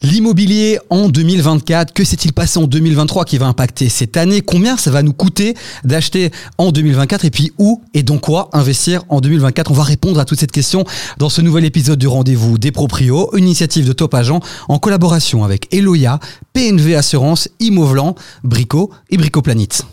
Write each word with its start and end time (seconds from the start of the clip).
L'immobilier 0.00 0.78
en 0.90 1.08
2024, 1.08 1.92
que 1.92 2.04
s'est-il 2.04 2.32
passé 2.32 2.60
en 2.60 2.68
2023 2.68 3.24
qui 3.24 3.36
va 3.36 3.46
impacter 3.46 3.88
cette 3.88 4.16
année? 4.16 4.42
Combien 4.42 4.76
ça 4.76 4.92
va 4.92 5.02
nous 5.02 5.12
coûter 5.12 5.56
d'acheter 5.82 6.30
en 6.56 6.70
2024 6.70 7.24
Et 7.24 7.30
puis 7.30 7.50
où 7.58 7.82
et 7.94 8.04
dans 8.04 8.18
quoi 8.18 8.48
investir 8.52 9.02
en 9.08 9.20
2024 9.20 9.72
On 9.72 9.74
va 9.74 9.82
répondre 9.82 10.20
à 10.20 10.24
toutes 10.24 10.38
ces 10.38 10.46
questions 10.46 10.84
dans 11.18 11.28
ce 11.28 11.40
nouvel 11.40 11.64
épisode 11.64 11.98
du 11.98 12.06
Rendez-vous 12.06 12.58
des 12.58 12.70
Proprios, 12.70 13.30
une 13.36 13.44
initiative 13.44 13.88
de 13.88 13.92
Top 13.92 14.14
Agent 14.14 14.38
en 14.68 14.78
collaboration 14.78 15.42
avec 15.42 15.66
Eloya, 15.74 16.20
PNV 16.52 16.94
Assurance, 16.94 17.48
Immovlant, 17.58 18.14
Brico 18.44 18.92
et 19.10 19.16
Bricoplanite. 19.16 19.84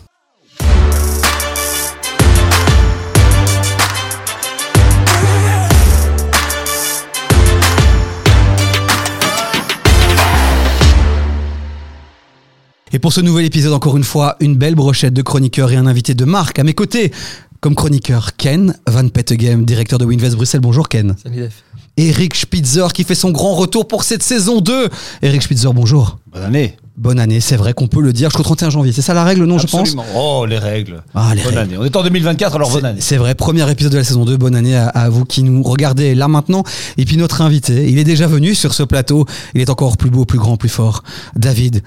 Et 12.96 12.98
pour 12.98 13.12
ce 13.12 13.20
nouvel 13.20 13.44
épisode, 13.44 13.74
encore 13.74 13.98
une 13.98 14.04
fois, 14.04 14.36
une 14.40 14.54
belle 14.54 14.74
brochette 14.74 15.12
de 15.12 15.20
chroniqueurs 15.20 15.70
et 15.70 15.76
un 15.76 15.86
invité 15.86 16.14
de 16.14 16.24
marque 16.24 16.58
à 16.58 16.64
mes 16.64 16.72
côtés. 16.72 17.12
Comme 17.60 17.74
chroniqueur, 17.74 18.36
Ken 18.38 18.74
Van 18.88 19.06
Pettegem, 19.08 19.66
directeur 19.66 19.98
de 19.98 20.06
Winvest 20.06 20.34
Bruxelles. 20.34 20.62
Bonjour 20.62 20.88
Ken. 20.88 21.14
Salut 21.22 21.40
Def. 21.42 21.62
Eric 21.98 22.34
Spitzer 22.34 22.86
qui 22.94 23.04
fait 23.04 23.14
son 23.14 23.32
grand 23.32 23.54
retour 23.54 23.86
pour 23.86 24.02
cette 24.02 24.22
saison 24.22 24.62
2. 24.62 24.88
Eric 25.20 25.42
Spitzer, 25.42 25.68
bonjour. 25.74 26.18
Bonne 26.32 26.44
année. 26.44 26.74
Bonne 26.96 27.18
année, 27.20 27.40
c'est 27.40 27.56
vrai 27.56 27.74
qu'on 27.74 27.86
peut 27.88 28.00
le 28.00 28.14
dire 28.14 28.30
jusqu'au 28.30 28.42
31 28.42 28.70
janvier. 28.70 28.92
C'est 28.92 29.02
ça 29.02 29.12
la 29.12 29.24
règle, 29.24 29.44
non, 29.44 29.58
Absolument. 29.58 29.84
je 29.84 29.92
pense 29.96 30.06
Oh, 30.16 30.46
les 30.48 30.56
règles. 30.56 31.02
Ah, 31.14 31.32
les 31.34 31.42
bonne 31.42 31.54
règles. 31.54 31.58
année. 31.74 31.76
On 31.78 31.84
est 31.84 31.94
en 31.96 32.02
2024, 32.02 32.54
alors 32.56 32.70
bonne 32.70 32.86
année. 32.86 33.00
C'est 33.02 33.18
vrai, 33.18 33.34
premier 33.34 33.70
épisode 33.70 33.92
de 33.92 33.98
la 33.98 34.04
saison 34.04 34.24
2. 34.24 34.38
Bonne 34.38 34.54
année 34.56 34.74
à, 34.74 34.88
à 34.88 35.10
vous 35.10 35.26
qui 35.26 35.42
nous 35.42 35.62
regardez 35.62 36.14
là 36.14 36.28
maintenant. 36.28 36.62
Et 36.96 37.04
puis 37.04 37.18
notre 37.18 37.42
invité, 37.42 37.90
il 37.90 37.98
est 37.98 38.04
déjà 38.04 38.26
venu 38.26 38.54
sur 38.54 38.72
ce 38.72 38.82
plateau. 38.82 39.26
Il 39.54 39.60
est 39.60 39.68
encore 39.68 39.98
plus 39.98 40.08
beau, 40.08 40.24
plus 40.24 40.38
grand, 40.38 40.56
plus 40.56 40.70
fort. 40.70 41.02
David 41.34 41.82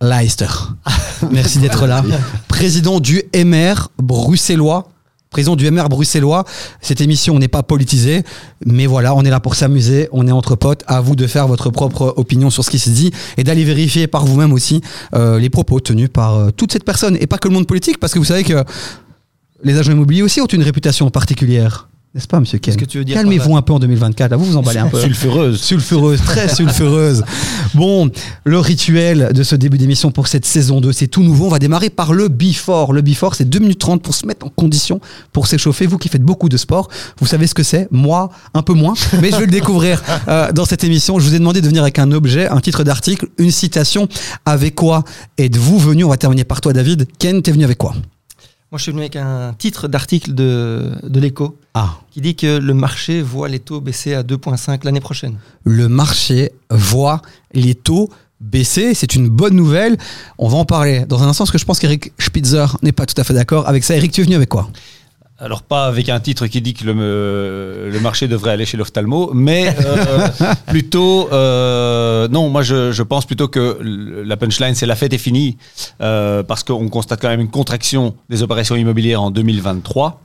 Leister. 0.00 0.46
Merci 1.30 1.58
d'être 1.58 1.86
là. 1.86 2.04
Président 2.46 3.00
du 3.00 3.22
MR 3.34 3.88
bruxellois. 3.98 4.88
Président 5.30 5.56
du 5.56 5.70
MR 5.70 5.88
bruxellois. 5.88 6.44
Cette 6.80 7.00
émission 7.00 7.38
n'est 7.38 7.48
pas 7.48 7.62
politisée, 7.62 8.22
mais 8.64 8.86
voilà, 8.86 9.14
on 9.14 9.22
est 9.24 9.30
là 9.30 9.40
pour 9.40 9.56
s'amuser, 9.56 10.08
on 10.12 10.26
est 10.26 10.32
entre 10.32 10.56
potes. 10.56 10.84
À 10.86 11.00
vous 11.00 11.16
de 11.16 11.26
faire 11.26 11.46
votre 11.48 11.70
propre 11.70 12.14
opinion 12.16 12.48
sur 12.48 12.64
ce 12.64 12.70
qui 12.70 12.78
se 12.78 12.90
dit 12.90 13.10
et 13.36 13.44
d'aller 13.44 13.64
vérifier 13.64 14.06
par 14.06 14.24
vous-même 14.24 14.52
aussi 14.52 14.80
euh, 15.14 15.38
les 15.38 15.50
propos 15.50 15.80
tenus 15.80 16.08
par 16.12 16.36
euh, 16.36 16.50
toute 16.50 16.72
cette 16.72 16.84
personne 16.84 17.16
et 17.20 17.26
pas 17.26 17.38
que 17.38 17.48
le 17.48 17.54
monde 17.54 17.66
politique, 17.66 18.00
parce 18.00 18.14
que 18.14 18.18
vous 18.18 18.24
savez 18.24 18.44
que 18.44 18.64
les 19.64 19.76
agents 19.76 19.92
immobiliers 19.92 20.22
aussi 20.22 20.40
ont 20.40 20.46
une 20.46 20.62
réputation 20.62 21.10
particulière. 21.10 21.87
N'est-ce 22.14 22.26
pas, 22.26 22.40
monsieur 22.40 22.58
Ken 22.58 22.72
Qu'est-ce 22.74 22.82
que 22.82 22.90
tu 22.90 22.98
veux 22.98 23.04
dire 23.04 23.14
par 23.14 23.22
Calmez-vous 23.22 23.54
un 23.54 23.60
peu 23.60 23.74
en 23.74 23.78
2024. 23.78 24.30
Là, 24.30 24.38
vous 24.38 24.46
vous 24.46 24.56
emballez 24.56 24.78
un 24.78 24.88
peu. 24.88 24.98
Sulfureuse. 24.98 25.60
Sulfureuse, 25.60 26.20
très 26.22 26.48
sulfureuse. 26.48 27.22
Bon, 27.74 28.10
le 28.44 28.58
rituel 28.58 29.30
de 29.34 29.42
ce 29.42 29.54
début 29.54 29.76
d'émission 29.76 30.10
pour 30.10 30.26
cette 30.26 30.46
saison 30.46 30.80
2, 30.80 30.90
c'est 30.92 31.06
tout 31.06 31.22
nouveau. 31.22 31.46
On 31.46 31.50
va 31.50 31.58
démarrer 31.58 31.90
par 31.90 32.14
le 32.14 32.28
before. 32.28 32.94
Le 32.94 33.02
before, 33.02 33.34
c'est 33.34 33.44
2 33.44 33.58
minutes 33.58 33.78
30 33.78 34.02
pour 34.02 34.14
se 34.14 34.26
mettre 34.26 34.46
en 34.46 34.48
condition, 34.48 35.00
pour 35.34 35.46
s'échauffer. 35.46 35.86
Vous 35.86 35.98
qui 35.98 36.08
faites 36.08 36.22
beaucoup 36.22 36.48
de 36.48 36.56
sport, 36.56 36.88
vous 37.20 37.26
savez 37.26 37.46
ce 37.46 37.52
que 37.52 37.62
c'est. 37.62 37.88
Moi, 37.90 38.30
un 38.54 38.62
peu 38.62 38.72
moins, 38.72 38.94
mais 39.20 39.30
je 39.30 39.36
vais 39.36 39.44
le 39.44 39.52
découvrir 39.52 40.02
euh, 40.28 40.50
dans 40.52 40.64
cette 40.64 40.82
émission. 40.82 41.18
Je 41.18 41.28
vous 41.28 41.34
ai 41.34 41.38
demandé 41.38 41.60
de 41.60 41.66
venir 41.66 41.82
avec 41.82 41.98
un 41.98 42.10
objet, 42.10 42.48
un 42.48 42.60
titre 42.60 42.84
d'article, 42.84 43.28
une 43.36 43.50
citation. 43.50 44.08
Avec 44.46 44.74
quoi 44.74 45.04
êtes-vous 45.36 45.78
venu? 45.78 46.04
On 46.04 46.08
va 46.08 46.16
terminer 46.16 46.44
par 46.44 46.62
toi, 46.62 46.72
David. 46.72 47.06
Ken, 47.18 47.42
t'es 47.42 47.52
venu 47.52 47.64
avec 47.64 47.76
quoi? 47.76 47.94
Moi, 48.70 48.76
je 48.78 48.82
suis 48.82 48.92
venu 48.92 49.00
avec 49.02 49.16
un 49.16 49.54
titre 49.56 49.88
d'article 49.88 50.34
de, 50.34 50.92
de 51.02 51.20
l'écho 51.20 51.56
Ah, 51.72 52.00
qui 52.10 52.20
dit 52.20 52.36
que 52.36 52.58
le 52.58 52.74
marché 52.74 53.22
voit 53.22 53.48
les 53.48 53.60
taux 53.60 53.80
baisser 53.80 54.12
à 54.14 54.22
2,5 54.22 54.84
l'année 54.84 55.00
prochaine. 55.00 55.38
le 55.64 55.88
marché 55.88 56.52
voit 56.70 57.22
les 57.54 57.74
taux 57.74 58.10
baisser. 58.40 58.92
C'est 58.94 59.14
une 59.14 59.28
bonne 59.28 59.54
nouvelle. 59.54 59.96
On 60.36 60.48
va 60.48 60.58
en 60.58 60.64
parler 60.66 61.06
dans 61.06 61.22
un 61.22 61.28
instant 61.28 61.44
parce 61.44 61.50
que 61.50 61.58
je 61.58 61.64
pense 61.64 61.78
qu'Eric 61.78 62.12
Spitzer 62.18 62.66
n'est 62.82 62.92
pas 62.92 63.06
tout 63.06 63.18
à 63.18 63.24
fait 63.24 63.32
d'accord 63.34 63.66
avec 63.68 63.84
ça. 63.84 63.96
Eric, 63.96 64.12
tu 64.12 64.20
es 64.20 64.24
venu 64.24 64.36
avec 64.36 64.50
quoi? 64.50 64.68
Alors, 65.40 65.62
pas 65.62 65.86
avec 65.86 66.08
un 66.08 66.18
titre 66.18 66.48
qui 66.48 66.60
dit 66.60 66.74
que 66.74 66.84
le, 66.84 67.90
le 67.92 68.00
marché 68.00 68.26
devrait 68.26 68.50
aller 68.50 68.66
chez 68.66 68.76
l'ophtalmo, 68.76 69.30
mais 69.32 69.72
euh, 69.86 70.28
plutôt. 70.66 71.28
euh, 71.32 72.26
non, 72.26 72.48
moi, 72.48 72.62
je, 72.62 72.90
je 72.90 73.02
pense 73.04 73.24
plutôt 73.24 73.46
que 73.46 73.78
la 73.80 74.36
punchline, 74.36 74.74
c'est 74.74 74.86
la 74.86 74.96
fête 74.96 75.12
est 75.12 75.18
finie, 75.18 75.56
euh, 76.00 76.42
parce 76.42 76.64
qu'on 76.64 76.88
constate 76.88 77.20
quand 77.22 77.28
même 77.28 77.40
une 77.40 77.50
contraction 77.50 78.16
des 78.28 78.42
opérations 78.42 78.74
immobilières 78.74 79.22
en 79.22 79.30
2023. 79.30 80.20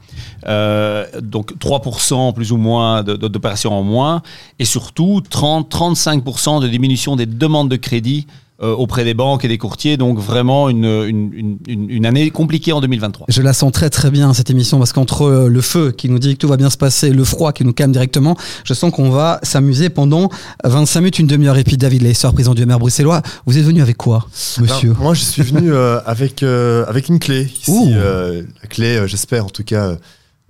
Euh, 0.48 1.06
donc 1.22 1.54
3% 1.60 2.34
plus 2.34 2.52
ou 2.52 2.58
moins 2.58 3.04
d'opérations 3.04 3.74
en 3.74 3.84
moins, 3.84 4.24
et 4.58 4.66
surtout 4.66 5.22
30-35% 5.30 6.60
de 6.60 6.68
diminution 6.68 7.16
des 7.16 7.26
demandes 7.28 7.70
de 7.70 7.76
crédit 7.76 8.26
euh, 8.28 8.43
auprès 8.72 9.04
des 9.04 9.14
banques 9.14 9.44
et 9.46 9.48
des 9.48 9.58
courtiers. 9.58 9.98
Donc 9.98 10.18
vraiment 10.20 10.70
une, 10.70 10.86
une, 10.86 11.32
une- 11.34 11.58
une- 11.68 11.90
une 11.90 12.06
année 12.06 12.30
compliquée 12.32 12.72
en 12.72 12.82
2023. 12.82 13.28
Je 13.30 13.42
la 13.42 13.54
sens 13.54 13.72
très 13.72 13.90
très 13.90 14.10
bien 14.12 14.34
cette 14.34 14.50
émission 14.50 14.78
parce 14.80 14.94
qu'entre 14.94 15.24
euh, 15.24 15.48
le 15.50 15.62
feu 15.62 15.92
qui 15.92 16.10
nous 16.10 16.20
dit 16.20 16.34
que 16.34 16.40
tout 16.40 16.48
va 16.48 16.58
bien 16.58 16.70
se 16.70 16.78
passer, 16.78 17.10
le 17.12 17.24
froid 17.24 17.52
qui 17.54 17.64
nous 17.66 17.74
calme 17.74 17.92
directement, 17.92 18.36
je 18.64 18.74
sens 18.74 18.92
qu'on 18.92 19.10
va 19.10 19.40
s'amuser 19.44 19.90
pendant 19.90 20.30
25 20.64 21.00
minutes, 21.02 21.20
une 21.20 21.28
demi-heure. 21.28 21.58
Et 21.58 21.64
puis 21.64 21.78
David 21.78 22.02
Leissor, 22.04 22.34
président 22.34 22.54
du 22.54 22.66
maire 22.66 22.80
bruxellois, 22.80 23.22
vous 23.46 23.58
êtes 23.58 23.66
venu 23.66 23.82
avec 23.82 23.98
quoi, 23.98 24.28
monsieur 24.60 24.90
Alors, 24.92 25.02
Moi, 25.02 25.14
je 25.14 25.22
suis 25.24 25.42
venu 25.44 25.72
euh, 25.74 26.00
avec, 26.06 26.44
euh, 26.44 26.86
avec 26.88 27.10
une 27.10 27.20
clé. 27.20 27.44
Ici, 27.44 27.72
euh, 27.94 28.44
la 28.62 28.68
clé, 28.70 28.98
euh, 28.98 29.08
j'espère 29.08 29.46
en 29.46 29.50
tout 29.50 29.64
cas, 29.64 29.88
euh, 29.90 29.96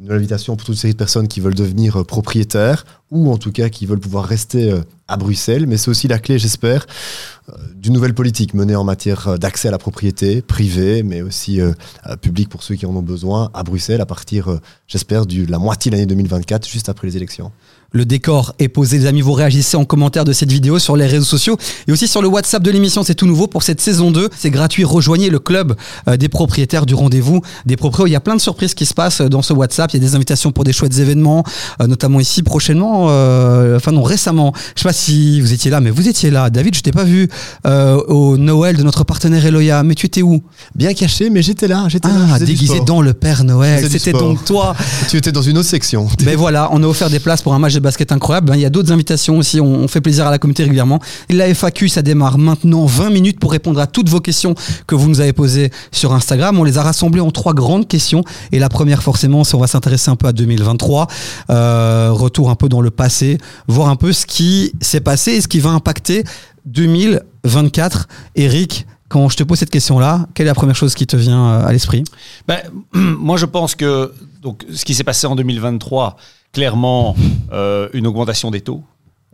une 0.03 0.11
invitation 0.11 0.55
pour 0.55 0.65
toute 0.65 0.75
une 0.75 0.79
série 0.81 0.93
de 0.93 0.97
personnes 0.97 1.27
qui 1.27 1.39
veulent 1.39 1.53
devenir 1.55 2.01
euh, 2.01 2.03
propriétaires 2.03 2.85
ou 3.11 3.31
en 3.31 3.37
tout 3.37 3.51
cas 3.51 3.69
qui 3.69 3.85
veulent 3.85 3.99
pouvoir 3.99 4.25
rester 4.25 4.71
euh, 4.71 4.81
à 5.07 5.17
Bruxelles. 5.17 5.67
Mais 5.67 5.77
c'est 5.77 5.89
aussi 5.89 6.07
la 6.07 6.17
clé, 6.19 6.39
j'espère, 6.39 6.85
euh, 6.85 7.32
d'une 7.75 7.93
nouvelle 7.93 8.13
politique 8.13 8.53
menée 8.53 8.75
en 8.75 8.83
matière 8.83 9.27
euh, 9.27 9.37
d'accès 9.37 9.67
à 9.67 9.71
la 9.71 9.77
propriété 9.77 10.41
privée, 10.41 11.03
mais 11.03 11.21
aussi 11.21 11.59
euh, 11.59 11.73
euh, 12.07 12.15
publique 12.15 12.49
pour 12.49 12.63
ceux 12.63 12.75
qui 12.75 12.85
en 12.85 12.95
ont 12.95 13.01
besoin 13.01 13.49
à 13.53 13.63
Bruxelles 13.63 14.01
à 14.01 14.05
partir, 14.05 14.49
euh, 14.49 14.59
j'espère, 14.87 15.25
de 15.25 15.45
la 15.49 15.59
moitié 15.59 15.91
de 15.91 15.95
l'année 15.95 16.05
2024, 16.05 16.67
juste 16.67 16.89
après 16.89 17.07
les 17.07 17.17
élections. 17.17 17.51
Le 17.95 18.05
décor 18.05 18.55
est 18.57 18.69
posé, 18.69 18.97
les 18.97 19.05
amis. 19.05 19.21
Vous 19.21 19.33
réagissez 19.33 19.77
en 19.77 19.85
commentaire 19.85 20.25
de 20.25 20.33
cette 20.33 20.51
vidéo 20.51 20.79
sur 20.79 20.95
les 20.95 21.05
réseaux 21.05 21.25
sociaux 21.25 21.57
et 21.87 21.91
aussi 21.91 22.07
sur 22.07 22.23
le 22.23 22.27
WhatsApp 22.27 22.63
de 22.63 22.71
l'émission. 22.71 23.03
C'est 23.03 23.13
tout 23.13 23.27
nouveau 23.27 23.45
pour 23.45 23.61
cette 23.61 23.79
saison 23.79 24.09
2. 24.09 24.29
C'est 24.35 24.49
gratuit. 24.49 24.83
Rejoignez 24.83 25.29
le 25.29 25.37
club 25.37 25.75
euh, 26.07 26.17
des 26.17 26.27
propriétaires 26.27 26.87
du 26.87 26.95
rendez-vous 26.95 27.41
des 27.67 27.77
proprios. 27.77 28.07
Il 28.07 28.09
y 28.09 28.15
a 28.15 28.19
plein 28.19 28.35
de 28.35 28.41
surprises 28.41 28.73
qui 28.73 28.87
se 28.87 28.95
passent 28.95 29.21
euh, 29.21 29.29
dans 29.29 29.43
ce 29.43 29.53
WhatsApp. 29.53 29.91
Il 29.93 30.01
y 30.01 30.03
a 30.03 30.09
des 30.09 30.15
invitations 30.15 30.51
pour 30.51 30.63
des 30.63 30.73
chouettes 30.73 30.97
événements, 30.97 31.43
euh, 31.81 31.85
notamment 31.85 32.19
ici 32.19 32.41
prochainement. 32.41 33.09
euh, 33.09 33.77
enfin 33.77 33.91
non, 33.91 34.01
récemment. 34.01 34.53
Je 34.75 34.81
sais 34.81 34.89
pas 34.89 34.93
si 34.93 35.39
vous 35.39 35.53
étiez 35.53 35.69
là, 35.69 35.79
mais 35.79 35.91
vous 35.91 36.07
étiez 36.07 36.31
là. 36.31 36.49
David, 36.49 36.73
je 36.73 36.81
t'ai 36.81 36.91
pas 36.91 37.03
vu 37.03 37.29
euh, 37.65 37.97
au 38.07 38.37
Noël 38.37 38.77
de 38.77 38.83
notre 38.83 39.03
partenaire 39.03 39.45
Eloya. 39.45 39.83
Mais 39.83 39.95
tu 39.95 40.05
étais 40.05 40.21
où 40.21 40.43
Bien 40.75 40.93
caché, 40.93 41.29
mais 41.29 41.41
j'étais 41.41 41.67
là, 41.67 41.85
j'étais 41.89 42.09
Ah, 42.09 42.39
déguisé 42.39 42.79
dans 42.81 43.01
le 43.01 43.13
Père 43.13 43.43
Noël. 43.43 43.87
C'était 43.89 44.13
donc 44.13 44.43
toi. 44.45 44.75
Tu 45.09 45.17
étais 45.17 45.31
dans 45.31 45.41
une 45.41 45.57
autre 45.57 45.67
section. 45.69 46.07
Mais 46.25 46.35
voilà, 46.35 46.69
on 46.71 46.81
a 46.81 46.87
offert 46.87 47.09
des 47.09 47.19
places 47.19 47.41
pour 47.41 47.53
un 47.53 47.59
match 47.59 47.73
de 47.73 47.79
basket 47.79 48.11
incroyable. 48.11 48.47
Ben, 48.47 48.55
Il 48.55 48.61
y 48.61 48.65
a 48.65 48.69
d'autres 48.69 48.91
invitations 48.91 49.37
aussi. 49.37 49.59
On, 49.59 49.65
on 49.65 49.87
fait 49.87 50.01
plaisir 50.01 50.25
à 50.25 50.31
la 50.31 50.37
communauté 50.39 50.63
régulièrement. 50.63 50.99
Et 51.29 51.33
la 51.33 51.47
FAQ, 51.53 51.89
ça 51.89 52.01
démarre 52.01 52.37
maintenant 52.37 52.85
20 52.85 53.09
minutes 53.09 53.39
pour 53.39 53.51
répondre 53.51 53.79
à 53.79 53.87
toutes 53.87 54.09
vos 54.09 54.21
questions 54.21 54.55
que 54.87 54.95
vous 54.95 55.09
nous 55.09 55.19
avez 55.19 55.33
posées 55.33 55.71
sur 55.91 56.13
Instagram. 56.13 56.57
On 56.59 56.63
les 56.63 56.77
a 56.77 56.83
rassemblées 56.83 57.21
en 57.21 57.31
trois 57.31 57.53
grandes 57.53 57.87
questions. 57.87 58.23
Et 58.51 58.59
la 58.59 58.69
première, 58.69 59.03
forcément, 59.03 59.43
c'est 59.43 59.55
on 59.55 59.59
va 59.59 59.67
s'intéresser 59.67 60.09
un 60.09 60.15
peu 60.15 60.27
à 60.27 60.33
2023. 60.33 61.07
Euh, 61.49 62.09
retour 62.11 62.49
un 62.49 62.55
peu 62.55 62.69
dans 62.69 62.81
le 62.81 62.91
passé, 62.91 63.37
voir 63.67 63.89
un 63.89 63.95
peu 63.95 64.13
ce 64.13 64.25
qui 64.25 64.73
s'est 64.81 65.01
passé 65.01 65.33
et 65.33 65.41
ce 65.41 65.47
qui 65.47 65.59
va 65.59 65.71
impacter 65.71 66.23
2024. 66.65 68.07
Eric, 68.35 68.85
quand 69.09 69.29
je 69.29 69.37
te 69.37 69.43
pose 69.43 69.59
cette 69.59 69.69
question-là, 69.69 70.27
quelle 70.33 70.47
est 70.47 70.49
la 70.49 70.55
première 70.55 70.75
chose 70.75 70.95
qui 70.95 71.05
te 71.07 71.15
vient 71.15 71.45
euh, 71.61 71.65
à 71.67 71.71
l'esprit? 71.71 72.03
Ben, 72.47 72.59
moi, 72.93 73.37
je 73.37 73.45
pense 73.45 73.75
que 73.75 74.13
donc, 74.41 74.65
ce 74.73 74.83
qui 74.85 74.93
s'est 74.93 75.03
passé 75.03 75.27
en 75.27 75.35
2023, 75.35 76.17
clairement, 76.51 77.15
euh, 77.51 77.89
une 77.93 78.07
augmentation 78.07 78.51
des 78.51 78.61
taux. 78.61 78.81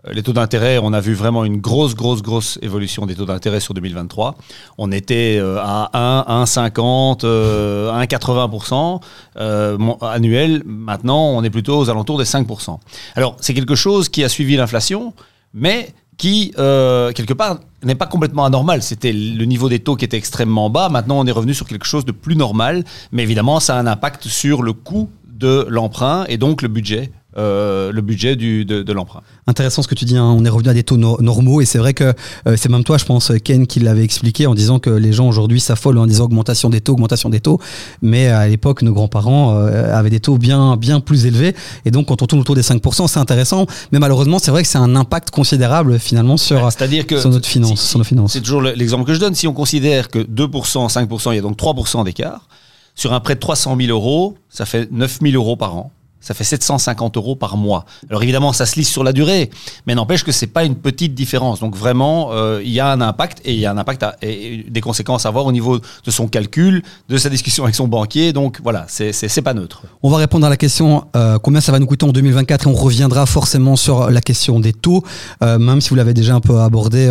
Euh, 0.08 0.14
Les 0.14 0.22
taux 0.24 0.34
d'intérêt, 0.34 0.80
on 0.82 0.94
a 0.94 1.00
vu 1.02 1.14
vraiment 1.14 1.44
une 1.46 1.58
grosse, 1.58 1.96
grosse, 1.96 2.22
grosse 2.22 2.58
évolution 2.62 3.06
des 3.06 3.16
taux 3.16 3.26
d'intérêt 3.26 3.60
sur 3.60 3.74
2023. 3.74 4.36
On 4.78 4.92
était 4.92 5.42
à 5.62 5.90
1, 5.94 6.44
1,50, 6.44 7.24
euh, 7.24 7.92
1,80% 7.92 9.02
euh, 9.38 9.78
mon- 9.78 9.98
annuel. 9.98 10.62
Maintenant, 10.66 11.32
on 11.32 11.44
est 11.44 11.50
plutôt 11.50 11.80
aux 11.80 11.90
alentours 11.90 12.18
des 12.18 12.26
5%. 12.26 12.80
Alors, 13.16 13.36
c'est 13.42 13.54
quelque 13.54 13.76
chose 13.76 14.08
qui 14.10 14.24
a 14.24 14.30
suivi 14.30 14.56
l'inflation, 14.56 15.14
mais 15.54 15.94
qui, 16.20 16.54
euh, 16.60 17.12
quelque 17.14 17.34
part, 17.34 17.60
n'est 17.82 17.96
pas 17.96 18.06
complètement 18.06 18.46
anormal. 18.46 18.84
C'était 18.84 19.14
le 19.14 19.46
niveau 19.46 19.70
des 19.70 19.80
taux 19.80 19.96
qui 19.96 20.06
était 20.06 20.18
extrêmement 20.18 20.70
bas. 20.70 20.90
Maintenant, 20.90 21.18
on 21.18 21.26
est 21.26 21.32
revenu 21.32 21.56
sur 21.56 21.66
quelque 21.66 21.86
chose 21.86 22.06
de 22.06 22.12
plus 22.12 22.36
normal. 22.36 22.84
Mais 23.12 23.24
évidemment, 23.24 23.60
ça 23.60 23.78
a 23.78 23.80
un 23.80 23.88
impact 23.88 24.28
sur 24.28 24.62
le 24.62 24.74
coût 24.74 25.10
de 25.26 25.66
l'emprunt 25.70 26.26
et 26.28 26.38
donc 26.38 26.62
le 26.62 26.68
budget 26.68 27.10
euh, 27.38 27.92
le 27.92 28.02
budget 28.02 28.36
du, 28.36 28.66
de, 28.66 28.82
de 28.82 28.94
l'emprunt. 28.94 29.22
Intéressant 29.48 29.82
ce 29.84 29.88
que 29.88 29.96
tu 29.96 30.06
dis, 30.06 30.18
hein. 30.18 30.24
on 30.38 30.44
est 30.46 30.50
revenu 30.50 30.70
à 30.70 30.74
des 30.74 30.84
taux 30.84 30.98
no- 30.98 31.18
normaux 31.22 31.62
et 31.62 31.66
c'est 31.66 31.78
vrai 31.78 31.94
que 31.94 32.14
euh, 32.48 32.56
c'est 32.58 32.70
même 32.70 32.84
toi, 32.84 32.98
je 32.98 33.06
pense, 33.06 33.32
Ken, 33.44 33.68
qui 33.68 33.80
l'avait 33.80 34.04
expliqué 34.04 34.48
en 34.48 34.56
disant 34.56 34.80
que 34.80 34.90
les 34.90 35.14
gens 35.14 35.28
aujourd'hui 35.28 35.60
s'affolent 35.60 35.98
en 36.00 36.08
disant 36.08 36.26
augmentation 36.26 36.70
des 36.70 36.82
taux, 36.82 36.94
augmentation 36.94 37.30
des 37.30 37.40
taux, 37.40 37.60
mais 38.02 38.28
à 38.28 38.48
l'époque, 38.48 38.82
nos 38.82 38.94
grands-parents 38.94 39.56
euh, 39.56 39.96
avaient 39.96 40.10
des 40.10 40.20
taux 40.20 40.38
bien, 40.38 40.76
bien 40.78 41.00
plus 41.00 41.26
élevés 41.26 41.56
et 41.86 41.92
donc 41.92 42.08
quand 42.08 42.22
on 42.22 42.26
tourne 42.26 42.42
autour 42.42 42.56
des 42.56 42.62
5%, 42.64 43.08
c'est 43.08 43.20
intéressant, 43.20 43.66
mais 43.92 44.00
malheureusement, 44.00 44.40
c'est 44.40 44.52
vrai 44.52 44.64
que 44.64 44.68
c'est 44.70 44.78
un 44.80 44.96
impact 44.96 45.30
considérable 45.30 46.00
finalement 46.00 46.38
sur, 46.38 46.64
Ouais, 46.64 46.72
C'est-à-dire 46.72 47.06
que 47.06 47.20
sur 47.20 47.30
notre 47.30 47.48
finance, 47.48 47.80
si- 47.82 48.04
finances. 48.04 48.34
C'est 48.34 48.42
toujours 48.42 48.62
le- 48.62 48.72
l'exemple 48.74 49.06
que 49.06 49.14
je 49.14 49.20
donne. 49.20 49.36
Si 49.36 49.48
on 49.48 49.54
considère 49.54 50.10
que 50.10 50.20
2%, 50.20 50.88
5%, 50.90 51.32
il 51.32 51.36
y 51.36 51.40
a 51.40 51.42
donc 51.42 51.58
3% 51.58 52.04
d'écart, 52.04 52.48
sur 52.96 53.14
un 53.14 53.20
prêt 53.20 53.36
de 53.36 53.40
300 53.40 53.78
000 53.80 53.90
euros, 53.92 54.36
ça 54.50 54.66
fait 54.66 54.90
9 54.92 55.20
000 55.22 55.34
euros 55.36 55.56
par 55.56 55.76
an. 55.78 55.92
Ça 56.22 56.34
fait 56.34 56.44
750 56.44 57.18
euros 57.18 57.36
par 57.36 57.56
mois. 57.56 57.86
Alors 58.10 58.24
évidemment, 58.24 58.52
ça 58.52 58.66
se 58.66 58.76
lisse 58.76 58.90
sur 58.90 59.04
la 59.04 59.14
durée, 59.14 59.50
mais 59.88 59.96
n'empêche 59.96 60.24
que 60.24 60.32
c'est 60.32 60.48
pas 60.48 60.66
une 60.66 60.76
petite 60.76 61.16
différence. 61.16 61.60
Donc 61.60 61.76
vraiment, 61.76 62.30
euh, 62.34 62.62
il 62.64 62.72
y 62.72 62.80
a 62.80 62.92
un 62.92 63.02
impact 63.02 63.42
et 63.46 63.54
il 63.54 63.60
y 63.60 63.66
a 63.66 63.72
un 63.72 63.78
impact 63.78 64.06
et 64.22 64.66
des 64.70 64.82
conséquences 64.82 65.26
à 65.26 65.30
avoir 65.30 65.46
au 65.46 65.52
niveau 65.52 65.80
de 65.80 66.12
son 66.12 66.28
calcul, 66.28 66.84
de 67.08 67.18
sa 67.18 67.30
discussion 67.30 67.64
avec 67.64 67.76
son 67.76 67.88
banquier. 67.88 68.34
Donc 68.34 68.60
voilà, 68.64 68.86
c'est 68.88 69.42
pas 69.42 69.54
neutre. 69.54 69.84
On 70.04 70.10
va 70.10 70.18
répondre 70.18 70.46
à 70.46 70.50
la 70.50 70.58
question 70.58 71.06
euh, 71.16 71.40
combien 71.40 71.62
ça 71.62 71.72
va 71.72 71.80
nous 71.80 71.88
coûter 71.88 72.06
en 72.06 72.12
2024 72.12 72.68
et 72.68 72.70
on 72.70 72.74
reviendra 72.74 73.26
forcément 73.26 73.76
sur 73.76 74.10
la 74.10 74.22
question 74.22 74.60
des 74.60 74.74
taux, 74.74 75.04
euh, 75.42 75.58
même 75.58 75.80
si 75.80 75.90
vous 75.90 75.96
l'avez 75.96 76.14
déjà 76.14 76.36
un 76.36 76.42
peu 76.42 76.60
abordé 76.60 77.10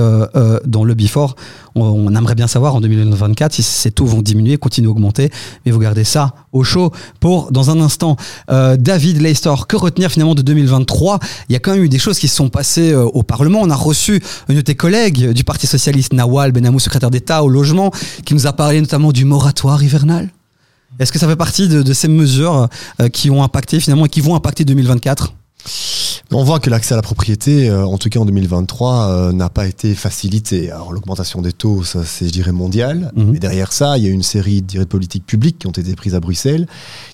dans 0.66 0.84
le 0.84 0.94
before. 0.94 1.34
On, 1.74 2.14
aimerait 2.14 2.34
bien 2.34 2.46
savoir 2.46 2.74
en 2.74 2.80
2024 2.80 3.52
si 3.52 3.62
ces 3.62 3.90
taux 3.90 4.06
vont 4.06 4.22
diminuer, 4.22 4.56
continuer 4.56 4.88
à 4.88 4.90
augmenter, 4.90 5.30
mais 5.64 5.72
vous 5.72 5.78
gardez 5.78 6.04
ça 6.04 6.34
au 6.52 6.64
chaud 6.64 6.92
pour 7.20 7.52
dans 7.52 7.70
un 7.70 7.80
instant. 7.80 8.16
Euh, 8.50 8.76
David 8.98 9.20
Leicester, 9.20 9.54
que 9.68 9.76
retenir 9.76 10.10
finalement 10.10 10.34
de 10.34 10.42
2023 10.42 11.20
Il 11.48 11.52
y 11.52 11.56
a 11.56 11.60
quand 11.60 11.72
même 11.72 11.84
eu 11.84 11.88
des 11.88 12.00
choses 12.00 12.18
qui 12.18 12.26
se 12.26 12.34
sont 12.34 12.48
passées 12.48 12.90
euh, 12.90 13.04
au 13.04 13.22
Parlement. 13.22 13.60
On 13.62 13.70
a 13.70 13.76
reçu 13.76 14.20
une 14.48 14.56
de 14.56 14.60
tes 14.60 14.74
collègues 14.74 15.30
du 15.30 15.44
Parti 15.44 15.68
Socialiste, 15.68 16.12
Nawal 16.12 16.50
Benamou, 16.50 16.80
secrétaire 16.80 17.12
d'État 17.12 17.44
au 17.44 17.48
logement, 17.48 17.92
qui 18.24 18.34
nous 18.34 18.48
a 18.48 18.52
parlé 18.52 18.80
notamment 18.80 19.12
du 19.12 19.24
moratoire 19.24 19.80
hivernal. 19.84 20.30
Est-ce 20.98 21.12
que 21.12 21.20
ça 21.20 21.28
fait 21.28 21.36
partie 21.36 21.68
de, 21.68 21.82
de 21.82 21.92
ces 21.92 22.08
mesures 22.08 22.68
euh, 23.00 23.08
qui 23.08 23.30
ont 23.30 23.44
impacté 23.44 23.78
finalement 23.78 24.06
et 24.06 24.08
qui 24.08 24.20
vont 24.20 24.34
impacter 24.34 24.64
2024 24.64 25.32
On 26.32 26.42
voit 26.42 26.58
que 26.58 26.70
l'accès 26.70 26.94
à 26.94 26.96
la 26.96 27.02
propriété, 27.02 27.70
euh, 27.70 27.86
en 27.86 27.98
tout 27.98 28.08
cas 28.08 28.18
en 28.18 28.24
2023, 28.24 29.06
euh, 29.06 29.32
n'a 29.32 29.48
pas 29.48 29.68
été 29.68 29.94
facilité. 29.94 30.72
Alors 30.72 30.92
l'augmentation 30.92 31.40
des 31.40 31.52
taux, 31.52 31.84
ça 31.84 32.04
c'est 32.04 32.26
je 32.26 32.32
dirais 32.32 32.50
mondial. 32.50 33.12
Mhm. 33.14 33.30
Mais 33.30 33.38
derrière 33.38 33.72
ça, 33.72 33.96
il 33.96 34.04
y 34.04 34.08
a 34.08 34.10
une 34.10 34.24
série 34.24 34.62
de 34.62 34.82
politiques 34.82 35.24
publiques 35.24 35.60
qui 35.60 35.68
ont 35.68 35.72
été 35.72 35.94
prises 35.94 36.16
à 36.16 36.20
Bruxelles 36.20 36.66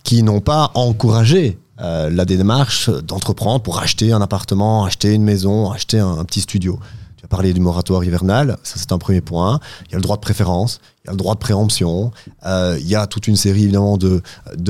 qui 0.02 0.22
n'ont 0.22 0.40
pas 0.40 0.70
encouragé 0.74 1.58
euh, 1.80 2.08
la 2.08 2.24
démarche 2.24 2.88
d'entreprendre 2.88 3.60
pour 3.60 3.80
acheter 3.80 4.12
un 4.12 4.20
appartement, 4.20 4.84
acheter 4.84 5.12
une 5.12 5.24
maison, 5.24 5.72
acheter 5.72 5.98
un, 5.98 6.24
petit 6.24 6.40
studio. 6.40 6.78
Tu 7.16 7.24
as 7.24 7.28
parlé 7.28 7.52
du 7.52 7.60
moratoire 7.60 8.04
hivernal, 8.04 8.58
ça 8.62 8.74
c'est 8.76 8.92
un 8.92 8.98
premier 8.98 9.20
point. 9.20 9.58
Il 9.86 9.92
y 9.92 9.94
a 9.94 9.98
le 9.98 10.02
droit 10.02 10.14
de 10.14 10.20
préférence, 10.20 10.80
il 11.02 11.08
y 11.08 11.10
a 11.10 11.12
le 11.12 11.16
droit 11.16 11.34
de 11.34 11.40
préemption, 11.40 12.12
euh, 12.46 12.76
il 12.78 12.86
y 12.86 12.94
a 12.94 13.08
toute 13.08 13.26
une 13.26 13.34
série 13.34 13.64
évidemment 13.64 13.96
de, 13.96 14.22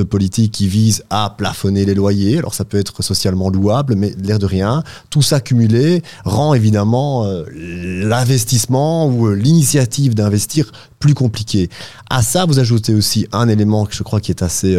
politiques 0.03 0.53
qui 0.53 0.67
visent 0.67 1.03
à 1.11 1.35
plafonner 1.37 1.85
les 1.85 1.93
loyers. 1.93 2.39
Alors 2.39 2.55
ça 2.55 2.65
peut 2.65 2.79
être 2.79 3.03
socialement 3.03 3.51
louable, 3.51 3.93
mais 3.95 4.15
l'air 4.17 4.39
de 4.39 4.47
rien, 4.47 4.83
tout 5.11 5.21
ça 5.21 5.41
cumulé 5.41 6.01
rend 6.23 6.55
évidemment 6.55 7.25
euh, 7.25 7.43
l'investissement 7.53 9.05
ou 9.05 9.29
l'initiative 9.31 10.15
d'investir 10.15 10.71
plus 10.97 11.13
compliqué. 11.13 11.69
À 12.09 12.23
ça, 12.23 12.45
vous 12.45 12.57
ajoutez 12.57 12.95
aussi 12.95 13.27
un 13.31 13.47
élément 13.47 13.85
que 13.85 13.93
je 13.93 14.01
crois 14.01 14.19
qui 14.19 14.31
est 14.31 14.41
assez 14.41 14.75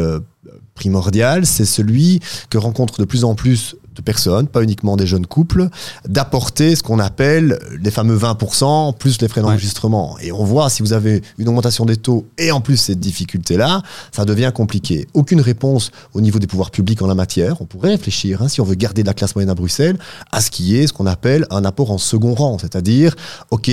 primordial, 0.77 1.45
c'est 1.45 1.65
celui 1.65 2.21
que 2.49 2.59
rencontrent 2.59 3.01
de 3.01 3.05
plus 3.05 3.25
en 3.25 3.35
plus 3.35 3.75
de 3.97 4.03
personnes, 4.03 4.47
pas 4.47 4.63
uniquement 4.63 4.97
des 4.97 5.07
jeunes 5.07 5.27
couples, 5.27 5.69
d'apporter 6.07 6.77
ce 6.77 6.83
qu'on 6.83 6.99
appelle 6.99 7.59
les 7.83 7.91
fameux 7.91 8.17
20% 8.17 8.93
plus 8.97 9.21
les 9.21 9.29
frais 9.29 9.41
Ouais. 9.41 9.47
d'enregistrement. 9.49 10.17
Et 10.21 10.33
on 10.33 10.45
voit 10.45 10.71
si 10.71 10.83
vous 10.83 10.93
avez 10.93 11.23
une 11.39 11.49
augmentation 11.49 11.85
des 11.85 11.97
taux 11.97 12.27
et 12.39 12.51
en 12.53 12.61
plus 12.61 12.77
cette 12.77 13.01
difficulté-là, 13.01 13.83
ça 14.13 14.25
devient 14.25 14.51
compliqué. 14.55 15.07
Aucune 15.15 15.41
réponse 15.41 15.91
au 16.15 16.21
niveau 16.21 16.39
des 16.39 16.47
pouvoirs 16.47 16.71
publics 16.71 17.03
en 17.03 17.07
la 17.07 17.15
matière. 17.15 17.61
On 17.61 17.65
pourrait 17.67 17.91
réfléchir, 17.91 18.43
hein, 18.43 18.49
si 18.49 18.61
on 18.61 18.65
veut 18.65 18.75
garder 18.75 19.03
la 19.03 19.15
classe 19.15 19.35
moyenne 19.35 19.51
à 19.51 19.55
Bruxelles, 19.55 19.99
à 20.33 20.41
ce 20.41 20.51
qui 20.51 20.77
est 20.77 20.87
ce 20.87 20.93
qu'on 20.93 21.07
appelle 21.07 21.47
un 21.51 21.65
apport 21.65 21.91
en 21.91 21.99
second 21.99 22.35
rang. 22.35 22.59
C'est-à-dire, 22.59 23.15
OK, 23.51 23.71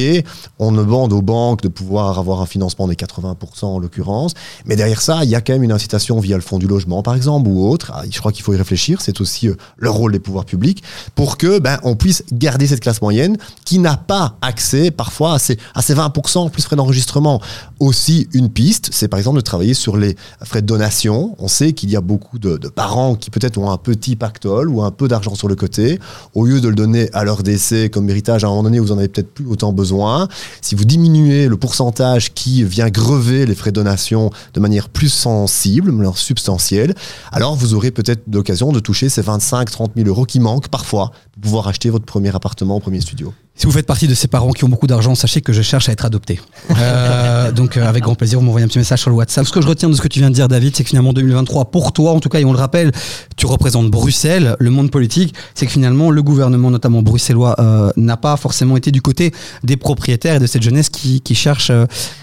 on 0.60 0.72
demande 0.72 1.14
aux 1.14 1.22
banques 1.22 1.62
de 1.62 1.68
pouvoir 1.68 2.20
avoir 2.20 2.42
un 2.42 2.46
financement 2.46 2.88
des 2.88 2.96
80% 2.96 3.66
en 3.66 3.80
l'occurrence, 3.80 4.34
mais 4.66 4.76
derrière 4.76 5.02
ça, 5.02 5.24
il 5.24 5.30
y 5.30 5.36
a 5.36 5.42
quand 5.42 5.54
même 5.54 5.64
une 5.64 5.72
incitation 5.72 6.20
via 6.20 6.36
le 6.36 6.42
fonds 6.42 6.60
du 6.60 6.68
logement, 6.68 7.04
par 7.04 7.16
exemple, 7.16 7.48
ou 7.50 7.68
autre. 7.68 7.92
Ah, 7.94 8.04
Je 8.10 8.20
crois 8.20 8.32
qu'il 8.32 8.44
faut 8.44 8.54
y 8.54 8.58
réfléchir. 8.58 9.02
C'est 9.02 9.22
aussi 9.22 9.48
euh, 9.48 9.56
le 9.78 9.90
rôle 9.90 10.13
des 10.14 10.20
pouvoirs 10.20 10.46
publics 10.46 10.84
pour 11.16 11.38
que 11.38 11.60
ben, 11.60 11.80
on 11.84 11.96
puisse 11.96 12.24
garder 12.32 12.68
cette 12.68 12.80
classe 12.80 13.02
moyenne 13.02 13.38
qui 13.66 13.80
n'a 13.80 13.98
pas 13.98 14.38
accès 14.42 14.92
parfois 14.92 15.34
à 15.34 15.40
ces, 15.40 15.58
à 15.76 15.82
ces 15.82 15.94
20% 15.94 16.50
plus 16.50 16.64
frais 16.64 16.76
d'enregistrement. 16.76 17.42
Aussi, 17.80 18.28
une 18.34 18.50
piste, 18.50 18.90
c'est 18.92 19.08
par 19.08 19.20
exemple 19.20 19.38
de 19.38 19.42
travailler 19.42 19.74
sur 19.74 19.98
les 19.98 20.16
frais 20.44 20.62
de 20.62 20.68
donation. 20.68 21.36
On 21.40 21.48
sait 21.48 21.74
qu'il 21.74 21.90
y 21.90 21.96
a 21.96 22.02
beaucoup 22.02 22.40
de, 22.40 22.58
parents 22.70 23.16
qui 23.16 23.30
peut-être 23.30 23.58
ont 23.58 23.72
un 23.72 23.78
petit 23.78 24.16
pactole 24.16 24.70
ou 24.70 24.82
un 24.84 24.92
peu 24.92 25.08
d'argent 25.08 25.36
sur 25.36 25.48
le 25.48 25.56
côté. 25.56 26.00
Au 26.34 26.46
lieu 26.46 26.62
de 26.62 26.70
le 26.70 26.76
donner 26.76 27.10
à 27.14 27.24
leur 27.24 27.44
décès 27.44 27.90
comme 27.90 28.10
héritage 28.10 28.44
à 28.44 28.48
un 28.48 28.50
moment 28.52 28.64
donné 28.64 28.80
vous 28.80 28.92
en 28.92 28.98
avez 28.98 29.08
peut-être 29.08 29.34
plus 29.34 29.46
autant 29.48 29.74
besoin, 29.74 30.28
si 30.62 30.76
vous 30.76 30.86
diminuez 30.86 31.48
le 31.48 31.58
pourcentage 31.58 32.34
qui 32.34 32.64
vient 32.64 32.90
grever 32.90 33.46
les 33.46 33.56
frais 33.56 33.72
de 33.72 33.76
donation 33.76 34.30
de 34.54 34.60
manière 34.60 34.90
plus 34.90 35.10
sensible, 35.10 35.92
mais 35.92 36.08
substantielle, 36.16 36.94
alors 37.32 37.56
vous 37.56 37.74
aurez 37.74 37.92
peut-être 37.92 38.22
l'occasion 38.32 38.72
de 38.72 38.80
toucher 38.80 39.10
ces 39.10 39.22
25-30 39.22 39.90
000 39.96 40.03
euros 40.10 40.26
qui 40.26 40.40
manquent 40.40 40.70
parfois 40.70 41.12
pour 41.34 41.42
pouvoir 41.42 41.68
acheter 41.68 41.90
votre 41.90 42.06
premier 42.06 42.36
appartement, 42.36 42.80
premier 42.80 43.02
studio. 43.02 43.34
Si 43.56 43.68
vous 43.68 43.72
faites 43.72 43.86
partie 43.86 44.08
de 44.08 44.16
ces 44.16 44.28
parents 44.28 44.52
qui 44.52 44.64
ont 44.64 44.70
beaucoup 44.70 44.88
d'argent, 44.88 45.14
sachez 45.14 45.42
que 45.42 45.54
je 45.54 45.62
cherche 45.62 45.88
à 45.88 45.92
être 45.92 46.06
adopté. 46.06 46.40
Euh, 46.76 47.52
donc 47.56 47.78
euh, 47.78 47.88
avec 47.88 48.04
grand 48.04 48.16
plaisir, 48.16 48.40
vous 48.40 48.46
m'envoyez 48.46 48.66
un 48.66 48.68
petit 48.68 48.80
message 48.80 49.02
sur 49.02 49.12
le 49.12 49.16
WhatsApp. 49.16 49.46
Ce 49.46 49.52
que 49.52 49.62
je 49.62 49.68
retiens 49.68 49.90
de 49.90 49.94
ce 49.94 50.02
que 50.02 50.08
tu 50.08 50.20
viens 50.20 50.32
de 50.32 50.36
dire, 50.36 50.48
David, 50.48 50.76
c'est 50.76 50.84
que 50.84 50.90
finalement 50.90 51.14
2023, 51.14 51.66
pour 51.66 51.94
toi, 51.94 52.14
en 52.14 52.20
tout 52.20 52.30
cas, 52.30 52.40
et 52.40 52.46
on 52.46 52.52
le 52.52 52.58
rappelle, 52.58 52.92
tu 53.38 53.46
représentes 53.46 53.92
Bruxelles, 53.92 54.56
le 54.60 54.70
monde 54.72 54.90
politique, 54.90 55.36
c'est 55.54 55.68
que 55.68 55.72
finalement 55.72 56.10
le 56.10 56.24
gouvernement, 56.24 56.72
notamment 56.72 57.04
bruxellois, 57.04 57.56
euh, 57.60 57.92
n'a 57.96 58.18
pas 58.18 58.38
forcément 58.38 58.76
été 58.76 58.92
du 58.92 59.04
côté 59.04 59.34
des 59.64 59.78
propriétaires 59.78 60.36
et 60.36 60.40
de 60.40 60.48
cette 60.48 60.64
jeunesse 60.64 60.90
qui, 60.90 61.22
qui 61.22 61.36
cherche 61.36 61.72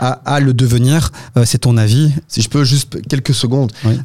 à, 0.00 0.11
à 0.25 0.41
le 0.41 0.53
devenir. 0.53 1.12
C'est 1.44 1.59
ton 1.59 1.77
avis 1.77 2.11
Si 2.27 2.43
je 2.43 2.49
peux 2.49 2.65
juste 2.65 3.00
quelques 3.09 3.35
secondes. 3.35 3.71
Oui. 3.85 3.99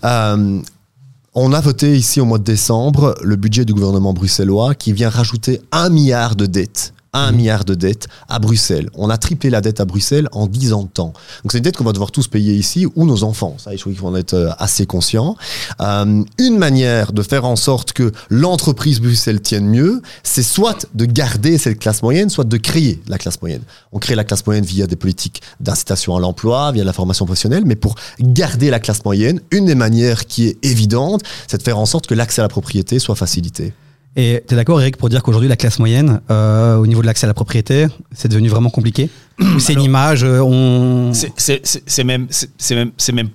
On 1.37 1.51
a 1.51 1.59
voté 1.59 1.97
ici 1.97 2.21
au 2.21 2.25
mois 2.25 2.37
de 2.37 2.45
décembre 2.45 3.13
le 3.21 3.35
budget 3.35 3.65
du 3.65 3.73
gouvernement 3.73 4.13
bruxellois 4.13 4.73
qui 4.73 4.93
vient 4.93 5.09
rajouter 5.09 5.59
un 5.73 5.89
milliard 5.89 6.37
de 6.37 6.45
dettes. 6.45 6.93
Un 7.17 7.31
milliard 7.31 7.63
de 7.63 7.75
dettes 7.75 8.09
à 8.27 8.39
Bruxelles. 8.39 8.89
On 8.93 9.09
a 9.09 9.17
triplé 9.17 9.49
la 9.49 9.61
dette 9.61 9.79
à 9.79 9.85
Bruxelles 9.85 10.27
en 10.33 10.47
10 10.47 10.73
ans 10.73 10.83
de 10.83 10.89
temps. 10.89 11.13
Donc 11.43 11.53
c'est 11.53 11.59
une 11.59 11.63
dette 11.63 11.77
qu'on 11.77 11.85
va 11.85 11.93
devoir 11.93 12.11
tous 12.11 12.27
payer 12.27 12.53
ici 12.53 12.85
ou 12.93 13.05
nos 13.05 13.23
enfants. 13.23 13.55
Ça, 13.57 13.71
je 13.71 13.77
trouve 13.77 13.93
qu'il 13.93 14.01
faut 14.01 14.07
en 14.07 14.15
être 14.15 14.33
euh, 14.33 14.51
assez 14.57 14.85
conscient. 14.85 15.37
Euh, 15.79 16.23
une 16.37 16.57
manière 16.57 17.13
de 17.13 17.23
faire 17.23 17.45
en 17.45 17.55
sorte 17.55 17.93
que 17.93 18.11
l'entreprise 18.29 18.99
Bruxelles 18.99 19.39
tienne 19.39 19.65
mieux, 19.65 20.01
c'est 20.23 20.43
soit 20.43 20.87
de 20.93 21.05
garder 21.05 21.57
cette 21.57 21.79
classe 21.79 22.03
moyenne, 22.03 22.29
soit 22.29 22.43
de 22.43 22.57
créer 22.57 23.01
la 23.07 23.17
classe 23.17 23.41
moyenne. 23.41 23.61
On 23.93 23.99
crée 23.99 24.15
la 24.15 24.25
classe 24.25 24.45
moyenne 24.45 24.65
via 24.65 24.85
des 24.85 24.97
politiques 24.97 25.41
d'incitation 25.61 26.17
à 26.17 26.19
l'emploi, 26.19 26.73
via 26.73 26.83
la 26.83 26.91
formation 26.91 27.25
professionnelle, 27.25 27.63
mais 27.65 27.77
pour 27.77 27.95
garder 28.19 28.69
la 28.69 28.81
classe 28.81 29.05
moyenne, 29.05 29.39
une 29.51 29.67
des 29.67 29.75
manières 29.75 30.25
qui 30.25 30.47
est 30.47 30.65
évidente, 30.65 31.21
c'est 31.47 31.59
de 31.59 31.63
faire 31.63 31.79
en 31.79 31.85
sorte 31.85 32.07
que 32.07 32.13
l'accès 32.13 32.41
à 32.41 32.43
la 32.43 32.49
propriété 32.49 32.99
soit 32.99 33.15
facilité. 33.15 33.73
Et 34.15 34.43
tu 34.47 34.53
es 34.53 34.57
d'accord, 34.57 34.79
Eric, 34.81 34.97
pour 34.97 35.09
dire 35.09 35.21
qu'aujourd'hui, 35.23 35.49
la 35.49 35.57
classe 35.57 35.77
moyenne, 35.79 36.21
euh, 36.31 36.77
au 36.77 36.87
niveau 36.87 37.01
de 37.01 37.05
l'accès 37.05 37.25
à 37.25 37.27
la 37.27 37.33
propriété, 37.33 37.87
c'est 38.13 38.29
devenu 38.29 38.47
vraiment 38.47 38.69
compliqué 38.69 39.09
c'est 39.59 39.73
une 39.73 39.81
image, 39.81 40.23
euh, 40.23 40.39
on... 40.41 41.11
C'est- 41.13 42.03
même, 42.03 42.27
même, 42.71 42.91
c'est 42.97 43.11
même 43.11 43.29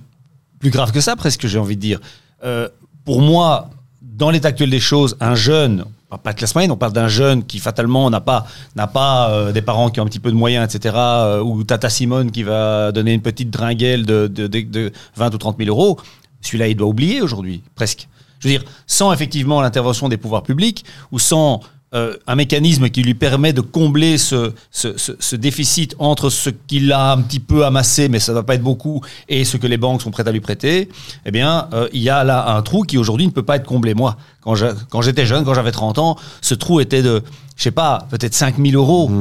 plus 0.59 0.71
grave 0.71 0.91
que 0.91 1.01
ça, 1.01 1.15
presque, 1.15 1.45
j'ai 1.45 1.59
envie 1.59 1.75
de 1.75 1.81
dire. 1.81 1.99
Euh, 2.43 2.67
pour 3.05 3.21
moi, 3.21 3.69
dans 4.01 4.31
l'état 4.31 4.47
actuel 4.49 4.69
des 4.71 4.79
choses, 4.79 5.17
un 5.19 5.35
jeune, 5.35 5.85
pas 6.23 6.33
de 6.33 6.37
classe 6.37 6.55
moyenne, 6.55 6.71
on 6.71 6.77
parle 6.77 6.93
d'un 6.93 7.07
jeune 7.07 7.43
qui 7.43 7.59
fatalement 7.59 8.09
n'a 8.09 8.19
pas, 8.19 8.47
n'a 8.75 8.87
pas 8.87 9.29
euh, 9.31 9.51
des 9.51 9.61
parents 9.61 9.89
qui 9.89 9.99
ont 9.99 10.03
un 10.03 10.07
petit 10.07 10.19
peu 10.19 10.31
de 10.31 10.35
moyens, 10.35 10.73
etc., 10.73 10.95
euh, 10.97 11.41
ou 11.43 11.63
Tata 11.63 11.89
Simone 11.89 12.31
qui 12.31 12.43
va 12.43 12.91
donner 12.91 13.13
une 13.13 13.21
petite 13.21 13.49
dringuelle 13.49 14.05
de, 14.05 14.27
de, 14.27 14.47
de, 14.47 14.61
de 14.61 14.91
20 15.15 15.33
ou 15.33 15.37
30 15.37 15.57
000 15.59 15.69
euros. 15.69 15.99
Celui-là, 16.41 16.67
il 16.67 16.75
doit 16.75 16.87
oublier 16.87 17.21
aujourd'hui, 17.21 17.61
presque. 17.75 18.07
Je 18.41 18.47
veux 18.49 18.53
dire, 18.57 18.63
sans 18.87 19.13
effectivement 19.13 19.61
l'intervention 19.61 20.09
des 20.09 20.17
pouvoirs 20.17 20.43
publics 20.43 20.83
ou 21.13 21.19
sans 21.19 21.61
euh, 21.93 22.15
un 22.25 22.35
mécanisme 22.35 22.89
qui 22.89 23.03
lui 23.03 23.13
permet 23.13 23.51
de 23.51 23.59
combler 23.59 24.17
ce, 24.17 24.53
ce, 24.71 24.97
ce- 24.97 25.11
ce 25.19 25.35
déficit 25.35 25.93
entre 25.99 26.29
ce 26.29 26.49
qu'il 26.49 26.89
a 26.93 27.11
un 27.11 27.21
petit 27.21 27.41
peu 27.41 27.65
amassé, 27.65 28.07
mais 28.07 28.19
ça 28.19 28.31
ne 28.31 28.37
va 28.37 28.43
pas 28.43 28.55
être 28.55 28.63
beaucoup, 28.63 29.01
et 29.27 29.43
ce 29.43 29.57
que 29.57 29.67
les 29.67 29.75
banques 29.75 30.01
sont 30.01 30.09
prêtes 30.09 30.27
à 30.27 30.31
lui 30.31 30.39
prêter, 30.39 30.87
eh 31.25 31.31
bien, 31.31 31.67
euh, 31.73 31.89
il 31.91 32.01
y 32.01 32.09
a 32.09 32.23
là 32.23 32.55
un 32.55 32.61
trou 32.61 32.83
qui 32.83 32.97
aujourd'hui 32.97 33.25
ne 33.25 33.31
peut 33.31 33.43
pas 33.43 33.57
être 33.57 33.65
comblé. 33.67 33.93
Moi, 33.93 34.15
quand 34.39 34.55
je- 34.55 34.67
j'étais 35.01 35.25
jeune, 35.25 35.43
quand 35.43 35.53
j'avais 35.53 35.73
30 35.73 35.99
ans, 35.99 36.15
ce 36.39 36.53
trou 36.55 36.79
était 36.79 37.03
de, 37.03 37.21
je 37.57 37.63
sais 37.63 37.71
pas, 37.71 38.07
peut-être 38.09 38.35
5 38.35 38.55
000 38.57 38.81
euros, 38.81 39.11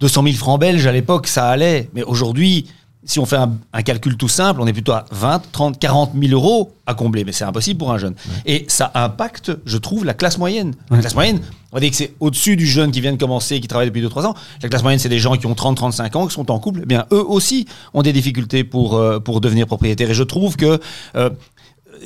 200 0.00 0.22
000 0.22 0.36
francs 0.36 0.60
belges 0.60 0.86
à 0.86 0.92
l'époque, 0.92 1.26
ça 1.26 1.48
allait. 1.48 1.88
Mais 1.94 2.02
aujourd'hui, 2.02 2.66
si 3.10 3.18
on 3.18 3.26
fait 3.26 3.36
un, 3.36 3.52
un 3.72 3.82
calcul 3.82 4.16
tout 4.16 4.28
simple, 4.28 4.60
on 4.60 4.66
est 4.66 4.72
plutôt 4.72 4.92
à 4.92 5.04
20, 5.10 5.42
30, 5.50 5.78
40 5.80 6.12
000 6.20 6.32
euros 6.32 6.72
à 6.86 6.94
combler, 6.94 7.24
mais 7.24 7.32
c'est 7.32 7.44
impossible 7.44 7.78
pour 7.78 7.90
un 7.92 7.98
jeune. 7.98 8.14
Et 8.46 8.64
ça 8.68 8.90
impacte, 8.94 9.50
je 9.66 9.76
trouve, 9.78 10.04
la 10.04 10.14
classe 10.14 10.38
moyenne. 10.38 10.74
La 10.90 10.94
Ouais. 10.96 11.00
classe 11.00 11.14
moyenne, 11.14 11.40
on 11.72 11.76
va 11.76 11.80
dire 11.80 11.90
que 11.90 11.96
c'est 11.96 12.14
au-dessus 12.20 12.56
du 12.56 12.66
jeune 12.66 12.92
qui 12.92 13.00
vient 13.00 13.12
de 13.12 13.16
commencer, 13.18 13.60
qui 13.60 13.66
travaille 13.66 13.88
depuis 13.88 14.00
2-3 14.02 14.26
ans. 14.26 14.34
La 14.62 14.68
classe 14.68 14.82
moyenne, 14.82 15.00
c'est 15.00 15.08
des 15.08 15.18
gens 15.18 15.36
qui 15.36 15.46
ont 15.46 15.54
30, 15.54 15.76
35 15.76 16.14
ans, 16.16 16.26
qui 16.28 16.34
sont 16.34 16.50
en 16.52 16.58
couple. 16.60 16.80
Eh 16.84 16.86
bien, 16.86 17.06
eux 17.12 17.24
aussi 17.26 17.66
ont 17.94 18.02
des 18.02 18.12
difficultés 18.12 18.62
pour, 18.62 18.94
euh, 18.96 19.18
pour 19.18 19.40
devenir 19.40 19.66
propriétaires. 19.66 20.10
Et 20.10 20.14
je 20.14 20.22
trouve 20.22 20.56
que 20.56 20.78
euh, 21.16 21.30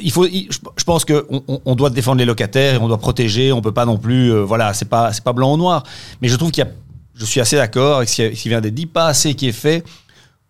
il 0.00 0.10
faut, 0.10 0.26
je 0.26 0.84
pense 0.84 1.04
que 1.04 1.26
on, 1.66 1.74
doit 1.76 1.90
défendre 1.90 2.18
les 2.18 2.24
locataires 2.24 2.74
et 2.74 2.78
on 2.78 2.88
doit 2.88 2.98
protéger. 2.98 3.52
On 3.52 3.60
peut 3.60 3.72
pas 3.72 3.84
non 3.84 3.98
plus, 3.98 4.32
euh, 4.32 4.42
voilà, 4.42 4.72
c'est 4.74 4.88
pas, 4.88 5.12
c'est 5.12 5.22
pas 5.22 5.32
blanc 5.34 5.52
ou 5.52 5.56
noir. 5.58 5.84
Mais 6.22 6.28
je 6.28 6.36
trouve 6.36 6.50
qu'il 6.50 6.64
y 6.64 6.66
a, 6.66 6.70
je 7.14 7.24
suis 7.26 7.40
assez 7.40 7.56
d'accord 7.56 7.98
avec 7.98 8.08
ce 8.08 8.22
qui 8.30 8.48
vient 8.48 8.60
d'être 8.62 8.74
dit, 8.74 8.86
pas 8.86 9.06
assez 9.06 9.34
qui 9.34 9.48
est 9.48 9.52
fait 9.52 9.84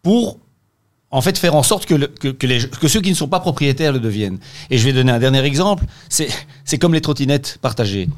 pour 0.02 0.38
en 1.14 1.20
fait 1.22 1.38
faire 1.38 1.54
en 1.54 1.62
sorte 1.62 1.86
que, 1.86 1.94
le- 1.94 2.08
que, 2.08 2.28
que 2.28 2.46
les, 2.46 2.58
que 2.68 2.88
ceux 2.88 3.00
qui 3.00 3.10
ne 3.10 3.14
sont 3.14 3.28
pas 3.28 3.40
propriétaires 3.40 3.92
le 3.92 4.00
deviennent. 4.00 4.38
Et 4.70 4.78
je 4.78 4.84
vais 4.84 4.92
donner 4.92 5.12
un 5.12 5.18
dernier 5.20 5.42
exemple. 5.44 5.84
C'est, 6.08 6.78
comme 6.78 6.92
les 6.92 7.00
trottinettes 7.00 7.58
partagées. 7.62 8.08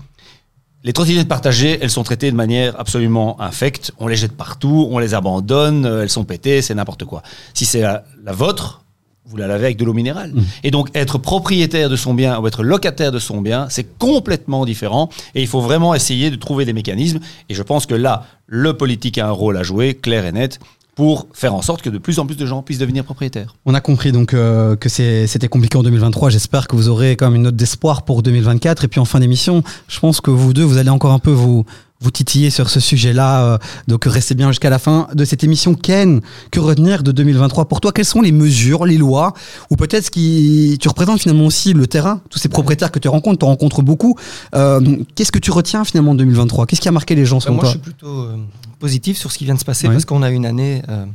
Les 0.83 0.93
trottinettes 0.93 1.29
partagées, 1.29 1.79
elles 1.83 1.91
sont 1.91 2.05
traitées 2.05 2.31
de 2.31 2.37
manière 2.37 2.79
absolument 2.81 3.41
infecte. 3.41 3.93
On 3.99 4.07
les 4.07 4.17
jette 4.17 4.33
partout, 4.33 4.89
on 4.91 4.99
les 4.99 5.15
abandonne, 5.15 5.85
euh, 5.85 6.03
elles 6.03 6.11
sont 6.11 6.25
pétées, 6.25 6.63
c'est 6.63 6.75
n'importe 6.75 7.05
quoi. 7.05 7.23
Si 7.55 7.65
c'est 7.65 7.81
la, 7.83 8.05
la 8.25 8.33
vôtre, 8.33 8.83
vous 9.29 9.37
la 9.37 9.49
lavez 9.49 9.65
avec 9.67 9.77
de 9.79 9.85
l'eau 9.85 9.93
minérale. 9.93 10.33
Et 10.63 10.71
donc, 10.71 10.89
être 10.95 11.19
propriétaire 11.19 11.91
de 11.91 11.97
son 11.97 12.15
bien 12.15 12.39
ou 12.39 12.47
être 12.47 12.63
locataire 12.63 13.11
de 13.11 13.19
son 13.19 13.41
bien, 13.41 13.67
c'est 13.69 13.99
complètement 13.99 14.65
différent. 14.65 15.09
Et 15.35 15.43
il 15.43 15.49
faut 15.49 15.61
vraiment 15.61 15.95
essayer 15.97 16.31
de 16.31 16.37
trouver 16.37 16.65
des 16.65 16.73
mécanismes. 16.73 17.19
Et 17.49 17.55
je 17.55 17.63
pense 17.65 17.87
que 17.87 17.95
là, 17.95 18.25
le 18.47 18.75
politique 18.77 19.19
a 19.19 19.27
un 19.27 19.33
rôle 19.33 19.57
à 19.57 19.65
jouer, 19.65 19.95
clair 19.95 20.25
et 20.25 20.31
net, 20.31 20.61
pour 20.97 21.29
faire 21.35 21.55
en 21.55 21.63
sorte 21.63 21.83
que 21.83 21.91
de 21.91 21.99
plus 21.99 22.19
en 22.19 22.27
plus 22.27 22.37
de 22.37 22.47
gens 22.47 22.63
puissent 22.63 22.79
devenir 22.79 23.05
propriétaires. 23.05 23.55
On 23.67 23.75
a 23.75 23.81
compris 23.83 24.13
donc 24.13 24.33
euh, 24.33 24.77
que 24.77 24.89
c'était 24.89 25.47
compliqué 25.47 25.77
en 25.77 25.83
2023. 25.83 26.31
J'espère 26.31 26.67
que 26.67 26.75
vous 26.75 26.89
aurez 26.89 27.13
quand 27.13 27.27
même 27.27 27.37
une 27.37 27.43
note 27.43 27.55
d'espoir 27.55 28.03
pour 28.03 28.23
2024. 28.23 28.85
Et 28.85 28.89
puis 28.89 28.99
en 28.99 29.05
fin 29.05 29.21
d'émission, 29.21 29.63
je 29.89 30.01
pense 30.01 30.23
que 30.23 30.31
vous 30.31 30.55
deux, 30.55 30.65
vous 30.65 30.79
allez 30.79 30.89
encore 30.89 31.13
un 31.13 31.19
peu 31.19 31.31
vous 31.31 31.67
vous 32.01 32.11
titiller 32.11 32.51
sur 32.51 32.69
ce 32.69 32.79
sujet-là. 32.79 33.45
euh, 33.45 33.59
donc 33.89 34.05
restez 34.05 34.35
bien 34.35 34.49
jusqu'à 34.51 34.69
la 34.71 34.79
fin 34.79 35.09
de 35.15 35.25
cette 35.25 35.43
émission. 35.45 35.75
Ken, 35.75 36.21
que 36.51 36.61
retenir 36.61 37.03
de 37.03 37.11
2023 37.13 37.67
pour 37.67 37.81
toi 37.81 37.93
Quelles 37.93 38.05
sont 38.05 38.21
les 38.21 38.33
mesures, 38.33 38.85
les 38.85 38.99
lois, 38.99 39.33
ou 39.71 39.77
peut-être 39.77 40.05
ce 40.05 40.11
qui 40.11 40.77
tu 40.81 40.89
représentes 40.89 41.21
finalement 41.21 41.47
aussi 41.47 41.73
le 41.73 41.87
terrain, 41.87 42.21
tous 42.29 42.39
ces 42.39 42.49
propriétaires 42.51 42.93
que 42.93 42.99
tu 42.99 43.09
rencontres, 43.09 43.39
tu 43.39 43.45
en 43.45 43.49
rencontres 43.49 43.83
beaucoup. 43.83 44.15
Euh, 44.55 44.81
Qu'est-ce 45.15 45.33
que 45.33 45.39
tu 45.39 45.51
retiens 45.51 45.85
finalement 45.85 46.13
de 46.15 46.19
2023 46.19 46.67
Qu'est-ce 46.67 46.81
qui 46.83 46.89
a 46.89 46.93
marqué 46.93 47.15
les 47.15 47.25
gens 47.25 47.39
Bah, 47.39 47.51
moi, 47.51 47.61
toi? 47.61 47.69
je 47.69 47.71
suis 47.71 47.79
plutôt 47.81 48.21
euh, 48.21 48.37
positif 48.79 49.17
sur 49.17 49.33
ce 49.33 49.39
qui 49.39 49.45
vient 49.47 49.55
de 49.55 49.61
se 49.61 49.65
passer 49.65 49.89
parce 49.89 50.05
qu'on 50.05 50.23
a 50.23 50.31
une 50.31 50.45
année 50.45 50.83
euh, 50.91 51.07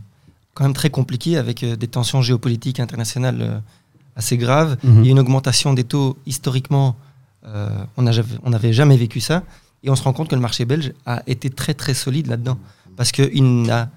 quand 0.55 0.63
même 0.63 0.73
très 0.73 0.89
compliquée 0.89 1.37
avec 1.37 1.63
des 1.63 1.87
tensions 1.87 2.21
géopolitiques 2.23 2.79
internationales 2.79 3.61
assez 4.15 4.35
graves. 4.35 4.77
Mhm. 4.83 4.99
Il 5.01 5.05
y 5.05 5.09
a 5.09 5.11
une 5.11 5.19
augmentation 5.19 5.73
des 5.73 5.83
taux 5.83 6.17
historiquement. 6.25 6.95
on 7.97 8.49
n'avait 8.49 8.73
jamais 8.73 8.97
vécu 8.97 9.19
ça. 9.19 9.43
Et 9.83 9.89
on 9.89 9.95
se 9.95 10.03
rend 10.03 10.13
compte 10.13 10.29
que 10.29 10.35
le 10.35 10.41
marché 10.41 10.65
belge 10.65 10.93
a 11.05 11.23
été 11.27 11.49
très 11.49 11.73
très 11.73 11.93
solide 11.93 12.27
là-dedans. 12.27 12.57
Parce 12.95 13.11
qu'il 13.11 13.63
n'a 13.63 13.89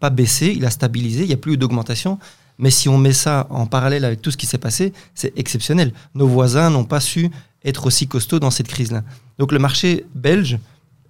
pas 0.00 0.10
baissé, 0.10 0.52
il 0.56 0.64
a 0.64 0.70
stabilisé, 0.70 1.22
il 1.22 1.28
n'y 1.28 1.34
a 1.34 1.38
plus 1.38 1.54
eu 1.54 1.56
d'augmentation. 1.56 2.18
Mais 2.58 2.70
si 2.70 2.88
on 2.88 2.96
met 2.96 3.12
ça 3.12 3.46
en 3.50 3.66
parallèle 3.66 4.04
avec 4.04 4.22
tout 4.22 4.30
ce 4.30 4.36
qui 4.36 4.46
s'est 4.46 4.58
passé, 4.58 4.92
c'est 5.14 5.36
exceptionnel. 5.38 5.92
Nos 6.14 6.26
voisins 6.26 6.70
n'ont 6.70 6.84
pas 6.84 7.00
su 7.00 7.30
être 7.64 7.86
aussi 7.86 8.06
costauds 8.06 8.38
dans 8.38 8.50
cette 8.50 8.68
crise-là. 8.68 9.02
Donc 9.38 9.52
le 9.52 9.58
marché 9.58 10.06
belge 10.14 10.58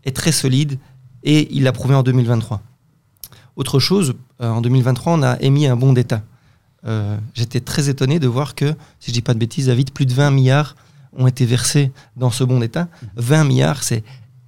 est 0.04 0.16
très 0.16 0.32
solide 0.32 0.78
et 1.22 1.54
il 1.54 1.62
l'a 1.62 1.72
prouvé 1.72 1.94
en 1.94 2.02
2023. 2.02 2.62
Autre 3.56 3.78
chose, 3.78 4.14
euh, 4.40 4.50
en 4.50 4.60
2023, 4.60 5.12
on 5.14 5.22
a 5.22 5.40
émis 5.40 5.66
un 5.66 5.76
bon 5.76 5.92
d'État. 5.92 6.22
Euh, 6.86 7.16
J'étais 7.34 7.60
très 7.60 7.88
étonné 7.88 8.18
de 8.18 8.26
voir 8.26 8.54
que, 8.54 8.74
si 9.00 9.10
je 9.10 9.12
dis 9.12 9.22
pas 9.22 9.34
de 9.34 9.38
bêtises, 9.38 9.66
David, 9.66 9.92
plus 9.92 10.06
de 10.06 10.12
20 10.12 10.30
milliards 10.30 10.76
ont 11.18 11.26
été 11.26 11.44
versés 11.46 11.90
dans 12.16 12.30
ce 12.30 12.44
bon 12.44 12.60
d'État. 12.60 12.88
20 13.16 13.44
milliards, 13.44 13.82
c'est 13.82 14.02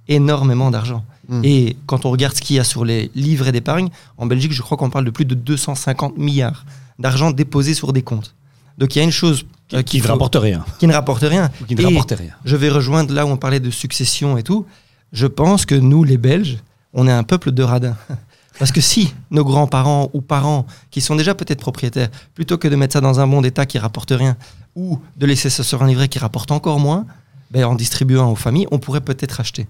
énormément 0.07 0.71
d'argent. 0.71 1.03
Mm. 1.27 1.41
Et 1.43 1.77
quand 1.85 2.05
on 2.05 2.11
regarde 2.11 2.35
ce 2.35 2.41
qu'il 2.41 2.55
y 2.55 2.59
a 2.59 2.63
sur 2.63 2.85
les 2.85 3.11
livrets 3.15 3.51
d'épargne, 3.51 3.89
en 4.17 4.25
Belgique, 4.25 4.51
je 4.53 4.61
crois 4.61 4.77
qu'on 4.77 4.89
parle 4.89 5.05
de 5.05 5.11
plus 5.11 5.25
de 5.25 5.35
250 5.35 6.17
milliards 6.17 6.65
d'argent 6.97 7.31
déposé 7.31 7.73
sur 7.73 7.93
des 7.93 8.01
comptes. 8.01 8.35
Donc 8.77 8.95
il 8.95 8.99
y 8.99 9.01
a 9.01 9.05
une 9.05 9.11
chose 9.11 9.45
Qui, 9.67 9.75
euh, 9.75 9.81
qui 9.83 9.97
ne 9.97 10.03
faut- 10.03 10.09
rapporte 10.13 10.35
rien. 10.35 10.65
qui 10.79 10.87
ne 10.87 10.93
rapporte 10.93 11.21
rien. 11.23 11.49
Qui 11.67 11.75
ne 11.75 11.83
rapporte 11.85 12.11
rien. 12.17 12.31
je 12.45 12.55
vais 12.55 12.69
rejoindre 12.69 13.13
là 13.13 13.25
où 13.25 13.29
on 13.29 13.37
parlait 13.37 13.59
de 13.59 13.69
succession 13.69 14.37
et 14.37 14.43
tout. 14.43 14.65
Je 15.11 15.27
pense 15.27 15.65
que 15.65 15.75
nous, 15.75 16.03
les 16.03 16.17
Belges, 16.17 16.57
on 16.93 17.07
est 17.07 17.11
un 17.11 17.23
peuple 17.23 17.51
de 17.51 17.63
radins. 17.63 17.95
Parce 18.59 18.73
que 18.73 18.81
si 18.81 19.15
nos 19.31 19.45
grands-parents 19.45 20.09
ou 20.13 20.21
parents, 20.21 20.67
qui 20.91 20.99
sont 20.99 21.15
déjà 21.15 21.33
peut-être 21.33 21.61
propriétaires, 21.61 22.09
plutôt 22.35 22.57
que 22.57 22.67
de 22.67 22.75
mettre 22.75 22.93
ça 22.93 23.01
dans 23.01 23.21
un 23.21 23.25
bon 23.25 23.41
d'état 23.41 23.65
qui 23.65 23.79
rapporte 23.79 24.11
rien, 24.11 24.35
ou 24.75 24.99
de 25.15 25.25
laisser 25.25 25.49
ça 25.49 25.63
sur 25.63 25.81
un 25.81 25.87
livret 25.87 26.09
qui 26.09 26.19
rapporte 26.19 26.51
encore 26.51 26.79
moins, 26.79 27.05
ben, 27.51 27.63
en 27.63 27.73
distribuant 27.73 28.29
aux 28.29 28.35
familles, 28.35 28.67
on 28.71 28.77
pourrait 28.77 29.01
peut-être 29.01 29.39
acheter. 29.39 29.67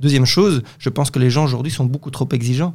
Deuxième 0.00 0.24
chose, 0.24 0.62
je 0.78 0.88
pense 0.88 1.10
que 1.10 1.18
les 1.18 1.28
gens 1.28 1.44
aujourd'hui 1.44 1.70
sont 1.70 1.84
beaucoup 1.84 2.10
trop 2.10 2.26
exigeants. 2.32 2.74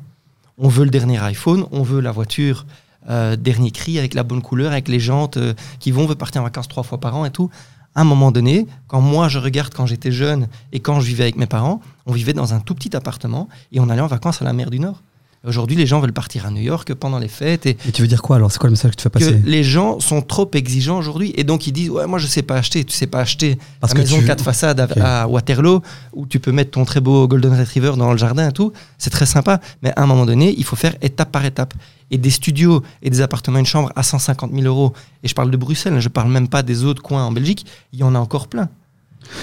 On 0.60 0.70
veut 0.70 0.86
le 0.86 0.92
dernier 0.92 1.18
iPhone, 1.24 1.66
on 1.72 1.82
veut 1.82 2.02
la 2.02 2.12
voiture 2.12 2.68
euh, 3.10 3.36
dernier 3.36 3.72
cri 3.72 3.98
avec 3.98 4.14
la 4.14 4.24
bonne 4.24 4.44
couleur, 4.44 4.72
avec 4.72 4.88
les 4.88 5.00
jantes 5.00 5.38
euh, 5.38 5.54
qui 5.80 5.92
vont, 5.92 6.04
on 6.04 6.08
veut 6.08 6.16
partir 6.16 6.42
en 6.42 6.44
vacances 6.44 6.68
trois 6.68 6.84
fois 6.84 7.00
par 7.00 7.16
an 7.16 7.26
et 7.26 7.32
tout. 7.32 7.50
À 7.96 8.02
un 8.02 8.04
moment 8.04 8.32
donné, 8.32 8.68
quand 8.88 9.02
moi 9.02 9.28
je 9.28 9.40
regarde 9.40 9.74
quand 9.74 9.88
j'étais 9.88 10.12
jeune 10.12 10.48
et 10.72 10.80
quand 10.82 11.00
je 11.00 11.08
vivais 11.08 11.24
avec 11.24 11.36
mes 11.36 11.48
parents, 11.48 11.82
on 12.06 12.12
vivait 12.12 12.34
dans 12.34 12.54
un 12.54 12.60
tout 12.60 12.76
petit 12.76 12.96
appartement 12.96 13.50
et 13.72 13.80
on 13.80 13.90
allait 13.90 14.02
en 14.02 14.08
vacances 14.08 14.40
à 14.44 14.46
la 14.46 14.54
mer 14.54 14.70
du 14.70 14.80
Nord. 14.80 15.02
Aujourd'hui, 15.46 15.78
les 15.78 15.86
gens 15.86 16.00
veulent 16.00 16.12
partir 16.14 16.46
à 16.46 16.52
New 16.52 16.62
York 16.62 16.94
pendant 16.96 17.20
les 17.20 17.28
fêtes 17.28 17.66
et 17.68 17.78
Et 17.88 17.92
tu 17.94 18.02
veux 18.02 18.08
dire 18.08 18.22
quoi 18.22 18.36
alors? 18.38 18.52
C'est 18.52 18.58
quoi 18.60 18.68
le 18.68 18.72
message 18.72 18.92
que 18.92 18.96
tu 18.98 19.04
fais 19.04 19.10
que 19.10 19.14
passer 19.20 19.42
les 19.46 19.64
gens 19.64 20.00
sont 20.00 20.22
trop 20.22 20.50
exigeants 20.54 20.98
aujourd'hui 20.98 21.32
et 21.38 21.44
donc 21.44 21.68
ils 21.68 21.72
disent 21.72 21.90
ouais 21.92 22.08
moi 22.08 22.20
je 22.20 22.26
sais 22.28 22.42
pas 22.42 22.56
acheter 22.56 22.84
tu 22.84 22.94
sais 22.96 23.08
pas 23.08 23.20
acheter 23.20 23.58
Parce 23.80 23.94
la 23.94 23.98
que 24.00 24.02
maison 24.04 24.20
tu- 24.20 24.26
quatre 24.26 24.44
façades 24.44 24.88
à, 25.00 25.28
Waterloo 25.28 25.82
où 26.14 26.26
tu 26.26 26.40
peux 26.40 26.52
mettre 26.52 26.72
ton 26.72 26.84
très 26.86 27.00
beau 27.02 27.28
Golden 27.28 27.54
Retriever 27.58 27.94
dans 27.98 28.12
le 28.12 28.18
jardin 28.18 28.50
et 28.50 28.52
tout. 28.52 28.74
C'est 28.98 29.10
très 29.12 29.26
sympa 29.28 29.62
mais 29.84 29.94
à 29.96 30.04
un 30.04 30.06
moment 30.08 30.26
donné 30.26 30.54
il 30.58 30.64
faut 30.64 30.76
faire 30.76 30.96
étape 31.02 31.32
par 31.32 31.46
étape. 31.46 31.74
Et 32.10 32.18
des 32.18 32.30
studios 32.30 32.84
et 33.02 33.10
des 33.10 33.22
appartements 33.22 33.60
une 33.60 33.66
chambre 33.66 33.92
à 33.96 34.02
150 34.04 34.52
000 34.54 34.64
euros 34.66 34.94
et 35.24 35.28
je 35.28 35.36
parle 35.36 35.52
de 35.52 35.58
Bruxelles 35.58 36.00
je 36.00 36.10
parle 36.10 36.32
même 36.32 36.48
pas 36.48 36.64
des 36.64 36.84
autres 36.84 37.02
coins 37.04 37.24
en 37.26 37.32
Belgique 37.32 37.66
il 37.94 38.00
y 38.00 38.04
en 38.04 38.16
a 38.16 38.20
encore 38.20 38.48
plein. 38.48 38.70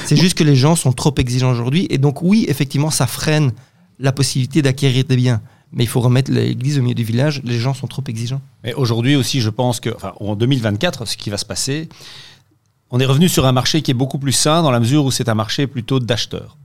C'est 0.07 0.17
juste 0.17 0.37
que 0.37 0.45
les 0.45 0.57
gens 0.57 0.77
sont 0.77 0.93
trop 0.93 1.15
exigeants 1.19 1.51
aujourd'hui 1.53 1.87
et 1.91 1.99
donc 1.99 2.21
oui 2.23 2.47
effectivement 2.49 2.91
ça 2.91 3.07
freine 3.07 3.53
la 4.01 4.13
possibilité 4.13 4.61
d'acquérir 4.61 5.05
des 5.05 5.17
biens 5.17 5.41
mais 5.75 5.85
il 5.85 5.89
faut 5.89 6.01
remettre 6.01 6.31
l'église 6.31 6.79
au 6.79 6.83
milieu 6.83 6.95
du 6.95 7.05
village 7.05 7.41
les 7.45 7.59
gens 7.59 7.75
sont 7.75 7.87
trop 7.87 8.03
exigeants 8.07 8.41
Mais 8.63 8.75
aujourd'hui 8.75 9.17
aussi, 9.17 9.41
je 9.41 9.51
pense 9.51 9.81
que, 9.81 9.91
enfin, 9.95 10.13
en 10.21 10.37
2024, 10.37 11.07
ce 11.07 11.17
qui 11.17 11.31
va 11.31 11.37
se 11.37 11.45
passer, 11.45 11.89
on 12.91 13.01
est 13.01 13.07
revenu 13.07 13.29
sur 13.29 13.47
un 13.47 13.53
marché 13.53 13.83
qui 13.83 13.91
est 13.91 13.95
beaucoup 13.95 14.19
plus 14.19 14.33
sain 14.33 14.63
dans 14.63 14.71
la 14.71 14.81
mesure 14.81 15.05
où 15.05 15.11
c'est 15.11 15.29
un 15.29 15.35
marché 15.35 15.67
plutôt 15.67 16.01
d'acheteurs. 16.01 16.57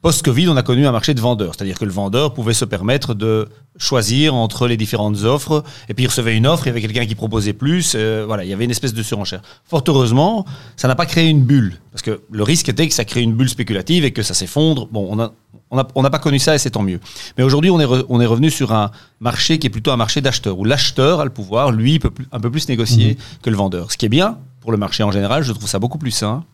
Post-Covid, 0.00 0.48
on 0.48 0.56
a 0.56 0.62
connu 0.62 0.86
un 0.86 0.92
marché 0.92 1.12
de 1.12 1.20
vendeurs, 1.20 1.54
c'est-à-dire 1.56 1.76
que 1.76 1.84
le 1.84 1.90
vendeur 1.90 2.32
pouvait 2.32 2.54
se 2.54 2.64
permettre 2.64 3.14
de 3.14 3.48
choisir 3.78 4.32
entre 4.32 4.68
les 4.68 4.76
différentes 4.76 5.24
offres, 5.24 5.64
et 5.88 5.94
puis 5.94 6.04
il 6.04 6.06
recevait 6.06 6.36
une 6.36 6.46
offre, 6.46 6.66
il 6.66 6.68
y 6.68 6.70
avait 6.70 6.80
quelqu'un 6.80 7.04
qui 7.04 7.16
proposait 7.16 7.52
plus, 7.52 7.94
euh, 7.96 8.22
voilà, 8.24 8.44
il 8.44 8.48
y 8.50 8.52
avait 8.52 8.64
une 8.64 8.70
espèce 8.70 8.94
de 8.94 9.02
surenchère. 9.02 9.42
Fort 9.64 9.82
heureusement, 9.88 10.46
ça 10.76 10.86
n'a 10.86 10.94
pas 10.94 11.04
créé 11.04 11.26
une 11.28 11.42
bulle, 11.42 11.80
parce 11.90 12.02
que 12.02 12.20
le 12.30 12.42
risque 12.44 12.68
était 12.68 12.86
que 12.86 12.94
ça 12.94 13.04
crée 13.04 13.22
une 13.22 13.32
bulle 13.34 13.48
spéculative 13.48 14.04
et 14.04 14.12
que 14.12 14.22
ça 14.22 14.34
s'effondre. 14.34 14.86
Bon, 14.92 15.08
on 15.10 15.18
a, 15.18 15.32
on 15.72 15.78
a- 15.78 15.88
on 15.96 16.02
n'a 16.02 16.10
pas 16.10 16.20
connu 16.20 16.38
ça 16.38 16.54
et 16.54 16.58
c'est 16.58 16.70
tant 16.70 16.82
mieux. 16.84 17.00
Mais 17.36 17.42
aujourd'hui, 17.42 17.70
on 17.70 17.80
est, 17.80 17.84
re- 17.84 18.06
on 18.08 18.20
est 18.20 18.26
revenu 18.26 18.50
sur 18.52 18.72
un 18.72 18.92
marché 19.18 19.58
qui 19.58 19.66
est 19.66 19.70
plutôt 19.70 19.90
un 19.90 19.96
marché 19.96 20.20
d'acheteurs, 20.20 20.60
où 20.60 20.64
l'acheteur 20.64 21.18
a 21.18 21.24
le 21.24 21.30
pouvoir, 21.30 21.72
lui, 21.72 21.98
peut 21.98 22.10
plus- 22.10 22.26
un 22.30 22.38
peu 22.38 22.52
plus 22.52 22.68
négocier 22.68 23.18
que 23.42 23.50
le 23.50 23.56
vendeur. 23.56 23.90
Ce 23.90 23.96
qui 23.96 24.06
est 24.06 24.10
bien 24.10 24.38
pour 24.68 24.72
le 24.72 24.78
marché 24.78 25.02
en 25.02 25.10
général, 25.10 25.42
je 25.44 25.52
trouve 25.54 25.66
ça 25.66 25.78
beaucoup 25.78 25.96
plus 25.96 26.10
sain. 26.10 26.44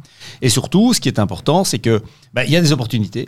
Et 0.40 0.48
surtout, 0.48 0.94
ce 0.94 1.00
qui 1.00 1.08
est 1.08 1.18
important, 1.18 1.64
c'est 1.64 1.80
que 1.80 2.00
bah, 2.32 2.44
il 2.44 2.52
y 2.52 2.56
a 2.56 2.60
des 2.60 2.70
opportunités. 2.70 3.26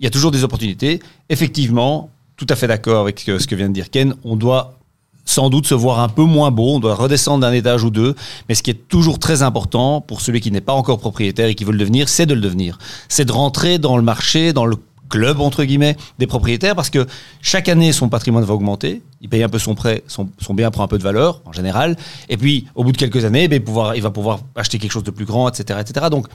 Il 0.00 0.04
y 0.04 0.06
a 0.08 0.10
toujours 0.10 0.32
des 0.32 0.42
opportunités. 0.42 0.98
Effectivement, 1.28 2.10
tout 2.36 2.46
à 2.48 2.56
fait 2.56 2.66
d'accord 2.66 3.02
avec 3.02 3.28
euh, 3.28 3.38
ce 3.38 3.46
que 3.46 3.54
vient 3.54 3.68
de 3.68 3.72
dire 3.72 3.88
Ken, 3.88 4.16
on 4.24 4.34
doit 4.34 4.80
sans 5.26 5.48
doute 5.48 5.68
se 5.68 5.74
voir 5.74 6.00
un 6.00 6.08
peu 6.08 6.24
moins 6.24 6.50
beau, 6.50 6.74
on 6.74 6.80
doit 6.80 6.96
redescendre 6.96 7.42
d'un 7.42 7.52
étage 7.52 7.84
ou 7.84 7.90
deux, 7.90 8.16
mais 8.48 8.56
ce 8.56 8.64
qui 8.64 8.72
est 8.72 8.88
toujours 8.88 9.20
très 9.20 9.42
important 9.42 10.00
pour 10.00 10.20
celui 10.20 10.40
qui 10.40 10.50
n'est 10.50 10.60
pas 10.60 10.72
encore 10.72 10.98
propriétaire 10.98 11.46
et 11.46 11.54
qui 11.54 11.62
veut 11.62 11.70
le 11.70 11.78
devenir, 11.78 12.08
c'est 12.08 12.26
de 12.26 12.34
le 12.34 12.40
devenir. 12.40 12.78
C'est 13.08 13.26
de 13.26 13.32
rentrer 13.32 13.78
dans 13.78 13.96
le 13.96 14.02
marché, 14.02 14.52
dans 14.52 14.66
le 14.66 14.74
club, 15.08 15.40
entre 15.40 15.64
guillemets, 15.64 15.96
des 16.18 16.26
propriétaires, 16.26 16.74
parce 16.74 16.90
que 16.90 17.06
chaque 17.40 17.68
année, 17.68 17.92
son 17.92 18.08
patrimoine 18.08 18.44
va 18.44 18.54
augmenter, 18.54 19.02
il 19.20 19.28
paye 19.28 19.42
un 19.42 19.48
peu 19.48 19.58
son 19.58 19.74
prêt, 19.74 20.02
son, 20.06 20.28
bien 20.54 20.70
prend 20.70 20.84
un 20.84 20.88
peu 20.88 20.98
de 20.98 21.02
valeur, 21.02 21.42
en 21.44 21.52
général, 21.52 21.96
et 22.28 22.36
puis, 22.36 22.66
au 22.74 22.84
bout 22.84 22.92
de 22.92 22.96
quelques 22.96 23.24
années, 23.24 23.48
ben, 23.48 23.62
pouvoir, 23.62 23.96
il 23.96 24.02
va 24.02 24.10
pouvoir 24.10 24.40
acheter 24.54 24.78
quelque 24.78 24.92
chose 24.92 25.04
de 25.04 25.10
plus 25.10 25.24
grand, 25.24 25.48
etc. 25.48 25.78
etc. 25.80 26.06
Donc, 26.10 26.26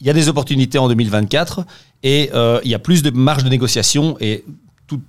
il 0.00 0.06
y 0.06 0.10
a 0.10 0.14
des 0.14 0.28
opportunités 0.28 0.78
en 0.78 0.88
2024, 0.88 1.64
et 2.02 2.30
euh, 2.34 2.60
il 2.64 2.70
y 2.70 2.74
a 2.74 2.78
plus 2.78 3.02
de 3.02 3.10
marge 3.10 3.44
de 3.44 3.48
négociation, 3.48 4.16
et 4.20 4.44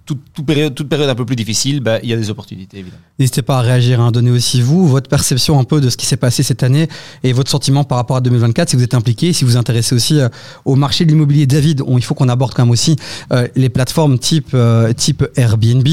tout- 0.06 0.18
tout- 0.34 0.44
toute 0.76 0.88
période, 0.90 1.10
un 1.10 1.16
peu 1.16 1.26
plus 1.26 1.36
difficile, 1.36 1.80
bah, 1.80 2.00
il 2.04 2.10
y 2.10 2.14
a 2.14 2.18
des 2.18 2.30
opportunités, 2.30 2.78
évidemment. 2.80 3.02
N'hésitez 3.18 3.42
pas 3.42 3.58
à 3.58 3.62
réagir, 3.62 4.00
à 4.02 4.12
donner 4.12 4.30
aussi 4.30 4.62
vous 4.62 4.88
votre 4.88 5.10
perception 5.10 5.60
un 5.60 5.64
peu 5.64 5.82
de 5.82 5.90
ce 5.90 5.98
qui 5.98 6.06
s'est 6.06 6.18
passé 6.18 6.44
cette 6.44 6.62
année 6.64 6.88
et 7.24 7.34
votre 7.34 7.50
sentiment 7.50 7.84
par 7.84 7.98
rapport 7.98 8.18
à 8.18 8.22
2024 8.22 8.70
si 8.70 8.76
vous 8.76 8.84
êtes 8.84 8.94
impliqué, 8.94 9.34
si 9.34 9.44
vous 9.44 9.52
vous 9.52 9.58
intéressez 9.58 9.96
aussi 9.96 10.20
euh, 10.20 10.30
au 10.66 10.76
marché 10.76 11.06
de 11.06 11.10
l'immobilier. 11.10 11.48
David, 11.48 11.84
il 11.88 12.04
faut 12.04 12.14
qu'on 12.14 12.30
aborde 12.30 12.54
quand 12.54 12.64
même 12.64 12.72
aussi 12.72 12.96
euh, 13.32 13.48
les 13.56 13.70
plateformes 13.70 14.20
type, 14.20 14.50
euh, 14.54 14.94
type 14.94 15.26
Airbnb. 15.36 15.88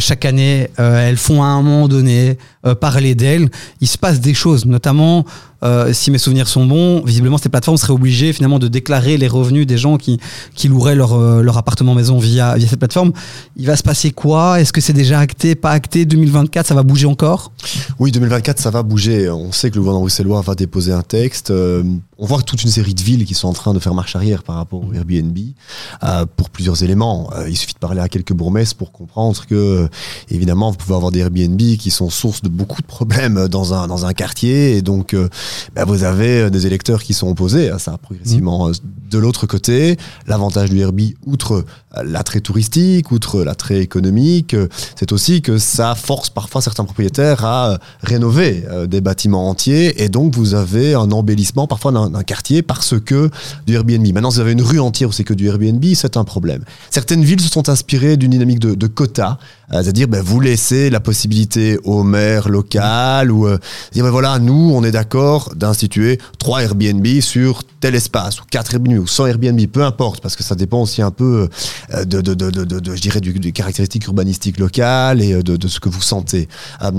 Chaque 0.00 0.24
année, 0.24 0.68
elles 0.78 1.16
font 1.16 1.42
à 1.42 1.46
un 1.46 1.62
moment 1.62 1.88
donné 1.88 2.38
parler 2.80 3.14
d'elles. 3.14 3.48
Il 3.80 3.88
se 3.88 3.98
passe 3.98 4.20
des 4.20 4.34
choses, 4.34 4.64
notamment 4.66 5.24
euh, 5.62 5.92
si 5.92 6.10
mes 6.10 6.18
souvenirs 6.18 6.48
sont 6.48 6.66
bons, 6.66 7.02
visiblement 7.04 7.38
ces 7.38 7.48
plateformes 7.48 7.76
seraient 7.76 7.92
obligées 7.92 8.32
finalement 8.32 8.58
de 8.58 8.68
déclarer 8.68 9.16
les 9.16 9.28
revenus 9.28 9.66
des 9.66 9.78
gens 9.78 9.96
qui, 9.96 10.18
qui 10.54 10.68
loueraient 10.68 10.94
leur, 10.94 11.14
euh, 11.14 11.42
leur 11.42 11.56
appartement 11.56 11.94
maison 11.94 12.18
via, 12.18 12.56
via 12.56 12.68
cette 12.68 12.78
plateforme. 12.78 13.12
Il 13.56 13.66
va 13.66 13.76
se 13.76 13.82
passer 13.82 14.10
quoi? 14.10 14.60
Est-ce 14.60 14.72
que 14.72 14.80
c'est 14.80 14.92
déjà 14.92 15.20
acté, 15.20 15.54
pas 15.54 15.70
acté? 15.70 16.04
2024, 16.04 16.66
ça 16.66 16.74
va 16.74 16.82
bouger 16.82 17.06
encore? 17.06 17.52
Oui, 17.98 18.10
2024, 18.12 18.60
ça 18.60 18.70
va 18.70 18.82
bouger. 18.82 19.30
On 19.30 19.52
sait 19.52 19.70
que 19.70 19.76
le 19.76 19.80
gouvernement 19.80 20.02
bruxellois 20.02 20.40
va 20.40 20.54
déposer 20.54 20.92
un 20.92 21.02
texte. 21.02 21.52
On 22.24 22.26
voit 22.26 22.40
toute 22.40 22.62
une 22.62 22.70
série 22.70 22.94
de 22.94 23.02
villes 23.02 23.24
qui 23.24 23.34
sont 23.34 23.48
en 23.48 23.52
train 23.52 23.74
de 23.74 23.80
faire 23.80 23.94
marche 23.94 24.14
arrière 24.14 24.44
par 24.44 24.54
rapport 24.54 24.80
au 24.86 24.92
Airbnb 24.94 25.36
euh, 26.04 26.24
pour 26.36 26.50
plusieurs 26.50 26.84
éléments. 26.84 27.28
Euh, 27.34 27.50
il 27.50 27.56
suffit 27.56 27.74
de 27.74 27.80
parler 27.80 28.00
à 28.00 28.08
quelques 28.08 28.32
bourgmestres 28.32 28.76
pour 28.76 28.92
comprendre 28.92 29.44
que, 29.44 29.88
évidemment, 30.30 30.70
vous 30.70 30.76
pouvez 30.76 30.94
avoir 30.94 31.10
des 31.10 31.18
Airbnb 31.18 31.58
qui 31.58 31.90
sont 31.90 32.10
source 32.10 32.40
de 32.40 32.48
beaucoup 32.48 32.80
de 32.80 32.86
problèmes 32.86 33.48
dans 33.48 33.74
un, 33.74 33.88
dans 33.88 34.06
un 34.06 34.12
quartier. 34.12 34.76
Et 34.76 34.82
donc, 34.82 35.14
euh, 35.14 35.28
bah, 35.74 35.84
vous 35.84 36.04
avez 36.04 36.48
des 36.48 36.64
électeurs 36.64 37.02
qui 37.02 37.12
sont 37.12 37.26
opposés 37.26 37.70
à 37.70 37.80
ça 37.80 37.98
progressivement. 37.98 38.68
Euh, 38.68 38.72
De 39.10 39.18
l'autre 39.18 39.48
côté, 39.48 39.96
l'avantage 40.28 40.70
du 40.70 40.78
Airbnb, 40.78 41.14
outre 41.26 41.64
l'attrait 42.04 42.40
touristique, 42.40 43.10
outre 43.10 43.42
l'attrait 43.42 43.80
économique, 43.80 44.56
c'est 44.96 45.12
aussi 45.12 45.42
que 45.42 45.58
ça 45.58 45.94
force 45.94 46.30
parfois 46.30 46.62
certains 46.62 46.84
propriétaires 46.84 47.44
à 47.44 47.78
rénover 48.02 48.64
des 48.86 49.02
bâtiments 49.02 49.50
entiers 49.50 50.02
et 50.02 50.08
donc 50.08 50.34
vous 50.34 50.54
avez 50.54 50.94
un 50.94 51.10
embellissement 51.10 51.66
parfois 51.66 51.92
d'un 51.92 52.11
d'un 52.12 52.22
quartier 52.22 52.62
parce 52.62 52.94
que 53.00 53.30
du 53.66 53.74
Airbnb. 53.74 54.06
Maintenant, 54.12 54.28
vous 54.28 54.40
avez 54.40 54.52
une 54.52 54.62
rue 54.62 54.78
entière 54.78 55.08
où 55.08 55.12
c'est 55.12 55.24
que 55.24 55.34
du 55.34 55.48
Airbnb, 55.48 55.84
c'est 55.94 56.16
un 56.16 56.24
problème. 56.24 56.62
Certaines 56.90 57.24
villes 57.24 57.40
se 57.40 57.48
sont 57.48 57.68
inspirées 57.68 58.16
d'une 58.16 58.30
dynamique 58.30 58.60
de, 58.60 58.74
de 58.74 58.86
quotas, 58.86 59.38
euh, 59.72 59.82
c'est-à-dire 59.82 60.08
ben, 60.08 60.22
vous 60.22 60.40
laissez 60.40 60.90
la 60.90 61.00
possibilité 61.00 61.78
au 61.84 62.02
maire 62.02 62.48
local 62.48 63.32
ou 63.32 63.46
euh, 63.46 63.58
dire 63.92 64.04
ben, 64.04 64.10
voilà, 64.10 64.38
nous, 64.38 64.72
on 64.74 64.84
est 64.84 64.90
d'accord 64.90 65.52
d'instituer 65.56 66.18
trois 66.38 66.62
Airbnb 66.62 67.06
sur 67.20 67.62
tel 67.80 67.94
espace 67.94 68.40
ou 68.40 68.44
quatre 68.50 68.74
Airbnb 68.74 68.98
ou 68.98 69.06
100 69.06 69.26
Airbnb, 69.26 69.60
peu 69.66 69.84
importe, 69.84 70.20
parce 70.20 70.36
que 70.36 70.42
ça 70.42 70.54
dépend 70.54 70.82
aussi 70.82 71.02
un 71.02 71.10
peu 71.10 71.48
euh, 71.94 72.04
de, 72.04 72.94
je 72.94 73.00
dirais, 73.00 73.20
des 73.20 73.52
caractéristiques 73.52 74.06
urbanistiques 74.06 74.58
locales 74.58 75.22
et 75.22 75.42
de, 75.42 75.68
ce 75.68 75.80
que 75.80 75.88
vous 75.88 76.02
sentez. 76.02 76.48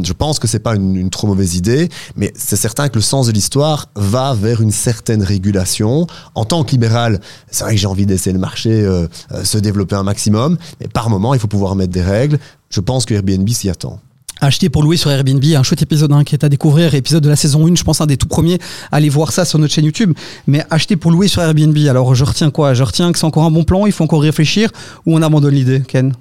Je 0.03 0.13
pense 0.13 0.39
que 0.39 0.47
c'est 0.47 0.59
pas 0.59 0.75
une, 0.75 0.95
une 0.95 1.09
trop 1.09 1.27
mauvaise 1.27 1.55
idée, 1.55 1.89
mais 2.15 2.33
c'est 2.35 2.55
certain 2.55 2.89
que 2.89 2.95
le 2.95 3.01
sens 3.01 3.27
de 3.27 3.31
l'histoire 3.31 3.89
va 3.95 4.33
vers 4.33 4.61
une 4.61 4.71
certaine 4.71 5.02
régulation. 5.09 6.07
En 6.35 6.45
tant 6.45 6.63
que 6.63 6.71
libéral, 6.71 7.19
c'est 7.49 7.63
vrai 7.63 7.73
que 7.75 7.79
j'ai 7.79 7.87
envie 7.87 8.05
d'essayer 8.05 8.33
le 8.33 8.39
marché 8.39 8.71
euh, 8.71 9.07
euh, 9.31 9.43
se 9.43 9.57
développer 9.57 9.95
un 9.95 10.03
maximum, 10.03 10.57
mais 10.79 10.87
par 10.87 11.09
moment, 11.09 11.33
il 11.33 11.39
faut 11.39 11.47
pouvoir 11.47 11.75
mettre 11.75 11.91
des 11.91 12.01
règles. 12.01 12.39
Je 12.69 12.79
pense 12.79 13.05
que 13.05 13.13
Airbnb 13.13 13.47
s'y 13.49 13.69
attend. 13.69 13.99
Acheter 14.41 14.69
pour 14.69 14.83
louer 14.83 14.97
sur 14.97 15.09
Airbnb, 15.09 15.43
un 15.55 15.63
chouette 15.63 15.83
épisode 15.83 16.11
hein, 16.11 16.23
qui 16.23 16.35
est 16.35 16.43
à 16.43 16.49
découvrir, 16.49 16.95
épisode 16.95 17.23
de 17.23 17.29
la 17.29 17.35
saison 17.35 17.65
1, 17.65 17.75
je 17.75 17.83
pense 17.83 18.01
un 18.01 18.07
des 18.07 18.17
tout 18.17 18.27
premiers. 18.27 18.59
Allez 18.91 19.07
voir 19.07 19.31
ça 19.31 19.45
sur 19.45 19.59
notre 19.59 19.73
chaîne 19.73 19.85
YouTube. 19.85 20.13
Mais 20.47 20.65
acheter 20.69 20.97
pour 20.97 21.11
louer 21.11 21.27
sur 21.27 21.41
Airbnb, 21.41 21.77
alors 21.87 22.13
je 22.15 22.25
retiens 22.25 22.51
quoi? 22.51 22.73
Je 22.73 22.83
retiens 22.83 23.11
que 23.11 23.19
c'est 23.19 23.25
encore 23.25 23.43
un 23.43 23.51
bon 23.51 23.63
plan, 23.63 23.85
il 23.85 23.91
faut 23.93 24.03
encore 24.03 24.21
réfléchir, 24.21 24.69
ou 25.05 25.15
on 25.15 25.21
abandonne 25.21 25.53
l'idée, 25.53 25.81
Ken? 25.87 26.13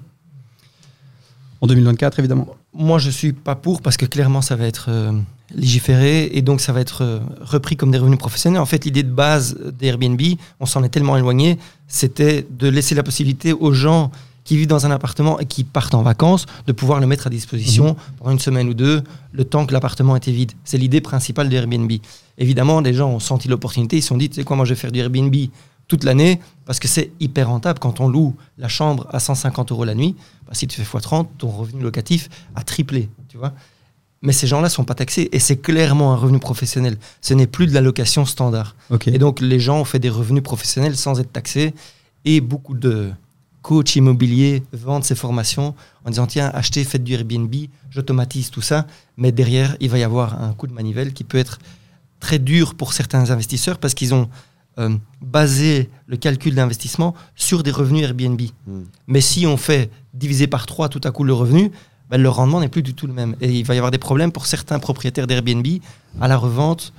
En 1.60 1.66
2024, 1.66 2.18
évidemment. 2.18 2.46
Moi, 2.74 2.98
je 2.98 3.10
suis 3.10 3.32
pas 3.32 3.54
pour 3.54 3.82
parce 3.82 3.96
que 3.96 4.06
clairement, 4.06 4.42
ça 4.42 4.56
va 4.56 4.66
être 4.66 4.86
euh, 4.88 5.12
légiféré 5.54 6.30
et 6.32 6.42
donc 6.42 6.60
ça 6.60 6.72
va 6.72 6.80
être 6.80 7.02
euh, 7.02 7.20
repris 7.40 7.76
comme 7.76 7.90
des 7.90 7.98
revenus 7.98 8.18
professionnels. 8.18 8.60
En 8.60 8.66
fait, 8.66 8.84
l'idée 8.84 9.02
de 9.02 9.10
base 9.10 9.56
d'Airbnb, 9.78 10.20
on 10.60 10.66
s'en 10.66 10.82
est 10.82 10.88
tellement 10.88 11.16
éloigné, 11.16 11.58
c'était 11.88 12.46
de 12.50 12.68
laisser 12.68 12.94
la 12.94 13.02
possibilité 13.02 13.52
aux 13.52 13.72
gens 13.72 14.10
qui 14.44 14.56
vivent 14.56 14.66
dans 14.66 14.86
un 14.86 14.90
appartement 14.90 15.38
et 15.38 15.46
qui 15.46 15.64
partent 15.64 15.94
en 15.94 16.02
vacances 16.02 16.46
de 16.66 16.72
pouvoir 16.72 17.00
le 17.00 17.06
mettre 17.06 17.28
à 17.28 17.30
disposition 17.30 17.96
pendant 18.18 18.32
une 18.32 18.38
semaine 18.38 18.68
ou 18.68 18.74
deux, 18.74 19.02
le 19.32 19.44
temps 19.44 19.66
que 19.66 19.72
l'appartement 19.72 20.16
était 20.16 20.32
vide. 20.32 20.52
C'est 20.64 20.78
l'idée 20.78 21.00
principale 21.00 21.48
de 21.48 21.56
Airbnb. 21.56 21.92
Évidemment, 22.38 22.80
les 22.80 22.92
gens 22.92 23.10
ont 23.10 23.20
senti 23.20 23.46
l'opportunité, 23.46 23.98
ils 23.98 24.02
se 24.02 24.08
sont 24.08 24.16
dit, 24.16 24.28
tu 24.28 24.36
sais 24.36 24.44
quoi, 24.44 24.56
moi 24.56 24.64
je 24.64 24.74
vais 24.74 24.80
faire 24.80 24.90
du 24.90 24.98
Airbnb 24.98 25.34
toute 25.88 26.04
l'année 26.04 26.40
parce 26.64 26.78
que 26.80 26.88
c'est 26.88 27.12
hyper 27.20 27.48
rentable 27.48 27.78
quand 27.78 28.00
on 28.00 28.08
loue 28.08 28.34
la 28.58 28.68
chambre 28.68 29.06
à 29.10 29.20
150 29.20 29.72
euros 29.72 29.84
la 29.84 29.94
nuit. 29.94 30.16
Bah, 30.46 30.54
si 30.54 30.66
tu 30.66 30.80
fais 30.80 30.98
x30, 30.98 31.26
ton 31.38 31.48
revenu 31.48 31.82
locatif 31.82 32.28
a 32.54 32.62
triplé, 32.62 33.08
tu 33.28 33.36
vois. 33.36 33.52
Mais 34.22 34.32
ces 34.32 34.46
gens-là 34.46 34.68
sont 34.68 34.84
pas 34.84 34.94
taxés 34.94 35.28
et 35.32 35.38
c'est 35.38 35.56
clairement 35.56 36.12
un 36.12 36.16
revenu 36.16 36.38
professionnel. 36.38 36.96
Ce 37.20 37.34
n'est 37.34 37.48
plus 37.48 37.66
de 37.66 37.74
la 37.74 37.80
location 37.80 38.24
standard. 38.24 38.76
Et 39.06 39.18
donc 39.18 39.40
les 39.40 39.58
gens 39.58 39.80
ont 39.80 39.84
fait 39.84 39.98
des 39.98 40.10
revenus 40.10 40.42
professionnels 40.42 40.96
sans 40.96 41.18
être 41.20 41.32
taxés 41.32 41.74
et 42.24 42.40
beaucoup 42.40 42.74
de 42.74 43.10
coachs 43.62 43.96
immobiliers 43.96 44.62
vendent 44.72 45.04
ces 45.04 45.14
formations 45.14 45.74
en 46.04 46.10
disant 46.10 46.26
tiens 46.26 46.50
achetez, 46.54 46.84
faites 46.84 47.04
du 47.04 47.14
Airbnb, 47.14 47.54
j'automatise 47.90 48.50
tout 48.50 48.60
ça, 48.60 48.86
mais 49.16 49.32
derrière 49.32 49.76
il 49.80 49.88
va 49.88 49.98
y 49.98 50.02
avoir 50.02 50.42
un 50.42 50.52
coup 50.52 50.66
de 50.66 50.72
manivelle 50.72 51.12
qui 51.12 51.24
peut 51.24 51.38
être 51.38 51.58
très 52.20 52.38
dur 52.38 52.74
pour 52.74 52.92
certains 52.92 53.30
investisseurs 53.30 53.78
parce 53.78 53.94
qu'ils 53.94 54.14
ont 54.14 54.28
euh, 54.78 54.96
basé 55.20 55.90
le 56.06 56.16
calcul 56.16 56.54
d'investissement 56.54 57.14
sur 57.36 57.62
des 57.62 57.70
revenus 57.70 58.04
Airbnb. 58.04 58.40
Mm. 58.40 58.80
Mais 59.06 59.20
si 59.20 59.46
on 59.46 59.56
fait 59.56 59.90
diviser 60.14 60.46
par 60.46 60.66
3 60.66 60.88
tout 60.88 61.00
à 61.04 61.10
coup 61.10 61.24
le 61.24 61.34
revenu, 61.34 61.70
ben, 62.12 62.22
le 62.22 62.28
rendement 62.28 62.60
n'est 62.60 62.68
plus 62.68 62.82
du 62.82 62.92
tout 62.94 63.06
le 63.06 63.12
même. 63.14 63.34
Et 63.40 63.50
il 63.50 63.64
va 63.64 63.74
y 63.74 63.78
avoir 63.78 63.90
des 63.90 63.98
problèmes 63.98 64.30
pour 64.32 64.44
certains 64.46 64.78
propriétaires 64.78 65.26
d'Airbnb 65.26 65.66
à 66.20 66.28
la 66.28 66.36
revente 66.36 66.92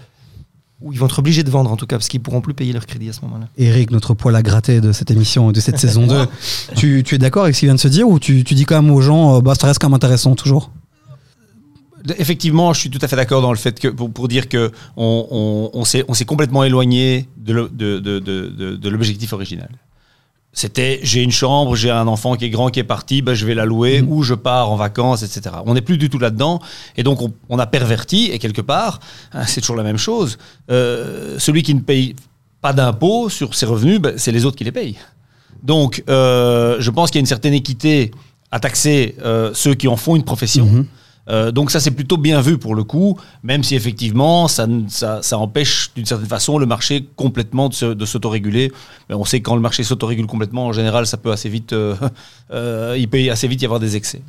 où 0.82 0.92
ils 0.92 1.00
vont 1.00 1.06
être 1.06 1.20
obligés 1.20 1.44
de 1.44 1.50
vendre 1.52 1.72
en 1.72 1.78
tout 1.78 1.86
cas 1.86 1.96
parce 1.98 2.08
qu'ils 2.10 2.20
pourront 2.20 2.42
plus 2.42 2.54
payer 2.56 2.74
leur 2.74 2.86
crédit 2.88 3.08
à 3.10 3.14
ce 3.14 3.22
moment-là. 3.22 3.48
Eric, 3.58 3.92
notre 3.92 4.16
poil 4.16 4.36
à 4.36 4.42
gratter 4.42 4.82
de 4.82 4.92
cette 4.92 5.12
émission, 5.12 5.52
de 5.52 5.60
cette 5.62 5.78
saison 5.78 6.08
2, 6.08 6.26
tu, 6.76 7.04
tu 7.06 7.16
es 7.16 7.18
d'accord 7.20 7.44
avec 7.44 7.54
ce 7.56 7.60
qu'il 7.62 7.68
vient 7.68 7.76
de 7.76 7.80
se 7.80 7.88
dire 7.88 8.08
ou 8.10 8.20
tu, 8.20 8.44
tu 8.44 8.54
dis 8.56 8.66
quand 8.66 8.82
même 8.82 8.92
aux 8.92 9.00
gens, 9.00 9.38
euh, 9.38 9.42
bah, 9.42 9.54
ça 9.56 9.68
reste 9.68 9.80
quand 9.80 9.88
même 9.88 9.94
intéressant 9.96 10.34
toujours? 10.36 10.72
Effectivement, 12.18 12.74
je 12.74 12.80
suis 12.82 12.90
tout 12.90 13.00
à 13.02 13.08
fait 13.08 13.16
d'accord 13.16 13.42
dans 13.42 13.52
le 13.52 13.58
fait 13.58 13.80
que 13.80 13.88
pour, 13.88 14.12
pour 14.12 14.28
dire 14.28 14.50
que 14.50 14.72
on, 14.98 15.26
on, 15.32 15.80
on 15.80 15.86
s'est 15.86 16.04
on 16.10 16.14
s'est 16.14 16.26
complètement 16.26 16.66
éloigné 16.66 17.30
de 17.38 17.54
le- 17.54 17.70
de, 17.72 18.00
de, 18.00 18.20
de, 18.20 18.48
de- 18.50 18.76
de 18.76 18.90
l'objectif 18.90 19.32
original. 19.32 19.70
C'était 20.56 21.00
j'ai 21.02 21.24
une 21.24 21.32
chambre, 21.32 21.76
j'ai 21.76 21.90
un 21.90 22.08
enfant 22.08 22.36
qui 22.36 22.46
est 22.46 22.50
grand 22.52 22.70
qui 22.70 22.80
est 22.80 22.84
parti, 22.84 23.24
ben 23.24 23.34
je 23.34 23.46
vais 23.46 23.56
la 23.56 23.66
louer 23.66 24.02
ou 24.08 24.22
je 24.22 24.36
pars 24.36 24.70
en 24.70 24.76
vacances, 24.76 25.24
etc. 25.24 25.56
On 25.66 25.74
n'est 25.74 25.82
plus 25.82 25.98
du 25.98 26.12
tout 26.12 26.20
là-dedans 26.20 26.60
et 26.96 27.02
donc 27.02 27.24
on, 27.24 27.34
on 27.50 27.58
a 27.58 27.66
perverti 27.66 28.30
et 28.32 28.38
quelque 28.38 28.62
part 28.62 29.00
hein, 29.34 29.44
c'est 29.48 29.62
toujours 29.62 29.76
la 29.76 29.84
même 29.84 29.98
chose. 29.98 30.38
Euh, 30.70 31.40
celui 31.40 31.64
qui 31.64 31.74
ne 31.74 31.80
paye 31.80 32.16
pas 32.62 32.72
d'impôts 32.72 33.30
sur 33.30 33.56
ses 33.56 33.66
revenus, 33.66 34.00
ben, 34.00 34.14
c'est 34.18 34.32
les 34.32 34.46
autres 34.46 34.56
qui 34.56 34.64
les 34.64 34.72
payent. 34.72 34.98
Donc 35.64 36.04
euh, 36.08 36.78
je 36.80 36.92
pense 36.92 37.10
qu'il 37.10 37.18
y 37.18 37.22
a 37.22 37.22
une 37.22 37.26
certaine 37.26 37.54
équité 37.54 38.12
à 38.52 38.60
taxer 38.60 39.16
euh, 39.26 39.52
ceux 39.56 39.74
qui 39.74 39.88
en 39.88 39.98
font 39.98 40.16
une 40.16 40.24
profession. 40.24 40.66
Mhm. 40.66 40.86
Euh, 41.30 41.52
donc 41.52 41.72
ça 41.72 41.80
c'est 41.80 41.92
plutôt 41.92 42.18
bien 42.18 42.42
vu 42.42 42.58
pour 42.58 42.76
le 42.76 42.84
coup, 42.84 43.18
même 43.44 43.64
si 43.64 43.76
effectivement 43.76 44.48
ça, 44.48 44.68
ça, 44.90 45.38
empêche 45.38 45.92
d'une 45.96 46.06
certaine 46.06 46.28
façon 46.28 46.58
le 46.58 46.66
marché 46.66 47.08
complètement 47.16 47.70
de, 47.70 48.06
s'autoréguler. 48.06 48.72
Mais 49.10 49.16
on 49.16 49.24
sait 49.24 49.40
que 49.40 49.46
quand 49.46 49.56
le 49.56 49.62
marché 49.62 49.84
s'autorégule 49.84 50.28
complètement, 50.28 50.68
en 50.68 50.74
général 50.74 51.08
ça 51.08 51.18
peut 51.18 51.32
assez 51.32 51.48
vite, 51.48 51.72
euh, 51.72 51.96
euh, 52.52 52.96
il 52.98 53.08
peut 53.08 53.30
assez 53.32 53.48
vite 53.48 53.62
y 53.62 53.66
avoir 53.66 53.80
des 53.80 53.96
excès. 53.96 54.22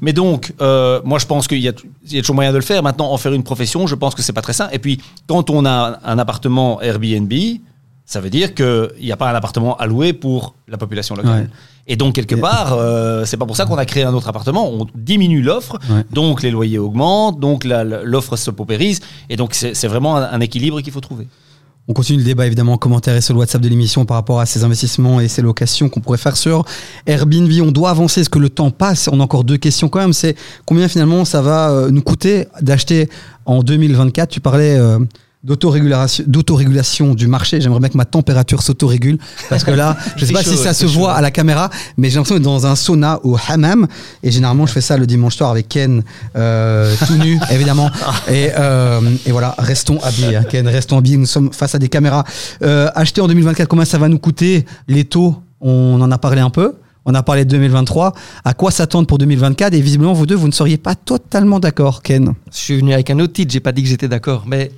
Mais 0.00 0.12
donc 0.12 0.52
moi 0.58 1.18
je 1.18 1.26
pense 1.26 1.46
qu'il 1.46 1.58
y, 1.58 1.64
y 1.64 1.68
a 1.68 2.20
toujours 2.20 2.34
moyen 2.34 2.52
de 2.52 2.56
le 2.56 2.62
faire. 2.62 2.82
Maintenant 2.82 3.12
en 3.12 3.16
faire 3.16 3.32
une 3.32 3.44
profession, 3.44 3.86
je 3.86 3.94
pense 3.94 4.14
que 4.14 4.22
c'est 4.22 4.32
pas 4.32 4.42
très 4.42 4.52
sain. 4.52 4.68
Et 4.72 4.78
puis 4.78 5.00
quand 5.28 5.50
on 5.50 5.64
a 5.64 6.00
un 6.04 6.18
appartement 6.18 6.80
Airbnb, 6.82 7.32
ça 8.12 8.20
veut 8.20 8.28
dire 8.30 8.54
qu'il 8.56 8.88
n'y 9.00 9.12
a 9.12 9.16
pas 9.16 9.30
un 9.30 9.34
appartement 9.36 9.76
louer 9.86 10.12
pour 10.12 10.54
la 10.66 10.76
population 10.76 11.14
locale. 11.14 11.42
Ouais. 11.42 11.48
Et 11.86 11.94
donc, 11.94 12.16
quelque 12.16 12.34
Et- 12.34 12.40
part, 12.40 12.72
euh, 12.72 13.24
c'est 13.24 13.36
pas 13.36 13.46
pour 13.46 13.56
ça 13.56 13.66
qu'on 13.66 13.78
a 13.78 13.84
créé 13.86 14.02
un 14.02 14.12
autre 14.14 14.28
appartement. 14.28 14.68
On 14.68 14.84
diminue 14.96 15.42
l'offre, 15.42 15.78
Ouais. 15.88 16.02
donc 16.12 16.42
les 16.42 16.50
loyers 16.50 16.78
augmentent, 16.78 17.38
donc 17.38 17.62
l'offre 17.64 18.34
se 18.36 18.50
paupérise. 18.50 18.98
Et 19.28 19.36
donc, 19.36 19.54
c'est 19.54 19.86
vraiment 19.86 20.16
un, 20.16 20.24
un 20.24 20.40
équilibre 20.40 20.80
qu'il 20.80 20.92
faut 20.92 21.00
trouver. 21.00 21.28
On 21.88 21.92
continue 21.92 22.18
le 22.18 22.24
débat 22.24 22.46
évidemment 22.46 22.72
en 22.74 22.78
commentaire 22.78 23.14
et 23.16 23.20
sur 23.20 23.32
le 23.34 23.38
WhatsApp 23.40 23.62
de 23.62 23.68
l'émission 23.68 24.04
par 24.04 24.16
rapport 24.16 24.40
à 24.40 24.46
ces 24.46 24.64
investissements 24.64 25.20
et 25.20 25.28
ces 25.28 25.40
locations 25.42 25.88
qu'on 25.88 26.00
pourrait 26.00 26.18
faire 26.18 26.36
sur 26.36 26.64
Airbnb. 27.06 27.50
On 27.62 27.70
doit 27.72 27.90
avancer, 27.90 28.20
est-ce 28.22 28.30
que 28.30 28.38
le 28.40 28.48
temps 28.50 28.70
passe? 28.72 29.08
On 29.10 29.20
a 29.20 29.22
encore 29.22 29.44
deux 29.44 29.56
questions 29.56 29.88
quand 29.88 30.00
même. 30.00 30.12
C'est 30.12 30.36
combien 30.66 30.88
finalement 30.88 31.24
ça 31.24 31.42
va 31.42 31.70
euh, 31.70 31.90
nous 31.90 32.02
coûter 32.02 32.46
d'acheter 32.60 33.08
en 33.46 33.62
2024 33.62 34.28
Tu 34.30 34.40
parlais 34.40 34.76
euh, 34.76 34.98
d'autorégulation 35.42 36.24
d'autorégulation 36.26 37.14
du 37.14 37.26
marché. 37.26 37.60
J'aimerais 37.60 37.80
bien 37.80 37.88
que 37.88 37.96
ma 37.96 38.04
température 38.04 38.62
s'autorégule 38.62 39.18
parce 39.48 39.64
que 39.64 39.70
là, 39.70 39.96
je 40.16 40.24
sais 40.26 40.32
pas 40.32 40.42
chaud, 40.42 40.50
si 40.50 40.56
ça 40.58 40.74
se 40.74 40.86
chaud. 40.86 41.00
voit 41.00 41.14
à 41.14 41.20
la 41.22 41.30
caméra, 41.30 41.70
mais 41.96 42.10
j'ai 42.10 42.16
l'impression 42.16 42.34
d'être 42.34 42.44
dans 42.44 42.66
un 42.66 42.76
sauna 42.76 43.20
au 43.24 43.36
hammam 43.48 43.86
et 44.22 44.30
généralement 44.30 44.66
je 44.66 44.72
fais 44.72 44.80
ça 44.82 44.98
le 44.98 45.06
dimanche 45.06 45.36
soir 45.36 45.50
avec 45.50 45.68
Ken 45.68 46.02
euh, 46.36 46.94
tout 47.06 47.14
nu 47.14 47.38
évidemment 47.50 47.90
et, 48.28 48.50
euh, 48.58 49.00
et 49.24 49.32
voilà 49.32 49.54
restons 49.58 49.98
habillés 50.02 50.36
hein, 50.36 50.44
Ken 50.44 50.68
restons 50.68 50.98
habillés 50.98 51.16
nous 51.16 51.26
sommes 51.26 51.52
face 51.52 51.74
à 51.74 51.78
des 51.78 51.88
caméras 51.88 52.24
euh, 52.62 52.90
acheter 52.94 53.20
en 53.20 53.28
2024 53.28 53.66
combien 53.68 53.84
ça 53.84 53.98
va 53.98 54.08
nous 54.08 54.18
coûter 54.18 54.66
les 54.88 55.04
taux? 55.04 55.36
On 55.60 56.00
en 56.00 56.10
a 56.10 56.18
parlé 56.18 56.40
un 56.40 56.50
peu 56.50 56.74
On 57.04 57.14
a 57.14 57.22
parlé 57.22 57.44
de 57.44 57.50
2023. 57.50 58.14
À 58.44 58.54
quoi 58.54 58.70
s'attendre 58.70 59.06
pour 59.06 59.18
2024 59.18 59.74
Et 59.74 59.80
visiblement, 59.80 60.12
vous 60.12 60.26
deux, 60.26 60.34
vous 60.34 60.48
ne 60.48 60.52
seriez 60.52 60.78
pas 60.78 60.94
totalement 60.94 61.60
d'accord, 61.60 62.02
Ken. 62.02 62.32
Je 62.50 62.56
suis 62.56 62.76
venu 62.78 62.92
avec 62.94 63.10
un 63.10 63.18
autre 63.18 63.32
titre, 63.34 63.52
j'ai 63.52 63.60
pas 63.60 63.72
dit 63.72 63.82
que 63.82 63.88
j'étais 63.88 64.08
d'accord. 64.08 64.44
Mais 64.46 64.70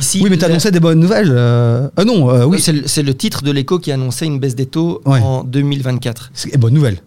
ici. 0.00 0.20
oui, 0.22 0.28
mais 0.30 0.38
tu 0.38 0.44
annoncé 0.44 0.70
des 0.70 0.80
bonnes 0.80 1.00
nouvelles. 1.00 1.30
euh, 1.30 1.88
euh, 1.98 2.04
non, 2.04 2.30
euh, 2.30 2.44
oui, 2.44 2.58
Oui, 2.66 2.82
c'est 2.86 3.02
le, 3.02 3.14
titre 3.14 3.42
de 3.42 3.50
l'écho 3.50 3.78
qui 3.78 3.92
annonçait 3.92 4.26
une 4.26 4.38
baisse 4.38 4.54
des 4.54 4.66
taux 4.66 5.00
Ouais. 5.06 5.20
en 5.20 5.44
2024. 5.44 6.30
c'est 6.34 6.56
bonne 6.58 6.74
nouvelle. 6.74 7.00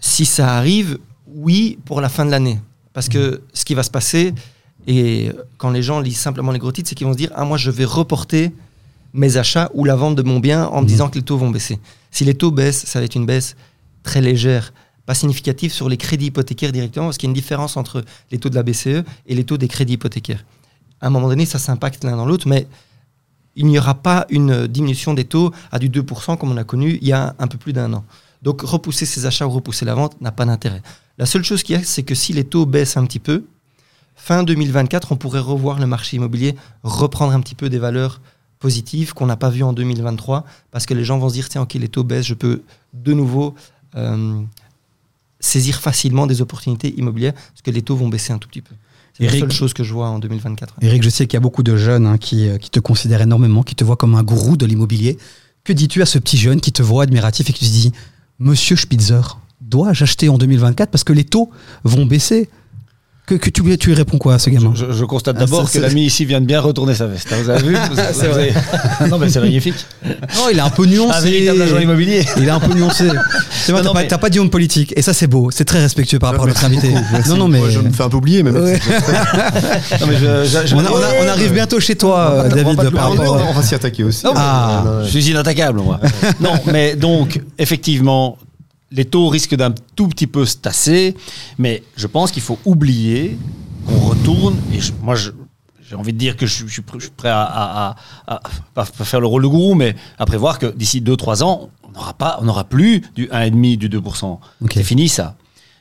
Si 0.00 0.24
ça 0.24 0.54
arrive, 0.56 0.98
oui, 1.26 1.78
pour 1.84 2.00
la 2.00 2.08
fin 2.08 2.24
de 2.24 2.30
l'année. 2.30 2.58
Parce 2.92 3.08
que 3.08 3.42
ce 3.52 3.64
qui 3.64 3.74
va 3.74 3.82
se 3.82 3.90
passer, 3.90 4.34
et 4.86 5.30
quand 5.58 5.70
les 5.70 5.82
gens 5.82 6.00
lisent 6.00 6.18
simplement 6.18 6.52
les 6.52 6.58
gros 6.58 6.72
titres, 6.72 6.88
c'est 6.88 6.94
qu'ils 6.94 7.06
vont 7.06 7.12
se 7.12 7.18
dire 7.18 7.30
Ah, 7.34 7.44
moi, 7.44 7.56
je 7.58 7.70
vais 7.70 7.84
reporter 7.84 8.50
mes 9.12 9.36
achats 9.36 9.70
ou 9.74 9.84
la 9.84 9.94
vente 9.96 10.16
de 10.16 10.22
mon 10.22 10.40
bien 10.40 10.66
en 10.66 10.82
me 10.82 10.86
disant 10.86 11.08
que 11.08 11.16
les 11.18 11.24
taux 11.24 11.36
vont 11.36 11.50
baisser. 11.50 11.78
Si 12.10 12.24
les 12.24 12.34
taux 12.34 12.50
baissent, 12.50 12.84
ça 12.86 12.98
va 12.98 13.04
être 13.04 13.14
une 13.14 13.26
baisse 13.26 13.56
très 14.02 14.20
légère, 14.20 14.72
pas 15.06 15.14
significative 15.14 15.72
sur 15.72 15.88
les 15.88 15.96
crédits 15.96 16.26
hypothécaires 16.26 16.72
directement, 16.72 17.06
parce 17.06 17.18
qu'il 17.18 17.26
y 17.28 17.30
a 17.30 17.32
une 17.32 17.34
différence 17.34 17.76
entre 17.76 18.04
les 18.32 18.38
taux 18.38 18.48
de 18.48 18.54
la 18.54 18.62
BCE 18.62 19.02
et 19.26 19.34
les 19.34 19.44
taux 19.44 19.58
des 19.58 19.68
crédits 19.68 19.94
hypothécaires. 19.94 20.44
À 21.00 21.06
un 21.06 21.10
moment 21.10 21.28
donné, 21.28 21.46
ça 21.46 21.58
s'impacte 21.58 22.04
l'un 22.04 22.16
dans 22.16 22.26
l'autre, 22.26 22.48
mais 22.48 22.66
il 23.56 23.66
n'y 23.66 23.78
aura 23.78 23.94
pas 23.94 24.26
une 24.30 24.66
diminution 24.66 25.14
des 25.14 25.24
taux 25.24 25.52
à 25.72 25.78
du 25.78 25.88
2% 25.88 26.36
comme 26.38 26.52
on 26.52 26.56
a 26.56 26.64
connu 26.64 26.98
il 27.00 27.08
y 27.08 27.12
a 27.12 27.34
un 27.38 27.46
peu 27.46 27.58
plus 27.58 27.72
d'un 27.72 27.92
an. 27.92 28.04
Donc 28.42 28.62
repousser 28.62 29.06
ces 29.06 29.26
achats 29.26 29.46
ou 29.46 29.50
repousser 29.50 29.84
la 29.84 29.94
vente 29.94 30.20
n'a 30.20 30.32
pas 30.32 30.46
d'intérêt. 30.46 30.82
La 31.18 31.26
seule 31.26 31.44
chose 31.44 31.62
qu'il 31.62 31.76
y 31.76 31.78
a, 31.78 31.84
c'est 31.84 32.02
que 32.02 32.14
si 32.14 32.32
les 32.32 32.44
taux 32.44 32.64
baissent 32.64 32.96
un 32.96 33.04
petit 33.04 33.18
peu, 33.18 33.44
fin 34.16 34.42
2024, 34.42 35.12
on 35.12 35.16
pourrait 35.16 35.40
revoir 35.40 35.78
le 35.78 35.86
marché 35.86 36.16
immobilier, 36.16 36.56
reprendre 36.82 37.32
un 37.32 37.40
petit 37.40 37.54
peu 37.54 37.68
des 37.68 37.78
valeurs 37.78 38.20
positives 38.58 39.14
qu'on 39.14 39.26
n'a 39.26 39.36
pas 39.36 39.50
vues 39.50 39.62
en 39.62 39.72
2023, 39.72 40.44
parce 40.70 40.86
que 40.86 40.94
les 40.94 41.04
gens 41.04 41.18
vont 41.18 41.28
se 41.28 41.34
dire, 41.34 41.48
tiens, 41.48 41.62
ok, 41.62 41.74
les 41.74 41.88
taux 41.88 42.04
baissent, 42.04 42.26
je 42.26 42.34
peux 42.34 42.62
de 42.92 43.12
nouveau 43.12 43.54
euh, 43.96 44.40
saisir 45.40 45.80
facilement 45.80 46.26
des 46.26 46.40
opportunités 46.42 46.94
immobilières, 46.98 47.34
parce 47.34 47.62
que 47.62 47.70
les 47.70 47.82
taux 47.82 47.96
vont 47.96 48.08
baisser 48.08 48.32
un 48.32 48.38
tout 48.38 48.48
petit 48.48 48.62
peu. 48.62 48.74
C'est 49.20 49.34
la 49.34 49.38
seule 49.40 49.52
chose 49.52 49.74
que 49.74 49.84
je 49.84 49.92
vois 49.92 50.08
en 50.08 50.18
2024. 50.18 50.76
Eric, 50.80 51.02
je 51.02 51.10
sais 51.10 51.26
qu'il 51.26 51.34
y 51.34 51.36
a 51.36 51.40
beaucoup 51.40 51.62
de 51.62 51.76
jeunes 51.76 52.06
hein, 52.06 52.16
qui, 52.18 52.48
euh, 52.48 52.56
qui 52.56 52.70
te 52.70 52.80
considèrent 52.80 53.20
énormément, 53.20 53.62
qui 53.62 53.74
te 53.74 53.84
voient 53.84 53.96
comme 53.96 54.14
un 54.14 54.22
gourou 54.22 54.56
de 54.56 54.64
l'immobilier. 54.66 55.18
Que 55.64 55.72
dis-tu 55.72 56.00
à 56.00 56.06
ce 56.06 56.18
petit 56.18 56.38
jeune 56.38 56.60
qui 56.60 56.72
te 56.72 56.82
voit 56.82 57.02
admiratif 57.02 57.50
et 57.50 57.52
qui 57.52 57.66
te 57.66 57.70
dit 57.70 57.92
Monsieur 58.38 58.76
Spitzer, 58.76 59.20
dois-je 59.60 60.04
acheter 60.04 60.28
en 60.30 60.38
2024 60.38 60.90
parce 60.90 61.04
que 61.04 61.12
les 61.12 61.24
taux 61.24 61.50
vont 61.84 62.06
baisser? 62.06 62.48
Que, 63.30 63.34
que 63.36 63.50
tu, 63.50 63.62
lui- 63.62 63.78
tu 63.78 63.88
lui 63.90 63.94
réponds 63.96 64.18
quoi 64.18 64.34
à 64.34 64.38
ce 64.38 64.50
gamin 64.50 64.72
Je, 64.74 64.86
je 64.92 65.04
constate 65.04 65.36
Ah, 65.38 65.40
d'abord 65.40 65.64
que 65.64 65.70
c'est- 65.70 65.80
l'ami 65.80 66.04
ici 66.04 66.24
vient 66.24 66.40
de 66.40 66.46
bien 66.46 66.60
retourner 66.60 66.94
sa 66.94 67.06
veste. 67.06 67.28
hein, 67.32 67.36
Vous 67.42 67.50
avez 67.50 67.62
vu 67.68 67.76
vous 67.92 68.24
avez- 68.24 68.52
Non, 69.08 69.18
mais 69.18 69.28
c'est 69.28 69.40
magnifique. 69.40 69.74
Non, 70.04 70.48
il 70.50 70.58
est 70.58 70.60
un 70.60 70.70
peu 70.70 70.82
Un 70.84 70.86
nuancé. 70.86 71.22
véritable 71.30 71.62
agent 71.62 71.78
immobilier. 71.78 72.24
Il 72.36 72.44
est 72.44 72.50
un 72.50 72.60
peu 72.60 72.74
nuancé. 72.74 73.08
C'est 73.62 73.72
vrai, 73.72 73.82
Non, 73.82 73.88
t'as 73.88 73.94
pas, 73.94 74.00
mais- 74.02 74.08
t'as 74.08 74.18
pas 74.18 74.30
dit 74.30 74.40
honte 74.40 74.50
politique. 74.50 74.92
Et 74.96 75.02
ça, 75.02 75.12
c'est 75.12 75.26
beau. 75.26 75.50
C'est 75.52 75.64
très 75.66 75.80
respectueux 75.80 76.18
par 76.18 76.30
rapport 76.30 76.44
à 76.44 76.48
notre 76.48 76.64
invité. 76.64 76.92
Non, 77.28 77.36
non, 77.36 77.48
mais. 77.48 77.58
Moi, 77.58 77.68
je 77.68 77.78
me 77.80 77.90
fais 77.90 78.02
un 78.02 78.08
peu 78.08 78.16
oublier, 78.16 78.42
mais 78.42 78.50
Ouais. 78.50 78.80
Non, 80.00 80.06
mais 80.08 80.14
je- 80.16 80.44
je- 80.44 80.66
je- 80.66 80.74
On, 80.74 80.78
a- 80.80 80.90
on 80.90 80.96
a- 80.96 81.24
on 81.24 81.28
arrive 81.28 81.52
bientôt 81.52 81.78
chez 81.78 81.94
toi, 81.94 82.44
euh, 82.46 82.48
David, 82.48 82.76
pas 82.76 82.90
par 82.90 83.10
on, 83.10 83.14
rapport. 83.16 83.36
va- 83.38 83.44
on 83.50 83.52
va 83.52 83.62
s'y 83.62 83.74
attaquer 83.74 84.02
aussi. 84.04 84.22
Ah. 84.34 84.82
Je 85.04 85.08
suis 85.08 85.30
inattaquable, 85.30 85.80
moi. 85.80 86.00
non, 86.40 86.52
mais 86.72 86.96
donc, 86.96 87.40
effectivement, 87.58 88.38
les 88.90 89.04
taux 89.04 89.28
risquent 89.28 89.54
d'un 89.56 89.72
tout 89.96 90.08
petit 90.08 90.26
peu 90.26 90.44
se 90.46 90.56
tasser, 90.56 91.14
mais 91.58 91.82
je 91.96 92.06
pense 92.06 92.30
qu'il 92.32 92.42
faut 92.42 92.58
oublier 92.64 93.38
qu'on 93.86 93.98
retourne, 94.00 94.56
et 94.72 94.80
je- 94.80 94.92
moi, 95.02 95.14
je- 95.14 95.30
j'ai 95.88 95.94
envie 95.96 96.12
de 96.12 96.18
dire 96.18 96.36
que 96.36 96.46
je, 96.46 96.66
suis- 96.66 96.82
prêt 97.16 97.28
à, 97.30 97.96
à- 98.26 98.84
faire 98.84 99.20
le 99.20 99.26
rôle 99.26 99.42
de 99.42 99.48
gourou, 99.48 99.74
mais 99.74 99.94
à 100.18 100.26
prévoir 100.26 100.58
que 100.58 100.66
d'ici 100.66 101.00
2-3 101.00 101.42
ans, 101.42 101.70
on 101.84 101.92
n'aura 101.92 102.14
pas, 102.14 102.38
on 102.40 102.44
n'aura 102.44 102.64
plus 102.64 103.02
du 103.14 103.28
1,5%, 103.32 103.76
du 103.76 103.88
2%. 103.88 104.38
Ok. 104.62 104.72
C'est 104.74 104.82
fini, 104.84 105.08
ça. 105.08 105.36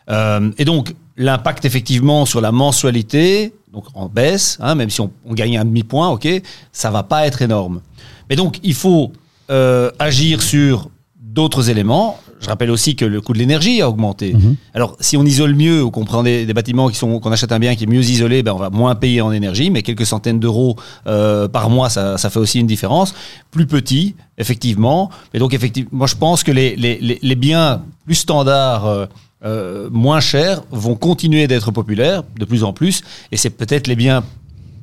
Euh, 0.10 0.52
et 0.58 0.66
donc, 0.66 0.96
l'impact, 1.18 1.66
effectivement, 1.66 2.26
sur 2.26 2.42
la 2.42 2.52
mensualité, 2.52 3.54
donc 3.72 3.86
en 3.94 4.08
baisse, 4.08 4.58
hein, 4.62 4.74
même 4.74 4.90
si 4.90 5.02
on, 5.02 5.12
on 5.26 5.34
gagne 5.36 5.58
un 5.58 5.66
demi-point, 5.66 6.10
ok, 6.10 6.28
ça 6.72 6.90
va 6.90 7.04
pas 7.04 7.28
être 7.28 7.42
énorme. 7.44 7.82
Mais 8.30 8.36
donc, 8.36 8.60
il 8.64 8.74
faut 8.74 9.12
euh, 9.52 9.92
agir 10.00 10.42
sur 10.42 10.90
d'autres 11.20 11.70
éléments. 11.70 12.20
Je 12.40 12.48
rappelle 12.48 12.72
aussi 12.72 12.96
que 12.96 13.06
le 13.06 13.22
coût 13.22 13.34
de 13.34 13.40
l'énergie 13.40 13.82
a 13.82 13.90
augmenté. 13.90 14.34
Mhm. 14.34 14.56
Alors, 14.74 14.96
si 15.00 15.18
on 15.18 15.24
isole 15.24 15.56
mieux 15.56 15.84
ou 15.84 15.92
qu'on 15.92 16.06
prend 16.06 16.24
des, 16.24 16.46
des 16.46 16.54
bâtiments 16.54 16.90
qui 16.90 16.96
sont, 16.96 17.20
qu'on 17.20 17.32
achète 17.32 17.52
un 17.52 17.60
bien 17.60 17.76
qui 17.76 17.84
est 17.84 17.88
mieux 17.88 18.02
isolé, 18.04 18.44
ben 18.44 18.54
on 18.54 18.58
va 18.58 18.70
moins 18.70 18.96
payer 18.96 19.22
en 19.22 19.32
énergie, 19.32 19.70
mais 19.70 19.82
quelques 19.82 20.06
centaines 20.06 20.40
d'euros 20.40 20.76
euh, 21.08 21.48
par 21.48 21.70
mois, 21.70 21.90
ça, 21.90 22.18
ça 22.18 22.30
fait 22.30 22.40
aussi 22.40 22.60
une 22.60 22.68
différence. 22.68 23.14
Plus 23.52 23.66
petit, 23.68 24.16
effectivement. 24.38 25.10
Et 25.34 25.40
donc, 25.40 25.54
effectivement, 25.54 25.90
moi, 25.92 26.08
je 26.08 26.16
pense 26.16 26.44
que 26.44 26.52
les, 26.52 26.76
les, 26.76 26.98
les, 27.00 27.20
les 27.22 27.36
biens 27.36 27.82
plus 28.06 28.16
standards, 28.16 28.86
euh, 28.86 29.06
euh, 29.46 29.90
moins 29.92 30.20
chers, 30.20 30.64
vont 30.72 30.96
continuer 30.96 31.48
d'être 31.48 31.72
populaires 31.72 32.24
de 32.38 32.46
plus 32.46 32.64
en 32.64 32.74
plus. 32.74 33.04
Et 33.32 33.38
c'est 33.38 33.50
peut-être 33.50 33.88
les 33.88 33.96
biens 33.96 34.24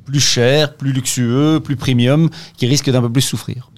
plus 0.06 0.20
chers, 0.20 0.74
plus 0.74 0.92
luxueux, 0.92 1.60
plus 1.62 1.76
premium, 1.76 2.30
qui 2.56 2.66
risquent 2.66 2.90
d'un 2.90 3.02
peu 3.02 3.10
plus 3.10 3.22
souffrir. 3.22 3.70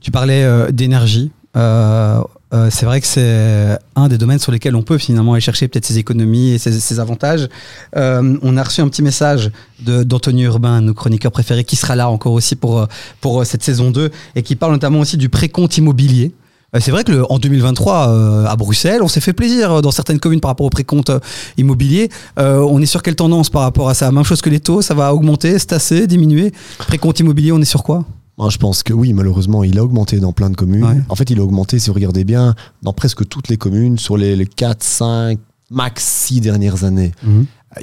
Tu 0.00 0.10
parlais 0.10 0.44
euh, 0.44 0.70
d'énergie. 0.70 1.32
Euh, 1.56 2.22
euh, 2.52 2.68
c'est 2.70 2.84
vrai 2.86 3.00
que 3.00 3.06
c'est 3.06 3.78
un 3.94 4.08
des 4.08 4.18
domaines 4.18 4.38
sur 4.38 4.50
lesquels 4.52 4.74
on 4.74 4.82
peut 4.82 4.98
finalement 4.98 5.34
aller 5.34 5.40
chercher 5.40 5.68
peut-être 5.68 5.86
ses 5.86 5.98
économies 5.98 6.50
et 6.50 6.58
ses, 6.58 6.98
avantages. 7.00 7.48
Euh, 7.96 8.36
on 8.42 8.56
a 8.56 8.62
reçu 8.62 8.80
un 8.80 8.88
petit 8.88 9.02
message 9.02 9.50
d'Anthony 9.80 10.42
Urbain, 10.42 10.80
nos 10.80 10.94
chroniqueurs 10.94 11.32
préférés, 11.32 11.64
qui 11.64 11.76
sera 11.76 11.96
là 11.96 12.10
encore 12.10 12.32
aussi 12.32 12.56
pour, 12.56 12.80
euh, 12.80 12.86
pour 13.20 13.40
euh, 13.40 13.44
cette 13.44 13.62
saison 13.62 13.90
2 13.90 14.10
et 14.34 14.42
qui 14.42 14.56
parle 14.56 14.72
notamment 14.72 15.00
aussi 15.00 15.16
du 15.16 15.28
précompte 15.28 15.76
immobilier. 15.78 16.32
Euh, 16.74 16.78
C'est 16.80 16.90
vrai 16.90 17.04
que 17.04 17.12
le- 17.12 17.32
en 17.32 17.38
2023, 17.38 18.08
euh, 18.10 18.46
à 18.46 18.56
Bruxelles, 18.56 19.02
on 19.02 19.08
s'est 19.08 19.20
fait 19.20 19.32
plaisir 19.32 19.82
dans 19.82 19.90
certaines 19.90 20.18
communes 20.20 20.40
par 20.40 20.50
rapport 20.50 20.66
au 20.66 20.70
précompte 20.70 21.12
immobilier. 21.56 22.10
Euh, 22.38 22.58
on 22.60 22.80
est 22.80 22.86
sur 22.86 23.02
quelle 23.02 23.16
tendance 23.16 23.50
par 23.50 23.62
rapport 23.62 23.88
à 23.88 23.94
ça? 23.94 24.10
Même 24.12 24.24
chose 24.24 24.40
que 24.40 24.50
les 24.50 24.60
taux, 24.60 24.82
ça 24.82 24.94
va 24.94 25.14
augmenter, 25.14 25.58
se 25.58 25.66
tasser, 25.66 26.06
diminuer 26.06 26.52
Précompte 26.78 27.20
immobilier, 27.20 27.52
on 27.52 27.60
est 27.60 27.64
sur 27.64 27.82
quoi? 27.82 28.04
Moi, 28.40 28.48
je 28.48 28.56
pense 28.56 28.82
que 28.82 28.94
oui, 28.94 29.12
malheureusement, 29.12 29.64
il 29.64 29.78
a 29.78 29.84
augmenté 29.84 30.18
dans 30.18 30.32
plein 30.32 30.48
de 30.48 30.56
communes. 30.56 30.82
Ouais. 30.82 31.02
En 31.10 31.14
fait, 31.14 31.28
il 31.28 31.38
a 31.38 31.42
augmenté, 31.42 31.78
si 31.78 31.90
vous 31.90 31.94
regardez 31.94 32.24
bien, 32.24 32.54
dans 32.82 32.94
presque 32.94 33.28
toutes 33.28 33.48
les 33.48 33.58
communes 33.58 33.98
sur 33.98 34.16
les, 34.16 34.34
les 34.34 34.46
4, 34.46 34.82
5, 34.82 35.38
max 35.70 36.02
6 36.02 36.40
dernières 36.40 36.84
années. 36.84 37.12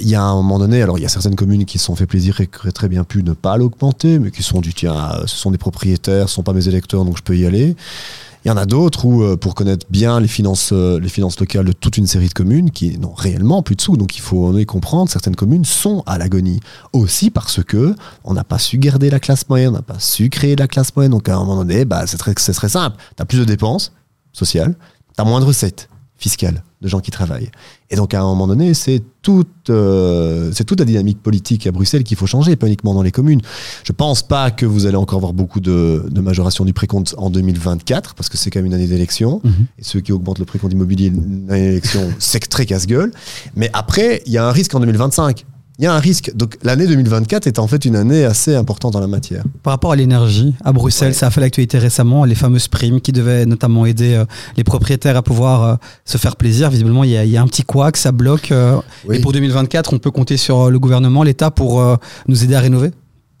Il 0.00 0.08
y 0.08 0.16
a 0.16 0.22
un 0.22 0.34
moment 0.34 0.58
donné, 0.58 0.82
alors 0.82 0.98
il 0.98 1.02
y 1.02 1.06
a 1.06 1.08
certaines 1.08 1.36
communes 1.36 1.64
qui 1.64 1.78
se 1.78 1.84
sont 1.84 1.94
fait 1.94 2.06
plaisir 2.06 2.40
et 2.40 2.48
qui 2.48 2.58
auraient 2.58 2.72
très 2.72 2.88
bien 2.88 3.04
pu 3.04 3.22
ne 3.22 3.34
pas 3.34 3.56
l'augmenter, 3.56 4.18
mais 4.18 4.32
qui 4.32 4.42
sont 4.42 4.60
du 4.60 4.74
tiens, 4.74 5.12
ce 5.26 5.36
sont 5.36 5.52
des 5.52 5.58
propriétaires, 5.58 6.28
ce 6.28 6.34
sont 6.34 6.42
pas 6.42 6.52
mes 6.52 6.66
électeurs, 6.66 7.04
donc 7.04 7.16
je 7.16 7.22
peux 7.22 7.36
y 7.36 7.46
aller. 7.46 7.76
Il 8.44 8.48
y 8.48 8.50
en 8.50 8.56
a 8.56 8.66
d'autres 8.66 9.04
où, 9.04 9.22
euh, 9.22 9.36
pour 9.36 9.54
connaître 9.54 9.86
bien 9.90 10.20
les 10.20 10.28
finances, 10.28 10.70
euh, 10.72 11.00
les 11.00 11.08
finances 11.08 11.38
locales 11.40 11.64
de 11.64 11.72
toute 11.72 11.96
une 11.96 12.06
série 12.06 12.28
de 12.28 12.32
communes 12.32 12.70
qui 12.70 12.98
n'ont 12.98 13.12
réellement 13.12 13.62
plus 13.62 13.74
de 13.74 13.80
sous, 13.80 13.96
donc 13.96 14.16
il 14.16 14.20
faut 14.20 14.46
en 14.46 14.64
comprendre, 14.64 15.10
certaines 15.10 15.36
communes 15.36 15.64
sont 15.64 16.02
à 16.06 16.18
l'agonie. 16.18 16.60
Aussi 16.92 17.30
parce 17.30 17.62
que 17.62 17.94
on 18.24 18.34
n'a 18.34 18.44
pas 18.44 18.58
su 18.58 18.78
garder 18.78 19.10
la 19.10 19.20
classe 19.20 19.48
moyenne, 19.48 19.70
on 19.70 19.72
n'a 19.72 19.82
pas 19.82 19.98
su 19.98 20.30
créer 20.30 20.56
la 20.56 20.68
classe 20.68 20.94
moyenne, 20.94 21.12
donc 21.12 21.28
à 21.28 21.36
un 21.36 21.40
moment 21.40 21.56
donné, 21.56 21.84
bah, 21.84 22.06
c'est 22.06 22.18
très, 22.18 22.34
c'est 22.38 22.52
très 22.52 22.68
simple. 22.68 22.96
Tu 23.16 23.22
as 23.22 23.26
plus 23.26 23.38
de 23.38 23.44
dépenses 23.44 23.92
sociales, 24.32 24.76
tu 25.16 25.20
as 25.20 25.24
moins 25.24 25.40
de 25.40 25.44
recettes 25.44 25.88
fiscales 26.18 26.62
de 26.82 26.88
gens 26.88 27.00
qui 27.00 27.10
travaillent. 27.10 27.50
Et 27.90 27.96
donc 27.96 28.12
à 28.12 28.20
un 28.20 28.24
moment 28.24 28.46
donné, 28.46 28.74
c'est 28.74 29.02
toute, 29.22 29.70
euh, 29.70 30.50
c'est 30.52 30.64
toute 30.64 30.78
la 30.78 30.84
dynamique 30.84 31.22
politique 31.22 31.66
à 31.66 31.72
Bruxelles 31.72 32.04
qu'il 32.04 32.16
faut 32.16 32.26
changer, 32.26 32.56
pas 32.56 32.66
uniquement 32.66 32.94
dans 32.94 33.02
les 33.02 33.10
communes. 33.10 33.40
Je 33.84 33.92
pense 33.92 34.22
pas 34.22 34.50
que 34.50 34.66
vous 34.66 34.86
allez 34.86 34.96
encore 34.96 35.20
voir 35.20 35.32
beaucoup 35.32 35.60
de, 35.60 36.06
de 36.08 36.20
majoration 36.20 36.64
du 36.64 36.72
précompte 36.72 37.14
en 37.18 37.30
2024, 37.30 38.14
parce 38.14 38.28
que 38.28 38.36
c'est 38.36 38.50
quand 38.50 38.58
même 38.58 38.66
une 38.66 38.74
année 38.74 38.86
d'élection. 38.86 39.40
Mhm. 39.42 39.52
Et 39.78 39.84
ceux 39.84 40.00
qui 40.00 40.12
augmentent 40.12 40.38
le 40.38 40.44
précompte 40.44 40.72
immobilier 40.72 41.06
une 41.06 41.46
année 41.50 41.68
d'élection, 41.68 42.12
c'est 42.18 42.40
très 42.40 42.66
casse-gueule. 42.66 43.12
Mais 43.56 43.70
après, 43.72 44.22
il 44.26 44.32
y 44.32 44.38
a 44.38 44.46
un 44.46 44.52
risque 44.52 44.74
en 44.74 44.80
2025. 44.80 45.44
Il 45.78 45.84
y 45.84 45.86
a 45.86 45.94
un 45.94 46.00
risque. 46.00 46.32
Donc 46.34 46.58
l'année 46.64 46.86
2024 46.88 47.46
est 47.46 47.58
en 47.60 47.68
fait 47.68 47.84
une 47.84 47.94
année 47.94 48.24
assez 48.24 48.56
importante 48.56 48.96
en 48.96 49.00
la 49.00 49.06
matière. 49.06 49.44
Par 49.62 49.72
rapport 49.72 49.92
à 49.92 49.96
l'énergie, 49.96 50.54
à 50.64 50.72
Bruxelles, 50.72 51.08
Ouais. 51.08 51.14
ça 51.14 51.28
a 51.28 51.30
fait 51.30 51.40
l'actualité 51.40 51.78
récemment, 51.78 52.24
les 52.24 52.34
fameuses 52.34 52.66
primes 52.66 53.00
qui 53.00 53.12
devaient 53.12 53.46
notamment 53.46 53.86
aider 53.86 54.14
euh, 54.14 54.24
les 54.56 54.64
propriétaires 54.64 55.16
à 55.16 55.22
pouvoir 55.22 55.62
euh, 55.62 55.74
se 56.04 56.18
faire 56.18 56.34
plaisir. 56.34 56.68
Visiblement, 56.70 57.04
il 57.04 57.10
y, 57.10 57.16
a, 57.16 57.24
il 57.24 57.30
y 57.30 57.36
a 57.36 57.42
un 57.42 57.46
petit 57.46 57.62
couac, 57.62 57.96
ça 57.96 58.10
bloque. 58.10 58.50
euh, 58.50 58.76
Oui. 59.06 59.16
Et 59.16 59.20
pour 59.20 59.32
2024, 59.32 59.92
on 59.94 59.98
peut 59.98 60.10
compter 60.10 60.36
sur 60.36 60.68
le 60.68 60.78
gouvernement, 60.80 61.22
l'État 61.22 61.52
pour 61.52 61.80
nous 62.26 62.42
aider 62.44 62.54
à 62.56 62.60
rénover? 62.60 62.90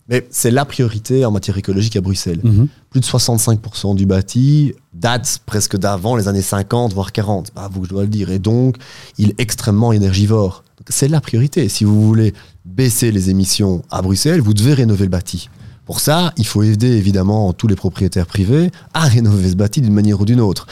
Mais 0.08 0.26
c'est 0.30 0.50
la 0.50 0.64
priorité 0.64 1.24
en 1.26 1.30
matière 1.32 1.58
écologique 1.58 1.96
à 1.96 2.00
Bruxelles. 2.00 2.40
Mhm. 2.42 2.68
Plus 2.90 3.00
de 3.00 3.04
65% 3.04 3.94
du 3.94 4.06
bâti 4.06 4.72
date 4.94 5.40
presque 5.44 5.76
d'avant 5.76 6.16
les 6.16 6.28
années 6.28 6.40
50, 6.40 6.94
voire 6.94 7.12
40. 7.12 7.50
Bah, 7.54 7.68
vous 7.70 7.84
je 7.84 7.90
dois 7.90 8.02
le 8.02 8.08
dire. 8.08 8.30
Et 8.30 8.38
donc, 8.38 8.76
il 9.18 9.30
est 9.30 9.40
extrêmement 9.40 9.92
énergivore. 9.92 10.62
C'est 10.88 11.08
la 11.08 11.20
priorité. 11.20 11.68
Si 11.68 11.84
vous 11.84 12.06
voulez 12.06 12.34
baisser 12.64 13.10
les 13.10 13.30
émissions 13.30 13.82
à 13.90 14.02
Bruxelles, 14.02 14.40
vous 14.40 14.54
devez 14.54 14.74
rénover 14.74 15.04
le 15.04 15.10
bâti. 15.10 15.48
Pour 15.88 16.00
ça, 16.00 16.34
il 16.36 16.46
faut 16.46 16.62
aider 16.62 16.98
évidemment 16.98 17.54
tous 17.54 17.66
les 17.66 17.74
propriétaires 17.74 18.26
privés 18.26 18.70
à 18.92 19.04
rénover 19.04 19.48
ce 19.48 19.54
bâti 19.54 19.80
d'une 19.80 19.94
manière 19.94 20.20
ou 20.20 20.26
d'une 20.26 20.40
autre. 20.40 20.66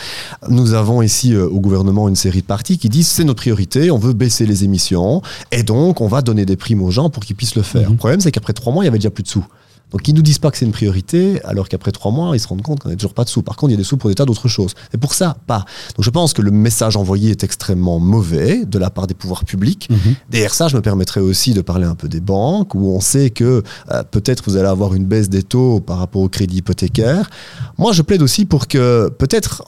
Nous 0.51 0.75
avons 0.75 1.01
ici 1.01 1.33
euh, 1.33 1.49
au 1.49 1.59
gouvernement 1.59 2.07
une 2.07 2.17
série 2.17 2.43
de 2.43 2.47
partis 2.47 2.77
qui 2.77 2.91
disent 2.91 3.09
c'est 3.09 3.25
notre 3.25 3.41
priorité, 3.41 3.91
on 3.91 3.97
veut 3.97 4.13
baisser 4.13 4.45
les 4.45 4.65
émissions 4.65 5.23
et 5.53 5.63
donc 5.63 6.03
on 6.03 6.07
va 6.07 6.21
donner 6.21 6.45
des 6.45 6.57
primes 6.57 6.83
aux 6.83 6.91
gens 6.91 7.09
pour 7.09 7.25
qu'ils 7.25 7.35
puissent 7.35 7.57
le 7.57 7.63
faire. 7.63 7.85
Mhm. 7.85 7.93
Le 7.93 7.97
problème, 7.97 8.21
c'est 8.21 8.31
qu'après 8.31 8.53
trois 8.53 8.75
mois, 8.75 8.85
il 8.85 8.89
y 8.89 8.91
avait 8.91 8.99
déjà 8.99 9.09
plus 9.09 9.23
de 9.23 9.29
sous. 9.29 9.47
Donc 9.93 10.09
ils 10.09 10.15
nous 10.15 10.23
disent 10.23 10.39
pas 10.39 10.51
que 10.51 10.59
c'est 10.59 10.65
une 10.65 10.73
priorité, 10.73 11.41
alors 11.45 11.69
qu'après 11.69 11.93
trois 11.93 12.11
mois, 12.11 12.37
ils 12.37 12.41
se 12.41 12.49
rendent 12.49 12.63
compte 12.63 12.81
qu'on 12.81 12.89
n'a 12.89 12.97
toujours 12.97 13.15
pas 13.15 13.25
de 13.25 13.29
sous. 13.29 13.43
Par 13.43 13.57
contre, 13.57 13.71
il 13.71 13.75
y 13.75 13.77
a 13.77 13.79
des 13.79 13.85
sous 13.85 13.97
pour 13.97 14.11
des 14.11 14.15
tas 14.15 14.25
d'autres 14.25 14.49
choses. 14.49 14.75
Et 14.93 14.99
pour 14.99 15.15
ça, 15.15 15.37
pas. 15.47 15.65
Donc 15.97 16.05
je 16.05 16.11
pense 16.11 16.33
que 16.33 16.43
le 16.43 16.51
message 16.51 16.97
envoyé 16.97 17.31
est 17.31 17.45
extrêmement 17.45 17.99
mauvais 17.99 18.65
de 18.65 18.79
la 18.79 18.91
part 18.91 19.07
des 19.07 19.15
pouvoirs 19.15 19.45
publics. 19.45 19.89
Mhm. 19.91 20.17
Derrière 20.31 20.55
ça, 20.55 20.69
je 20.69 20.77
me 20.77 20.83
permettrais 20.83 21.21
aussi 21.21 21.55
de 21.55 21.61
parler 21.61 21.87
un 21.87 21.95
peu 21.95 22.09
des 22.09 22.21
banques, 22.21 22.75
où 22.75 22.89
on 22.89 23.01
sait 23.01 23.31
que 23.31 23.63
euh, 23.93 24.03
peut-être 24.11 24.43
vous 24.47 24.57
allez 24.57 24.69
avoir 24.69 24.95
une 24.95 25.05
baisse 25.05 25.29
des 25.29 25.43
taux 25.43 25.81
par 25.81 25.99
rapport 25.99 26.23
au 26.23 26.29
crédit 26.29 26.59
hypothécaire. 26.59 27.31
Moi, 27.79 27.93
je 27.93 28.03
plaide 28.03 28.23
aussi 28.23 28.45
pour 28.45 28.67
que 28.67 29.09
peut-être 29.19 29.63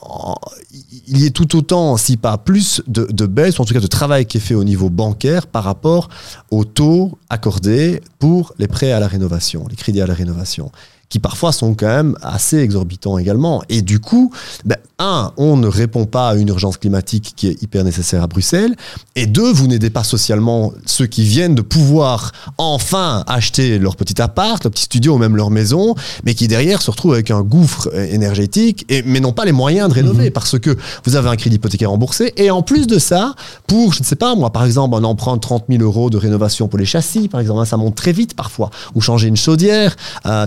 il 1.07 1.19
y 1.19 1.25
ait 1.25 1.31
tout 1.31 1.55
autant, 1.55 1.97
si 1.97 2.17
pas 2.17 2.37
plus, 2.37 2.81
de, 2.87 3.05
de 3.05 3.25
baisse, 3.25 3.57
ou 3.57 3.61
en 3.61 3.65
tout 3.65 3.73
cas 3.73 3.79
de 3.79 3.87
travail 3.87 4.25
qui 4.25 4.37
est 4.37 4.41
fait 4.41 4.53
au 4.53 4.63
niveau 4.63 4.89
bancaire 4.89 5.47
par 5.47 5.63
rapport 5.63 6.09
aux 6.51 6.65
taux 6.65 7.17
accordés 7.29 8.01
pour 8.19 8.53
les 8.59 8.67
prêts 8.67 8.91
à 8.91 8.99
la 8.99 9.07
rénovation, 9.07 9.65
les 9.69 9.75
crédits 9.75 10.01
à 10.01 10.07
la 10.07 10.08
rénovation 10.13 10.71
qui 11.09 11.19
parfois 11.19 11.51
sont 11.51 11.73
quand 11.73 11.87
même 11.87 12.15
assez 12.21 12.57
exorbitants 12.57 13.17
également. 13.17 13.63
Et 13.67 13.81
du 13.81 13.99
coup, 13.99 14.31
ben, 14.63 14.77
un, 14.99 15.31
on 15.37 15.57
ne 15.57 15.67
répond 15.67 16.05
pas 16.05 16.29
à 16.29 16.35
une 16.35 16.49
urgence 16.49 16.77
climatique 16.77 17.33
qui 17.35 17.47
est 17.47 17.63
hyper 17.63 17.83
nécessaire 17.83 18.21
à 18.21 18.27
Bruxelles. 18.27 18.75
Et 19.15 19.25
deux, 19.25 19.51
vous 19.51 19.67
n'aidez 19.67 19.89
pas 19.89 20.03
socialement 20.03 20.73
ceux 20.85 21.07
qui 21.07 21.23
viennent 21.23 21.55
de 21.55 21.61
pouvoir 21.61 22.31
enfin 22.57 23.23
acheter 23.27 23.79
leur 23.79 23.95
petit 23.95 24.21
appart, 24.21 24.63
leur 24.63 24.71
petit 24.71 24.83
studio 24.83 25.15
ou 25.15 25.17
même 25.17 25.35
leur 25.35 25.49
maison, 25.49 25.95
mais 26.25 26.33
qui 26.33 26.47
derrière 26.47 26.81
se 26.81 26.91
retrouvent 26.91 27.13
avec 27.13 27.31
un 27.31 27.41
gouffre 27.41 27.89
euh, 27.93 28.05
énergétique, 28.11 28.85
et, 28.89 29.01
mais 29.03 29.19
n'ont 29.19 29.31
pas 29.31 29.45
les 29.45 29.51
moyens 29.51 29.89
de 29.89 29.93
rénover 29.93 30.31
parce 30.31 30.59
que 30.59 30.77
vous 31.05 31.15
avez 31.15 31.29
un 31.29 31.35
crédit 31.37 31.55
hypothécaire 31.55 31.89
remboursé. 31.89 32.33
Et 32.37 32.51
en 32.51 32.61
plus 32.61 32.85
de 32.85 32.99
ça, 32.99 33.35
pour, 33.67 33.93
je 33.93 34.01
ne 34.01 34.05
sais 34.05 34.15
pas 34.15 34.35
moi, 34.35 34.51
par 34.51 34.65
exemple, 34.65 34.95
un 34.95 35.03
emprunt 35.03 35.35
de 35.35 35.41
30 35.41 35.65
000 35.69 35.81
euros 35.81 36.09
de 36.09 36.17
rénovation 36.17 36.67
pour 36.67 36.77
les 36.77 36.85
châssis, 36.85 37.29
par 37.29 37.39
exemple, 37.39 37.61
hein, 37.61 37.65
ça 37.65 37.77
monte 37.77 37.95
très 37.95 38.11
vite 38.11 38.35
parfois, 38.35 38.69
ou 38.95 39.01
changer 39.01 39.27
une 39.27 39.37
chaudière, 39.37 39.95
euh, 40.25 40.45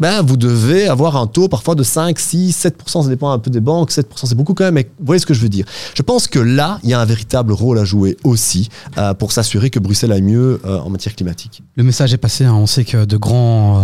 ben, 0.00 0.22
vous 0.22 0.36
devez 0.36 0.88
avoir 0.88 1.16
un 1.16 1.26
taux 1.26 1.48
parfois 1.48 1.74
de 1.74 1.82
5, 1.82 2.18
6, 2.18 2.66
7%, 2.86 3.02
ça 3.02 3.08
dépend 3.08 3.30
un 3.30 3.38
peu 3.38 3.50
des 3.50 3.60
banques, 3.60 3.90
7% 3.90 4.04
c'est 4.24 4.34
beaucoup 4.34 4.54
quand 4.54 4.64
même, 4.64 4.74
mais 4.74 4.90
vous 4.98 5.06
voyez 5.06 5.18
ce 5.20 5.26
que 5.26 5.34
je 5.34 5.40
veux 5.40 5.48
dire. 5.48 5.64
Je 5.94 6.02
pense 6.02 6.26
que 6.26 6.38
là, 6.38 6.78
il 6.82 6.90
y 6.90 6.94
a 6.94 7.00
un 7.00 7.04
véritable 7.04 7.52
rôle 7.52 7.78
à 7.78 7.84
jouer 7.84 8.16
aussi 8.24 8.68
euh, 8.98 9.14
pour 9.14 9.32
s'assurer 9.32 9.70
que 9.70 9.78
Bruxelles 9.78 10.12
aille 10.12 10.22
mieux 10.22 10.60
euh, 10.64 10.78
en 10.78 10.90
matière 10.90 11.14
climatique. 11.14 11.62
Le 11.76 11.84
message 11.84 12.12
est 12.14 12.18
passé. 12.18 12.44
hein. 12.44 12.54
On 12.54 12.66
sait 12.66 12.84
que 12.84 13.04
de 13.04 13.16
grands 13.16 13.80
euh, 13.80 13.82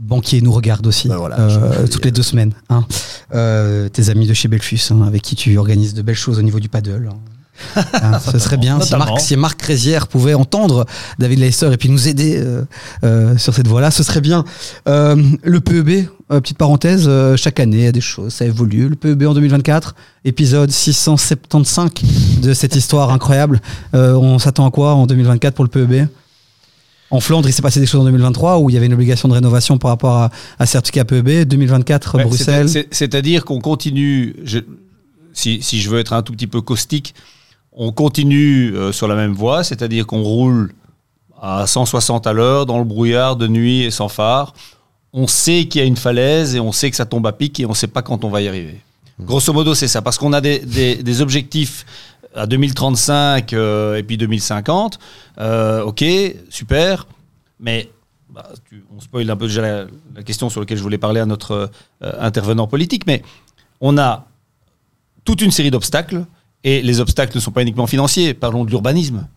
banquiers 0.00 0.40
nous 0.42 0.52
regardent 0.52 0.86
aussi 0.86 1.08
Ben 1.08 1.16
voilà, 1.16 1.38
euh, 1.40 1.86
toutes 1.86 2.04
les 2.04 2.10
deux 2.12 2.22
semaines. 2.22 2.52
hein. 2.68 2.84
Euh, 3.34 3.88
tes 3.88 4.08
amis 4.10 4.26
de 4.26 4.34
chez 4.34 4.48
Belfus, 4.48 4.80
hein, 4.90 5.02
avec 5.06 5.22
qui 5.22 5.34
tu 5.36 5.56
organises 5.58 5.94
de 5.94 6.02
belles 6.02 6.14
choses 6.14 6.38
au 6.38 6.42
niveau 6.42 6.60
du 6.60 6.68
paddle. 6.68 7.08
Hein. 7.76 7.82
Hein, 8.02 8.18
ce 8.18 8.38
serait 8.38 8.56
bien 8.56 8.80
si. 8.80 8.94
Marc, 8.96 9.20
si 9.20 9.36
Marc 9.36 9.62
Rézière 9.62 10.08
pouvait 10.08 10.34
entendre 10.34 10.86
David 11.18 11.38
Leicester 11.40 11.70
et 11.72 11.76
puis 11.76 11.88
nous 11.88 12.08
aider 12.08 12.36
euh, 12.38 12.62
euh, 13.04 13.36
sur 13.38 13.54
cette 13.54 13.68
voie-là, 13.68 13.90
ce 13.90 14.02
serait 14.02 14.20
bien. 14.20 14.44
Euh, 14.88 15.16
le 15.42 15.60
PEB, 15.60 16.06
petite 16.28 16.58
parenthèse, 16.58 17.08
chaque 17.36 17.60
année 17.60 17.76
il 17.78 17.84
y 17.84 17.86
a 17.86 17.92
des 17.92 18.00
choses, 18.00 18.32
ça 18.34 18.44
évolue. 18.44 18.88
Le 18.88 18.96
PEB 18.96 19.24
en 19.24 19.34
2024, 19.34 19.94
épisode 20.24 20.70
675 20.70 21.90
de 22.42 22.52
cette 22.54 22.76
histoire 22.76 23.10
incroyable. 23.12 23.60
On 23.92 24.38
s'attend 24.38 24.66
à 24.66 24.70
quoi 24.70 24.94
en 24.94 25.06
2024 25.06 25.54
pour 25.54 25.64
le 25.64 25.70
PEB 25.70 26.08
en 27.12 27.20
Flandre, 27.20 27.48
il 27.48 27.52
s'est 27.52 27.62
passé 27.62 27.78
des 27.78 27.86
choses 27.86 28.00
en 28.00 28.04
2023 28.04 28.58
où 28.58 28.68
il 28.68 28.72
y 28.72 28.76
avait 28.76 28.86
une 28.86 28.94
obligation 28.94 29.28
de 29.28 29.34
rénovation 29.34 29.78
par 29.78 29.90
rapport 29.92 30.16
à, 30.16 30.30
à 30.58 30.66
certificat 30.66 31.04
PEB. 31.04 31.44
2024, 31.46 32.16
Ouais, 32.18 32.24
Bruxelles. 32.24 32.68
c'est- 32.68 32.88
c'est- 32.90 33.06
C'est-à-dire 33.06 33.44
qu'on 33.44 33.60
continue, 33.60 34.34
je- 34.42 34.58
si, 35.32 35.62
si 35.62 35.80
je 35.80 35.88
veux 35.88 36.00
être 36.00 36.14
un 36.14 36.22
tout 36.22 36.32
petit 36.32 36.48
peu 36.48 36.60
caustique, 36.60 37.14
on 37.76 37.92
continue 37.92 38.74
euh, 38.74 38.90
sur 38.90 39.06
la 39.06 39.14
même 39.14 39.34
voie, 39.34 39.62
c'est-à-dire 39.62 40.06
qu'on 40.06 40.22
roule 40.22 40.72
à 41.40 41.66
160 41.66 42.26
à 42.26 42.32
l'heure 42.32 42.64
dans 42.64 42.78
le 42.78 42.84
brouillard 42.84 43.36
de 43.36 43.46
nuit 43.46 43.82
et 43.82 43.90
sans 43.90 44.08
phare. 44.08 44.54
On 45.12 45.26
sait 45.26 45.66
qu'il 45.66 45.82
y 45.82 45.84
a 45.84 45.86
une 45.86 45.96
falaise 45.96 46.56
et 46.56 46.60
on 46.60 46.72
sait 46.72 46.90
que 46.90 46.96
ça 46.96 47.04
tombe 47.04 47.26
à 47.26 47.32
pic 47.32 47.60
et 47.60 47.66
on 47.66 47.70
ne 47.70 47.74
sait 47.74 47.86
pas 47.86 48.00
quand 48.00 48.24
on 48.24 48.30
va 48.30 48.40
y 48.40 48.48
arriver. 48.48 48.80
Grosso 49.20 49.52
modo, 49.52 49.74
c'est 49.74 49.88
ça, 49.88 50.02
parce 50.02 50.18
qu'on 50.18 50.32
a 50.32 50.40
des, 50.40 51.20
objectifs 51.20 51.86
à 52.34 52.46
2035 52.46 53.52
euh, 53.52 53.96
et 53.96 54.02
puis 54.02 54.16
2050. 54.16 54.98
Euh, 55.38 55.82
ok, 55.82 56.04
super, 56.48 57.06
mais 57.60 57.90
bah, 58.30 58.48
on 58.94 59.00
spoil 59.00 59.30
un 59.30 59.36
peu 59.36 59.46
déjà 59.46 59.62
la, 59.62 59.84
la 60.14 60.22
question 60.22 60.48
sur 60.48 60.60
laquelle 60.60 60.78
je 60.78 60.82
voulais 60.82 60.98
parler 60.98 61.20
à 61.20 61.26
notre 61.26 61.70
intervenant 62.00 62.66
politique, 62.66 63.06
mais 63.06 63.22
on 63.80 63.98
a 63.98 64.26
toute 65.24 65.42
une 65.42 65.50
série 65.50 65.70
d'obstacles 65.70 66.24
et 66.66 66.82
les 66.82 66.98
obstacles 67.00 67.36
ne 67.36 67.40
sont 67.40 67.52
pas 67.52 67.62
uniquement 67.62 67.86
financiers. 67.86 68.34
Parlons 68.34 68.64
de 68.64 68.70
l'urbanisme. 68.70 69.28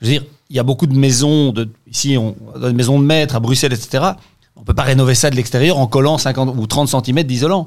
Je 0.00 0.06
veux 0.06 0.10
dire, 0.10 0.24
il 0.48 0.56
y 0.56 0.58
a 0.58 0.62
beaucoup 0.62 0.86
de 0.86 0.96
maisons, 0.96 1.52
de, 1.52 1.68
ici, 1.86 2.16
on 2.16 2.34
des 2.58 2.72
maisons 2.72 2.98
de 2.98 3.04
maître 3.04 3.36
à 3.36 3.40
Bruxelles, 3.40 3.74
etc. 3.74 4.04
On 4.56 4.62
peut 4.62 4.72
pas 4.74 4.82
rénover 4.82 5.14
ça 5.14 5.28
de 5.28 5.36
l'extérieur 5.36 5.76
en 5.76 5.86
collant 5.86 6.16
50 6.16 6.56
ou 6.56 6.66
30 6.66 6.88
cm 6.88 7.24
d'isolant. 7.24 7.66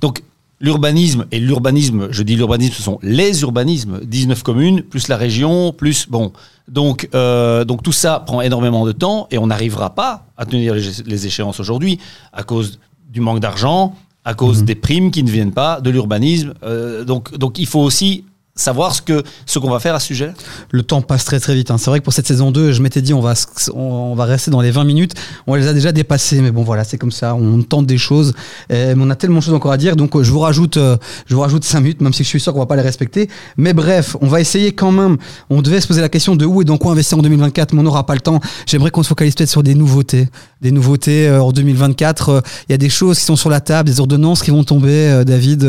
Donc, 0.00 0.22
l'urbanisme, 0.58 1.26
et 1.32 1.38
l'urbanisme, 1.38 2.08
je 2.10 2.22
dis 2.22 2.34
l'urbanisme, 2.34 2.72
ce 2.72 2.82
sont 2.82 2.98
les 3.02 3.42
urbanismes, 3.42 4.00
19 4.04 4.42
communes, 4.42 4.82
plus 4.82 5.08
la 5.08 5.18
région, 5.18 5.74
plus, 5.74 6.08
bon. 6.08 6.32
Donc, 6.66 7.10
euh, 7.14 7.66
donc 7.66 7.82
tout 7.82 7.92
ça 7.92 8.20
prend 8.20 8.40
énormément 8.40 8.86
de 8.86 8.92
temps 8.92 9.26
et 9.30 9.36
on 9.36 9.48
n'arrivera 9.48 9.94
pas 9.94 10.24
à 10.38 10.46
tenir 10.46 10.74
les, 10.74 10.82
les 11.04 11.26
échéances 11.26 11.60
aujourd'hui 11.60 11.98
à 12.32 12.42
cause 12.42 12.78
du 13.10 13.20
manque 13.20 13.40
d'argent, 13.40 13.94
à 14.24 14.34
cause 14.34 14.64
des 14.64 14.74
primes 14.74 15.10
qui 15.10 15.22
ne 15.22 15.30
viennent 15.30 15.52
pas, 15.52 15.80
de 15.80 15.90
l'urbanisme. 15.90 16.54
Euh, 16.62 17.04
donc, 17.04 17.36
donc 17.36 17.58
il 17.58 17.66
faut 17.66 17.80
aussi 17.80 18.24
savoir 18.56 18.94
ce 18.94 19.00
que 19.00 19.22
ce 19.46 19.58
qu'on 19.58 19.70
va 19.70 19.78
faire 19.80 19.94
à 19.94 20.00
ce 20.00 20.08
sujet. 20.08 20.32
Le 20.70 20.82
temps 20.82 21.00
passe 21.02 21.24
très 21.24 21.40
très 21.40 21.54
vite. 21.54 21.70
hein. 21.70 21.78
C'est 21.78 21.88
vrai 21.90 22.00
que 22.00 22.04
pour 22.04 22.12
cette 22.12 22.26
saison 22.26 22.50
2, 22.50 22.72
je 22.72 22.82
m'étais 22.82 23.00
dit 23.00 23.14
on 23.14 23.20
va, 23.20 23.34
on, 23.74 24.14
va 24.14 24.24
rester 24.24 24.50
dans 24.50 24.60
les 24.60 24.70
20 24.70 24.84
minutes. 24.84 25.14
On 25.46 25.54
les 25.54 25.66
a 25.66 25.72
déjà 25.72 25.92
dépassés, 25.92 26.40
mais 26.40 26.50
bon 26.50 26.62
voilà, 26.62 26.84
c'est 26.84 26.98
comme 26.98 27.12
ça. 27.12 27.34
On 27.34 27.62
tente 27.62 27.86
des 27.86 27.98
choses, 27.98 28.34
on 28.70 29.10
a 29.10 29.14
tellement 29.14 29.38
de 29.38 29.44
choses 29.44 29.54
encore 29.54 29.72
à 29.72 29.76
dire. 29.78 29.96
Donc 29.96 30.14
euh, 30.16 30.22
je 30.22 30.30
vous 30.30 30.40
rajoute, 30.40 30.76
euh, 30.76 30.96
je 31.26 31.34
vous 31.34 31.40
rajoute 31.40 31.64
5 31.64 31.80
minutes, 31.80 32.00
même 32.00 32.12
si 32.12 32.22
je 32.22 32.28
suis 32.28 32.40
sûr 32.40 32.52
qu'on 32.52 32.58
va 32.58 32.66
pas 32.66 32.76
les 32.76 32.82
respecter. 32.82 33.28
Mais 33.56 33.72
bref, 33.72 34.16
on 34.20 34.26
va 34.26 34.40
essayer 34.40 34.72
quand 34.72 34.92
même. 34.92 35.16
On 35.48 35.62
devait 35.62 35.80
se 35.80 35.86
poser 35.86 36.00
la 36.00 36.08
question 36.08 36.36
de 36.36 36.44
où 36.44 36.60
et 36.62 36.64
dans 36.64 36.76
quoi 36.78 36.92
investir 36.92 37.18
en 37.18 37.22
2024, 37.22 37.72
mais 37.72 37.80
on 37.80 37.84
n'aura 37.84 38.04
pas 38.04 38.14
le 38.14 38.20
temps. 38.20 38.40
J'aimerais 38.66 38.90
qu'on 38.90 39.02
se 39.02 39.08
focalise 39.08 39.34
peut-être 39.34 39.50
sur 39.50 39.62
des 39.62 39.74
nouveautés, 39.74 40.28
des 40.60 40.72
nouveautés 40.72 41.28
euh, 41.28 41.42
en 41.42 41.52
2024. 41.52 42.28
euh, 42.28 42.40
Il 42.68 42.72
y 42.72 42.74
a 42.74 42.78
des 42.78 42.90
choses 42.90 43.18
qui 43.18 43.24
sont 43.24 43.36
sur 43.36 43.48
la 43.50 43.60
table, 43.60 43.88
des 43.88 44.00
ordonnances 44.00 44.42
qui 44.42 44.50
vont 44.50 44.64
tomber. 44.64 45.22
David. 45.24 45.66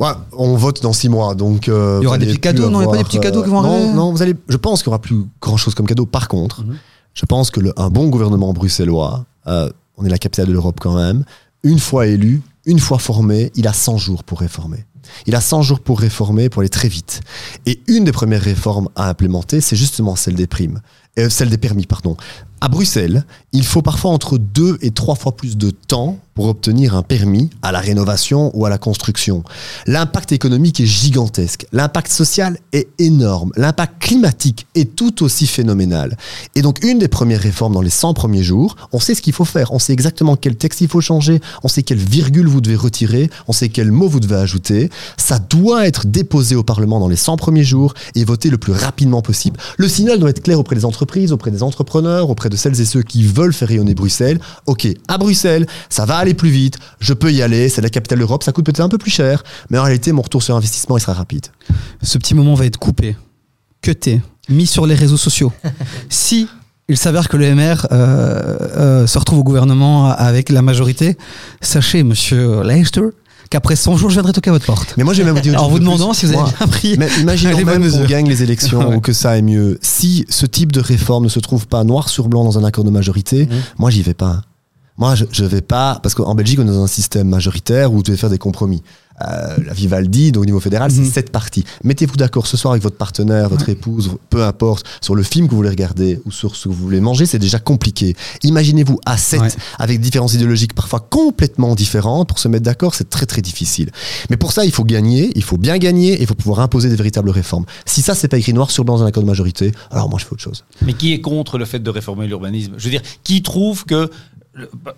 Euh, 0.00 0.04
Ouais, 0.04 0.12
on 0.32 0.56
vote 0.56 0.82
dans 0.82 0.92
six 0.92 1.08
mois, 1.08 1.34
donc 1.34 1.68
euh, 1.68 1.98
Il 2.00 2.04
y 2.04 2.06
aura 2.06 2.18
des 2.18 2.26
petits 2.26 2.38
cadeaux, 2.40 2.68
non 2.70 2.80
Il 2.80 2.84
y 2.84 2.86
a 2.86 2.90
pas 2.90 2.98
des 2.98 3.04
petits 3.04 3.20
cadeaux 3.20 3.42
qui 3.42 3.50
vont 3.50 3.62
non, 3.62 3.72
arriver 3.72 3.92
Non, 3.92 4.12
vous 4.12 4.22
allez. 4.22 4.34
Je 4.48 4.56
pense 4.56 4.80
qu'il 4.82 4.88
y 4.88 4.90
aura 4.90 5.00
plus 5.00 5.16
grand 5.40 5.56
chose 5.56 5.74
comme 5.74 5.86
cadeau. 5.86 6.06
Par 6.06 6.28
contre, 6.28 6.62
Mhm. 6.62 6.76
je 7.14 7.26
pense 7.26 7.50
que 7.50 7.60
le, 7.60 7.72
un 7.76 7.90
bon 7.90 8.08
gouvernement 8.08 8.52
bruxellois, 8.52 9.24
euh, 9.46 9.70
on 9.96 10.04
est 10.04 10.10
la 10.10 10.18
capitale 10.18 10.46
de 10.46 10.52
l'Europe 10.52 10.78
quand 10.80 10.94
même, 10.96 11.24
une 11.62 11.78
fois 11.78 12.06
élu, 12.06 12.42
une 12.66 12.78
fois 12.78 12.98
formé, 12.98 13.50
il 13.54 13.66
a 13.66 13.72
100 13.72 13.96
jours 13.96 14.24
pour 14.24 14.40
réformer. 14.40 14.84
Il 15.26 15.36
a 15.36 15.40
100 15.40 15.62
jours 15.62 15.80
pour 15.80 16.00
réformer, 16.00 16.48
pour 16.48 16.60
aller 16.60 16.68
très 16.68 16.88
vite. 16.88 17.20
Et 17.64 17.80
une 17.86 18.04
des 18.04 18.10
premières 18.12 18.42
réformes 18.42 18.88
à 18.96 19.08
implémenter, 19.08 19.60
c'est 19.60 19.76
justement 19.76 20.16
celle 20.16 20.34
des 20.34 20.48
primes. 20.48 20.80
Euh, 21.18 21.30
celle 21.30 21.48
des 21.48 21.58
permis, 21.58 21.86
pardon. 21.86 22.16
À 22.60 22.68
Bruxelles, 22.68 23.24
il 23.52 23.64
faut 23.64 23.82
parfois 23.82 24.12
entre 24.12 24.38
deux 24.38 24.78
et 24.80 24.90
trois 24.90 25.14
fois 25.14 25.36
plus 25.36 25.58
de 25.58 25.70
temps 25.70 26.18
pour 26.36 26.48
obtenir 26.48 26.94
un 26.94 27.02
permis 27.02 27.50
à 27.62 27.72
la 27.72 27.80
rénovation 27.80 28.50
ou 28.54 28.66
à 28.66 28.70
la 28.70 28.76
construction. 28.76 29.42
L'impact 29.86 30.32
économique 30.32 30.80
est 30.80 30.86
gigantesque. 30.86 31.66
L'impact 31.72 32.12
social 32.12 32.58
est 32.72 32.88
énorme. 32.98 33.52
L'impact 33.56 34.02
climatique 34.02 34.66
est 34.74 34.94
tout 34.94 35.24
aussi 35.24 35.46
phénoménal. 35.46 36.16
Et 36.54 36.60
donc, 36.60 36.84
une 36.84 36.98
des 36.98 37.08
premières 37.08 37.40
réformes 37.40 37.72
dans 37.72 37.80
les 37.80 37.90
100 37.90 38.12
premiers 38.12 38.42
jours, 38.42 38.76
on 38.92 39.00
sait 39.00 39.14
ce 39.14 39.22
qu'il 39.22 39.32
faut 39.32 39.46
faire. 39.46 39.72
On 39.72 39.78
sait 39.78 39.94
exactement 39.94 40.36
quel 40.36 40.56
texte 40.56 40.82
il 40.82 40.88
faut 40.88 41.00
changer. 41.00 41.40
On 41.64 41.68
sait 41.68 41.82
quelle 41.82 41.98
virgule 41.98 42.46
vous 42.46 42.60
devez 42.60 42.76
retirer. 42.76 43.30
On 43.48 43.52
sait 43.52 43.70
quel 43.70 43.90
mot 43.90 44.06
vous 44.06 44.20
devez 44.20 44.36
ajouter. 44.36 44.90
Ça 45.16 45.38
doit 45.38 45.86
être 45.86 46.06
déposé 46.06 46.54
au 46.54 46.62
Parlement 46.62 47.00
dans 47.00 47.08
les 47.08 47.16
100 47.16 47.38
premiers 47.38 47.64
jours 47.64 47.94
et 48.14 48.24
voté 48.24 48.50
le 48.50 48.58
plus 48.58 48.72
rapidement 48.72 49.22
possible. 49.22 49.58
Le 49.78 49.88
signal 49.88 50.18
doit 50.18 50.30
être 50.30 50.42
clair 50.42 50.58
auprès 50.58 50.76
des 50.76 50.84
entreprises, 50.84 51.32
auprès 51.32 51.50
des 51.50 51.62
entrepreneurs, 51.62 52.28
auprès 52.28 52.45
de 52.48 52.56
celles 52.56 52.80
et 52.80 52.84
ceux 52.84 53.02
qui 53.02 53.22
veulent 53.24 53.52
faire 53.52 53.68
rayonner 53.68 53.94
Bruxelles. 53.94 54.38
Ok, 54.66 54.86
à 55.08 55.18
Bruxelles, 55.18 55.66
ça 55.88 56.04
va 56.04 56.16
aller 56.16 56.34
plus 56.34 56.50
vite. 56.50 56.78
Je 57.00 57.14
peux 57.14 57.32
y 57.32 57.42
aller. 57.42 57.68
C'est 57.68 57.82
la 57.82 57.90
capitale 57.90 58.18
d'Europe. 58.18 58.42
Ça 58.42 58.52
coûte 58.52 58.64
peut-être 58.64 58.80
un 58.80 58.88
peu 58.88 58.98
plus 58.98 59.10
cher. 59.10 59.42
Mais 59.70 59.78
en 59.78 59.82
réalité, 59.82 60.12
mon 60.12 60.22
retour 60.22 60.42
sur 60.42 60.56
investissement, 60.56 60.96
il 60.96 61.00
sera 61.00 61.14
rapide. 61.14 61.46
ce 62.02 62.18
petit 62.18 62.34
moment 62.34 62.54
va 62.54 62.66
être 62.66 62.78
coupé, 62.78 63.16
cuté, 63.82 64.20
mis 64.48 64.66
sur 64.66 64.86
les 64.86 64.94
réseaux 64.94 65.16
sociaux. 65.16 65.52
si 66.08 66.48
il 66.88 66.96
s'avère 66.96 67.28
que 67.28 67.36
le 67.36 67.52
MR 67.54 67.86
euh, 67.90 68.56
euh, 68.76 69.06
se 69.06 69.18
retrouve 69.18 69.40
au 69.40 69.44
gouvernement 69.44 70.06
avec 70.06 70.50
la 70.50 70.62
majorité, 70.62 71.16
sachez, 71.60 72.04
monsieur 72.04 72.62
Leicester, 72.62 73.08
qu'après 73.50 73.76
100 73.76 73.96
jours, 73.96 74.10
je 74.10 74.14
viendrai 74.14 74.32
toquer 74.32 74.50
à 74.50 74.52
votre 74.52 74.66
porte. 74.66 74.94
Mais 74.96 75.04
moi, 75.04 75.14
j'ai 75.14 75.24
même 75.24 75.34
vous 75.34 75.40
dire 75.40 75.52
une 75.54 75.58
En 75.58 75.68
vous 75.68 75.76
plus. 75.76 75.84
demandant 75.84 76.12
si 76.12 76.26
vous 76.26 76.32
avez 76.32 76.40
Moi, 76.42 76.52
bien 76.58 76.66
pris 76.66 76.96
Mais 76.98 77.08
imaginons 77.20 77.56
même 77.64 77.90
qu'on 77.90 78.04
gagne 78.04 78.28
les 78.28 78.42
élections 78.42 78.78
Ouais. 78.88 78.96
ou 78.96 79.00
que 79.00 79.12
ça 79.12 79.30
aille 79.32 79.42
mieux. 79.42 79.78
Si 79.82 80.24
ce 80.28 80.46
type 80.46 80.72
de 80.72 80.80
réforme 80.80 81.24
ne 81.24 81.28
se 81.28 81.40
trouve 81.40 81.66
pas 81.66 81.84
noir 81.84 82.08
sur 82.08 82.28
blanc 82.28 82.44
dans 82.44 82.58
un 82.58 82.64
accord 82.64 82.84
de 82.84 82.90
majorité, 82.90 83.46
Mhm. 83.46 83.56
moi 83.78 83.90
j'y 83.90 84.02
vais 84.02 84.14
pas. 84.14 84.42
Moi 84.98 85.14
je, 85.14 85.24
je 85.30 85.44
vais 85.44 85.60
pas 85.60 86.00
parce 86.02 86.14
qu'en 86.14 86.34
Belgique 86.34 86.58
on 86.58 86.62
est 86.62 86.66
dans 86.72 86.82
un 86.82 86.86
système 86.86 87.28
majoritaire 87.28 87.92
où 87.92 87.96
vous 87.96 88.02
devez 88.02 88.16
faire 88.16 88.30
des 88.30 88.38
compromis. 88.38 88.82
Euh, 89.22 89.56
la 89.66 89.72
Vivaldi, 89.72 90.32
donc 90.32 90.42
au 90.42 90.46
niveau 90.46 90.60
fédéral, 90.60 90.90
Mhm. 90.92 91.04
c'est 91.04 91.10
sept 91.10 91.30
parties. 91.32 91.64
Mettez-vous 91.84 92.16
d'accord 92.16 92.46
ce 92.46 92.56
soir 92.56 92.72
avec 92.72 92.82
votre 92.82 92.96
partenaire, 92.96 93.48
votre 93.48 93.68
épouse, 93.68 94.10
peu 94.30 94.44
importe, 94.44 94.86
sur 95.00 95.14
le 95.14 95.22
film 95.22 95.46
que 95.46 95.50
vous 95.52 95.56
voulez 95.58 95.70
regarder 95.70 96.20
ou 96.26 96.30
sur 96.32 96.54
ce 96.56 96.64
que 96.64 96.68
vous 96.68 96.74
voulez 96.84 97.00
manger, 97.00 97.26
c'est 97.26 97.38
déjà 97.38 97.58
compliqué. 97.58 98.14
Imaginez-vous 98.42 98.98
à 99.06 99.16
sept, 99.16 99.40
Ouais. 99.40 99.48
avec 99.78 100.00
différences 100.00 100.34
idéologiques 100.34 100.74
parfois 100.74 101.00
complètement 101.00 101.74
différentes, 101.74 102.28
pour 102.28 102.38
se 102.38 102.48
mettre 102.48 102.64
d'accord, 102.64 102.94
c'est 102.94 103.08
très 103.10 103.26
très 103.26 103.42
difficile. 103.42 103.90
Mais 104.30 104.36
pour 104.36 104.52
ça, 104.52 104.64
il 104.64 104.72
faut 104.72 104.84
gagner, 104.84 105.30
il 105.34 105.42
faut 105.42 105.56
bien 105.58 105.78
gagner, 105.78 106.12
et 106.14 106.20
il 106.20 106.26
faut 106.26 106.34
pouvoir 106.34 106.60
imposer 106.60 106.88
des 106.88 106.96
véritables 106.96 107.30
réformes. 107.30 107.64
Si 107.86 108.02
ça, 108.02 108.14
c'est 108.14 108.28
pas 108.28 108.38
écrit 108.38 108.52
noir 108.52 108.70
sur 108.70 108.84
blanc 108.84 108.96
dans 108.98 109.02
un 109.04 109.06
accord 109.06 109.22
de 109.22 109.28
majorité, 109.28 109.72
alors 109.90 110.08
moi 110.08 110.18
je 110.18 110.24
fais 110.24 110.32
autre 110.32 110.42
chose. 110.42 110.64
Mais 110.82 110.92
qui 110.92 111.12
est 111.12 111.20
contre 111.20 111.58
le 111.58 111.64
fait 111.64 111.78
de 111.80 111.90
réformer 111.90 112.26
l'urbanisme? 112.26 112.74
Je 112.76 112.84
veux 112.84 112.90
dire, 112.90 113.02
qui 113.24 113.42
trouve 113.42 113.84
que 113.84 114.10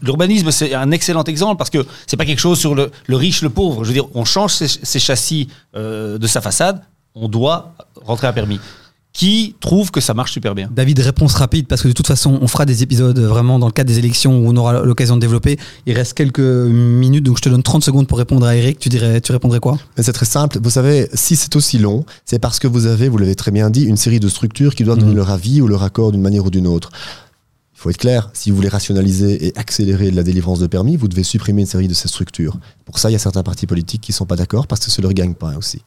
l'urbanisme 0.03 0.51
c'est 0.51 0.75
un 0.75 0.91
excellent 0.91 1.25
exemple 1.25 1.57
parce 1.59 1.71
que 1.71 1.85
c'est 2.07 2.17
pas 2.17 2.25
quelque 2.25 2.39
chose 2.41 2.59
sur 2.59 2.75
le, 2.75 2.91
le 3.07 3.17
riche, 3.17 3.43
le 3.43 3.51
pauvre. 3.51 3.85
Je 3.85 3.89
veux 3.89 3.95
dire, 3.95 4.07
on 4.15 4.25
change 4.25 4.55
ses, 4.55 4.69
ses 4.69 4.99
châssis 4.99 5.49
euh, 5.77 6.19
de 6.19 6.27
sa 6.27 6.41
façade, 6.41 6.83
on 7.15 7.29
doit 7.29 7.75
rentrer 8.05 8.27
à 8.27 8.33
permis. 8.33 8.61
Qui 9.15 9.57
trouve 9.59 9.91
que 9.91 10.01
ça 10.01 10.15
marche 10.15 10.31
super 10.33 10.55
bien? 10.55 10.71
David, 10.73 11.01
réponse 11.01 11.35
rapide, 11.35 11.67
parce 11.67 11.83
que 11.83 11.89
de 11.89 11.93
toute 11.93 12.07
façon, 12.07 12.39
on 12.41 12.47
fera 12.47 12.65
des 12.67 12.85
épisodes 12.85 13.19
vraiment 13.19 13.59
dans 13.59 13.67
le 13.67 13.73
cadre 13.73 13.89
des 13.89 13.99
élections 13.99 14.39
où 14.39 14.49
on 14.49 14.57
aura 14.57 14.83
l'occasion 14.85 15.17
de 15.17 15.21
développer. 15.21 15.59
Il 15.87 15.95
reste 15.95 16.13
quelques 16.15 16.39
minutes, 16.39 17.25
donc 17.25 17.39
je 17.39 17.43
te 17.43 17.49
donne 17.49 17.65
30 17.65 17.83
secondes 17.83 18.07
pour 18.07 18.19
répondre 18.19 18.47
à 18.47 18.55
Eric. 18.55 18.79
Tu, 18.79 18.89
dirais, 18.91 19.21
tu 19.21 19.33
répondrais 19.33 19.59
quoi? 19.59 19.77
Mais 19.97 20.05
c'est 20.05 20.13
très 20.13 20.27
simple. 20.27 20.59
Vous 20.63 20.71
savez, 20.71 21.09
si 21.15 21.35
c'est 21.35 21.57
aussi 21.57 21.79
long, 21.79 22.05
c'est 22.27 22.39
parce 22.39 22.61
que 22.61 22.69
vous 22.69 22.87
avez, 22.87 23.09
vous 23.09 23.19
l'avez 23.19 23.35
très 23.35 23.51
bien 23.51 23.71
dit, 23.71 23.83
une 23.85 23.97
série 23.97 24.21
de 24.21 24.29
structures 24.29 24.77
qui 24.77 24.85
doivent 24.85 24.99
Mhm. 24.99 25.05
donner 25.05 25.17
leur 25.17 25.31
avis 25.31 25.61
ou 25.63 25.67
leur 25.67 25.83
accord 25.83 26.13
d'une 26.13 26.23
manière 26.23 26.45
ou 26.45 26.51
d'une 26.51 26.69
autre. 26.69 26.91
Il 27.79 27.81
faut 27.81 27.91
être 27.91 27.99
clair, 27.99 28.29
si 28.33 28.51
vous 28.51 28.57
voulez 28.57 28.69
rationaliser 28.69 29.47
et 29.47 29.57
accélérer 29.57 30.11
la 30.11 30.25
délivrance 30.25 30.59
de 30.59 30.67
permis, 30.67 30.97
vous 30.97 31.07
devez 31.07 31.23
supprimer 31.23 31.61
une 31.61 31.69
série 31.69 31.87
de 31.87 31.95
ces 31.95 32.09
structures. 32.09 32.59
Pour 32.85 32.99
ça, 32.99 33.09
il 33.09 33.13
y 33.13 33.17
a 33.17 33.21
certains 33.21 33.45
partis 33.45 33.69
politiques 33.69 34.01
qui 34.01 34.11
ne 34.11 34.17
sont 34.17 34.27
pas 34.27 34.35
d'accord 34.35 34.67
parce 34.67 34.85
que 34.85 34.91
c'est 34.91 35.01
leur 35.01 35.13
gagne-pain 35.13 35.57
aussi. 35.57 35.83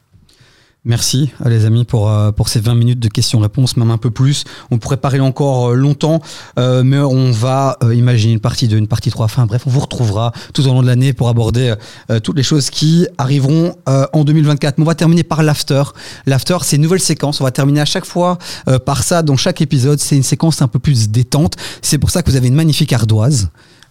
Merci 0.84 1.30
euh, 1.46 1.48
les 1.48 1.64
amis 1.64 1.84
pour, 1.84 2.10
euh, 2.10 2.32
pour 2.32 2.48
ces 2.48 2.58
20 2.58 2.74
minutes 2.74 2.98
de 2.98 3.06
questions-réponses, 3.06 3.76
même 3.76 3.92
un 3.92 3.98
peu 3.98 4.10
plus. 4.10 4.42
On 4.72 4.78
pourrait 4.78 4.96
parler 4.96 5.20
encore 5.20 5.70
euh, 5.70 5.74
longtemps, 5.76 6.20
euh, 6.58 6.82
mais 6.82 6.98
on 6.98 7.30
va 7.30 7.76
euh, 7.84 7.94
imaginer 7.94 8.32
une 8.32 8.40
partie 8.40 8.66
2, 8.66 8.78
une 8.78 8.88
partie 8.88 9.10
3. 9.10 9.26
Enfin 9.26 9.46
bref, 9.46 9.62
on 9.66 9.70
vous 9.70 9.78
retrouvera 9.78 10.32
tout 10.52 10.66
au 10.66 10.72
long 10.72 10.82
de 10.82 10.88
l'année 10.88 11.12
pour 11.12 11.28
aborder 11.28 11.74
euh, 12.10 12.18
toutes 12.18 12.36
les 12.36 12.42
choses 12.42 12.68
qui 12.68 13.06
arriveront 13.16 13.76
en 13.86 14.24
2024. 14.24 14.78
Mais 14.78 14.82
on 14.82 14.86
va 14.86 14.96
terminer 14.96 15.22
par 15.22 15.44
l'after. 15.44 15.84
L'after, 16.26 16.58
c'est 16.62 16.76
une 16.76 16.82
nouvelle 16.82 17.00
séquence. 17.00 17.40
On 17.40 17.44
va 17.44 17.52
terminer 17.52 17.80
à 17.80 17.84
chaque 17.84 18.04
fois 18.04 18.38
par 18.84 19.02
ça 19.04 19.22
dans 19.22 19.36
chaque 19.36 19.60
épisode. 19.60 20.00
C'est 20.00 20.16
une 20.16 20.22
séquence 20.22 20.62
un 20.62 20.68
peu 20.68 20.78
plus 20.78 21.10
détente. 21.10 21.54
C'est 21.80 21.98
pour 21.98 22.10
ça 22.10 22.22
que 22.22 22.30
vous 22.30 22.36
avez 22.36 22.48
une 22.48 22.54
magnifique 22.54 22.92
ardoise. 22.92 23.50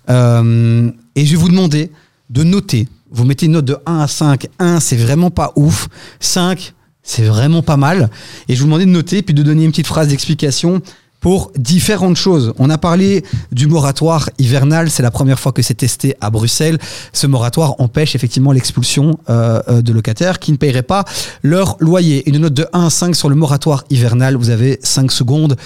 Et 0.09 0.11
je 0.11 1.31
vais 1.31 1.35
vous 1.35 1.49
demander 1.49 1.91
de 2.29 2.43
noter. 2.43 2.87
Vous 3.11 3.25
mettez 3.25 3.45
une 3.45 3.53
note 3.53 3.65
de 3.65 3.77
1 3.85 3.99
à 3.99 4.07
5. 4.07 4.47
1, 4.59 4.79
c'est 4.79 4.95
vraiment 4.95 5.31
pas 5.31 5.51
ouf. 5.55 5.87
5, 6.19 6.73
c'est 7.11 7.23
vraiment 7.23 7.61
pas 7.61 7.77
mal. 7.77 8.09
Et 8.47 8.55
je 8.55 8.59
vous 8.59 8.65
demandais 8.65 8.85
de 8.85 8.91
noter, 8.91 9.21
puis 9.21 9.33
de 9.33 9.43
donner 9.43 9.65
une 9.65 9.71
petite 9.71 9.87
phrase 9.87 10.07
d'explication 10.07 10.81
pour 11.19 11.51
différentes 11.55 12.15
choses. 12.15 12.53
On 12.57 12.69
a 12.69 12.77
parlé 12.77 13.23
du 13.51 13.67
moratoire 13.67 14.29
hivernal, 14.39 14.89
c'est 14.89 15.03
la 15.03 15.11
première 15.11 15.39
fois 15.39 15.51
que 15.51 15.61
c'est 15.61 15.75
testé 15.75 16.15
à 16.19 16.31
Bruxelles. 16.31 16.79
Ce 17.13 17.27
moratoire 17.27 17.75
empêche 17.79 18.15
effectivement 18.15 18.51
l'expulsion 18.51 19.19
euh, 19.29 19.61
euh, 19.67 19.81
de 19.83 19.93
locataires 19.93 20.39
qui 20.39 20.51
ne 20.51 20.57
paieraient 20.57 20.81
pas 20.81 21.05
leur 21.43 21.77
loyer. 21.79 22.27
Une 22.27 22.39
note 22.39 22.55
de 22.55 22.65
1 22.73 22.87
à 22.87 22.89
5 22.89 23.15
sur 23.15 23.29
le 23.29 23.35
moratoire 23.35 23.83
hivernal, 23.91 24.35
vous 24.35 24.49
avez 24.49 24.79
5 24.81 25.11
secondes. 25.11 25.57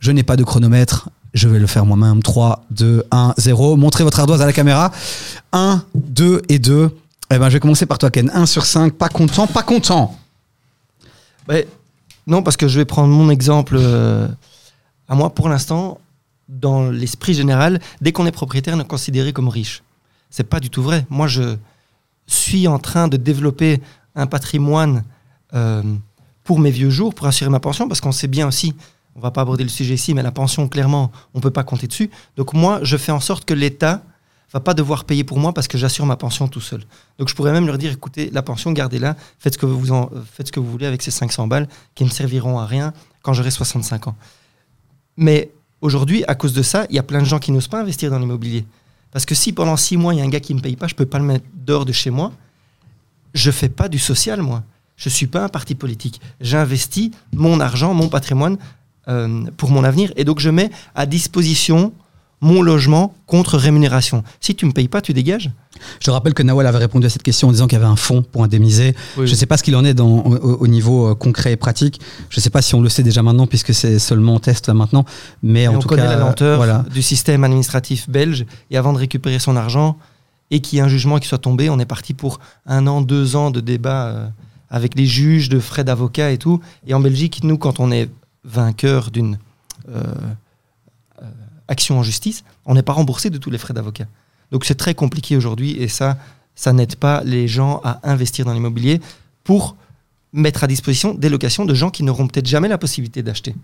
Je 0.00 0.10
n'ai 0.10 0.24
pas 0.24 0.36
de 0.36 0.42
chronomètre, 0.42 1.10
je 1.32 1.48
vais 1.48 1.60
le 1.60 1.66
faire 1.68 1.86
moi-même. 1.86 2.22
3, 2.22 2.64
2, 2.70 3.04
1, 3.10 3.34
0. 3.36 3.76
Montrez 3.76 4.02
votre 4.04 4.18
ardoise 4.18 4.42
à 4.42 4.46
la 4.46 4.52
caméra. 4.52 4.90
1, 5.52 5.84
2 5.94 6.42
et 6.48 6.58
2. 6.58 6.90
Eh 7.30 7.38
ben, 7.38 7.48
je 7.48 7.54
vais 7.54 7.60
commencer 7.60 7.86
par 7.86 7.98
toi, 7.98 8.10
Ken. 8.10 8.30
1 8.34 8.46
sur 8.46 8.66
5, 8.66 8.94
pas 8.94 9.08
content, 9.08 9.46
pas 9.46 9.62
content. 9.62 10.16
Ben, 11.46 11.64
non, 12.26 12.42
parce 12.42 12.56
que 12.56 12.68
je 12.68 12.78
vais 12.78 12.84
prendre 12.84 13.12
mon 13.12 13.30
exemple 13.30 13.76
euh, 13.78 14.28
à 15.08 15.14
moi. 15.14 15.30
Pour 15.30 15.48
l'instant, 15.48 16.00
dans 16.48 16.90
l'esprit 16.90 17.34
général, 17.34 17.80
dès 18.00 18.12
qu'on 18.12 18.26
est 18.26 18.32
propriétaire, 18.32 18.74
on 18.76 18.80
est 18.80 18.86
considéré 18.86 19.32
comme 19.32 19.48
riche. 19.48 19.82
C'est 20.30 20.44
pas 20.44 20.60
du 20.60 20.70
tout 20.70 20.82
vrai. 20.82 21.06
Moi, 21.10 21.26
je 21.26 21.56
suis 22.26 22.66
en 22.66 22.78
train 22.78 23.08
de 23.08 23.16
développer 23.16 23.80
un 24.14 24.26
patrimoine 24.26 25.04
euh, 25.54 25.82
pour 26.44 26.58
mes 26.58 26.70
vieux 26.70 26.90
jours, 26.90 27.14
pour 27.14 27.26
assurer 27.26 27.50
ma 27.50 27.60
pension, 27.60 27.88
parce 27.88 28.00
qu'on 28.00 28.12
sait 28.12 28.28
bien 28.28 28.46
aussi, 28.48 28.74
on 29.16 29.20
va 29.20 29.30
pas 29.30 29.42
aborder 29.42 29.62
le 29.62 29.70
sujet 29.70 29.94
ici, 29.94 30.14
mais 30.14 30.22
la 30.22 30.32
pension, 30.32 30.68
clairement, 30.68 31.12
on 31.34 31.40
peut 31.40 31.50
pas 31.50 31.62
compter 31.62 31.86
dessus. 31.86 32.10
Donc 32.36 32.52
moi, 32.52 32.80
je 32.82 32.96
fais 32.96 33.12
en 33.12 33.20
sorte 33.20 33.44
que 33.44 33.54
l'État 33.54 34.02
va 34.52 34.60
pas 34.60 34.74
devoir 34.74 35.04
payer 35.04 35.24
pour 35.24 35.38
moi 35.38 35.52
parce 35.52 35.68
que 35.68 35.78
j'assure 35.78 36.06
ma 36.06 36.16
pension 36.16 36.48
tout 36.48 36.60
seul. 36.60 36.82
Donc 37.18 37.28
je 37.28 37.34
pourrais 37.34 37.52
même 37.52 37.66
leur 37.66 37.78
dire, 37.78 37.92
écoutez, 37.92 38.30
la 38.30 38.42
pension, 38.42 38.72
gardez-la, 38.72 39.16
faites 39.38 39.54
ce 39.54 39.58
que 39.58 39.66
vous 39.66 39.84
faites 40.32 40.46
ce 40.46 40.52
que 40.52 40.60
vous 40.60 40.70
voulez 40.70 40.86
avec 40.86 41.02
ces 41.02 41.10
500 41.10 41.46
balles 41.46 41.68
qui 41.94 42.04
ne 42.04 42.10
serviront 42.10 42.58
à 42.58 42.66
rien 42.66 42.92
quand 43.22 43.32
j'aurai 43.32 43.50
65 43.50 44.08
ans. 44.08 44.16
Mais 45.16 45.50
aujourd'hui, 45.80 46.24
à 46.26 46.34
cause 46.34 46.52
de 46.52 46.62
ça, 46.62 46.86
il 46.90 46.96
y 46.96 46.98
a 46.98 47.02
plein 47.02 47.20
de 47.20 47.24
gens 47.24 47.38
qui 47.38 47.52
n'osent 47.52 47.68
pas 47.68 47.80
investir 47.80 48.10
dans 48.10 48.18
l'immobilier. 48.18 48.64
Parce 49.10 49.26
que 49.26 49.34
si 49.34 49.52
pendant 49.52 49.76
six 49.76 49.96
mois, 49.96 50.14
il 50.14 50.18
y 50.18 50.20
a 50.20 50.24
un 50.24 50.28
gars 50.28 50.40
qui 50.40 50.54
ne 50.54 50.58
me 50.58 50.62
paye 50.62 50.76
pas, 50.76 50.88
je 50.88 50.94
peux 50.94 51.06
pas 51.06 51.18
le 51.18 51.24
mettre 51.24 51.44
dehors 51.54 51.84
de 51.84 51.92
chez 51.92 52.10
moi, 52.10 52.32
je 53.32 53.50
fais 53.50 53.68
pas 53.68 53.88
du 53.88 53.98
social, 53.98 54.40
moi. 54.42 54.62
Je 54.96 55.08
suis 55.08 55.26
pas 55.26 55.44
un 55.44 55.48
parti 55.48 55.74
politique. 55.74 56.20
J'investis 56.40 57.10
mon 57.32 57.58
argent, 57.60 57.94
mon 57.94 58.08
patrimoine 58.08 58.58
euh, 59.08 59.44
pour 59.56 59.70
mon 59.70 59.82
avenir. 59.84 60.12
Et 60.16 60.24
donc, 60.24 60.38
je 60.38 60.50
mets 60.50 60.70
à 60.94 61.06
disposition 61.06 61.92
mon 62.44 62.60
logement 62.62 63.14
contre 63.26 63.56
rémunération. 63.56 64.22
Si 64.38 64.54
tu 64.54 64.66
me 64.66 64.72
payes 64.72 64.86
pas, 64.88 65.00
tu 65.00 65.14
dégages. 65.14 65.50
Je 65.98 66.04
te 66.04 66.10
rappelle 66.10 66.34
que 66.34 66.42
Nawal 66.42 66.66
avait 66.66 66.78
répondu 66.78 67.06
à 67.06 67.10
cette 67.10 67.22
question 67.22 67.48
en 67.48 67.52
disant 67.52 67.66
qu'il 67.66 67.78
y 67.78 67.80
avait 67.82 67.90
un 67.90 67.96
fonds 67.96 68.22
pour 68.22 68.44
indemniser. 68.44 68.94
Oui. 69.16 69.26
Je 69.26 69.32
ne 69.32 69.36
sais 69.36 69.46
pas 69.46 69.56
ce 69.56 69.62
qu'il 69.62 69.74
en 69.76 69.84
est 69.84 69.94
dans, 69.94 70.18
au, 70.18 70.36
au 70.36 70.66
niveau 70.66 71.08
euh, 71.08 71.14
concret 71.14 71.52
et 71.52 71.56
pratique. 71.56 72.00
Je 72.28 72.38
ne 72.38 72.42
sais 72.42 72.50
pas 72.50 72.60
si 72.60 72.74
on 72.74 72.82
le 72.82 72.88
sait 72.90 73.02
déjà 73.02 73.22
maintenant 73.22 73.46
puisque 73.46 73.72
c'est 73.72 73.98
seulement 73.98 74.34
en 74.34 74.40
test 74.40 74.68
là 74.68 74.74
maintenant. 74.74 75.06
Mais 75.42 75.62
Et 75.62 75.68
en 75.68 75.76
on 75.76 75.78
tout 75.78 75.88
connaît 75.88 76.02
cas, 76.02 76.10
la 76.10 76.16
lenteur 76.18 76.58
voilà. 76.58 76.84
du 76.92 77.02
système 77.02 77.44
administratif 77.44 78.08
belge. 78.10 78.44
Et 78.70 78.76
avant 78.76 78.92
de 78.92 78.98
récupérer 78.98 79.38
son 79.38 79.56
argent 79.56 79.96
et 80.50 80.60
qu'il 80.60 80.76
y 80.76 80.80
ait 80.80 80.84
un 80.84 80.88
jugement 80.88 81.18
qui 81.18 81.26
soit 81.26 81.38
tombé, 81.38 81.70
on 81.70 81.78
est 81.78 81.86
parti 81.86 82.12
pour 82.12 82.40
un 82.66 82.86
an, 82.86 83.00
deux 83.00 83.36
ans 83.36 83.50
de 83.50 83.60
débat 83.60 84.06
euh, 84.08 84.26
avec 84.68 84.96
les 84.96 85.06
juges, 85.06 85.48
de 85.48 85.58
frais 85.60 85.82
d'avocat 85.84 86.30
et 86.30 86.36
tout. 86.38 86.60
Et 86.86 86.92
en 86.92 87.00
Belgique, 87.00 87.40
nous, 87.42 87.56
quand 87.56 87.80
on 87.80 87.90
est 87.90 88.10
vainqueur 88.44 89.10
d'une 89.10 89.38
euh, 89.94 90.02
action 91.68 91.98
en 91.98 92.02
justice, 92.02 92.44
on 92.66 92.74
n'est 92.74 92.82
pas 92.82 92.92
remboursé 92.92 93.30
de 93.30 93.38
tous 93.38 93.50
les 93.50 93.58
frais 93.58 93.74
d'avocat. 93.74 94.06
Donc 94.50 94.64
c'est 94.64 94.74
très 94.74 94.94
compliqué 94.94 95.36
aujourd'hui 95.36 95.72
et 95.80 95.88
ça, 95.88 96.18
ça 96.54 96.72
n'aide 96.72 96.96
pas 96.96 97.22
les 97.24 97.48
gens 97.48 97.80
à 97.84 98.00
investir 98.08 98.44
dans 98.44 98.52
l'immobilier 98.52 99.00
pour 99.42 99.76
mettre 100.32 100.64
à 100.64 100.66
disposition 100.66 101.14
des 101.14 101.28
locations 101.28 101.64
de 101.64 101.74
gens 101.74 101.90
qui 101.90 102.02
n'auront 102.02 102.26
peut-être 102.26 102.46
jamais 102.46 102.68
la 102.68 102.78
possibilité 102.78 103.22
d'acheter. 103.22 103.54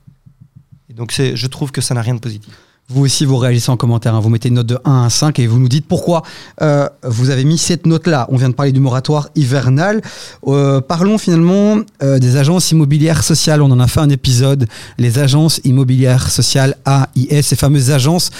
Et 0.89 0.95
donc 0.95 1.13
je 1.13 1.47
trouve 1.47 1.73
que 1.73 1.81
ça 1.81 1.95
n'a 1.95 2.03
rien 2.03 2.15
de 2.15 2.21
positif. 2.21 2.55
Vous 2.93 3.05
aussi, 3.05 3.25
vous 3.25 3.37
réagissez 3.37 3.71
en 3.71 3.77
commentaire. 3.77 4.17
hein. 4.17 4.21
Vous 4.21 4.31
mettez 4.31 4.49
une 4.49 4.57
note 4.57 4.67
de 4.67 4.79
1 4.85 5.05
à 5.05 5.11
5 5.11 5.39
et 5.39 5.47
vous 5.47 5.61
nous 5.61 5.69
dites 5.69 5.87
pourquoi 5.87 6.23
euh, 6.61 6.89
vous 7.05 7.31
avez 7.31 7.45
mis 7.45 7.57
cette 7.57 7.87
note-là. 7.87 8.27
On 8.31 8.37
vient 8.37 8.49
de 8.49 8.55
parler 8.55 8.73
du 8.73 8.81
moratoire 8.81 9.29
hivernal. 9.37 10.01
Euh, 10.49 10.81
parlons 10.81 11.17
finalement 11.17 11.79
euh, 12.03 12.19
des 12.19 12.37
agences 12.37 12.73
immobilières 12.73 13.23
sociales. 13.23 13.63
On 13.63 13.71
en 13.71 13.79
a 13.79 13.87
fait 13.87 14.01
un 14.01 14.11
épisode. 14.11 14.67
Les 14.99 15.21
agences 15.21 15.61
immobilières 15.63 16.31
sociales 16.31 16.77
AIS, 16.85 17.43
ces 17.43 17.55
fameuses 17.55 17.93
agences 17.93 18.31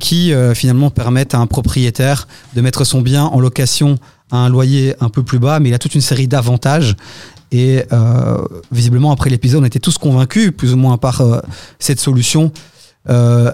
qui 0.00 0.34
euh, 0.34 0.54
finalement 0.54 0.90
permettent 0.90 1.34
à 1.34 1.38
un 1.38 1.46
propriétaire 1.46 2.28
de 2.54 2.60
mettre 2.60 2.84
son 2.84 3.00
bien 3.00 3.24
en 3.24 3.40
location 3.40 3.96
à 4.30 4.36
un 4.36 4.50
loyer 4.50 4.94
un 5.00 5.08
peu 5.08 5.22
plus 5.22 5.38
bas, 5.38 5.60
mais 5.60 5.70
il 5.70 5.74
a 5.74 5.78
toute 5.78 5.94
une 5.94 6.02
série 6.02 6.28
d'avantages. 6.28 6.94
Et 7.52 7.84
euh, 7.92 8.36
visiblement, 8.70 9.12
après 9.12 9.30
l'épisode, 9.30 9.62
on 9.62 9.66
était 9.66 9.78
tous 9.78 9.96
convaincus, 9.96 10.50
plus 10.54 10.74
ou 10.74 10.76
moins 10.76 10.98
par 10.98 11.20
euh, 11.22 11.40
cette 11.78 12.00
solution. 12.00 12.52
Euh, 13.08 13.52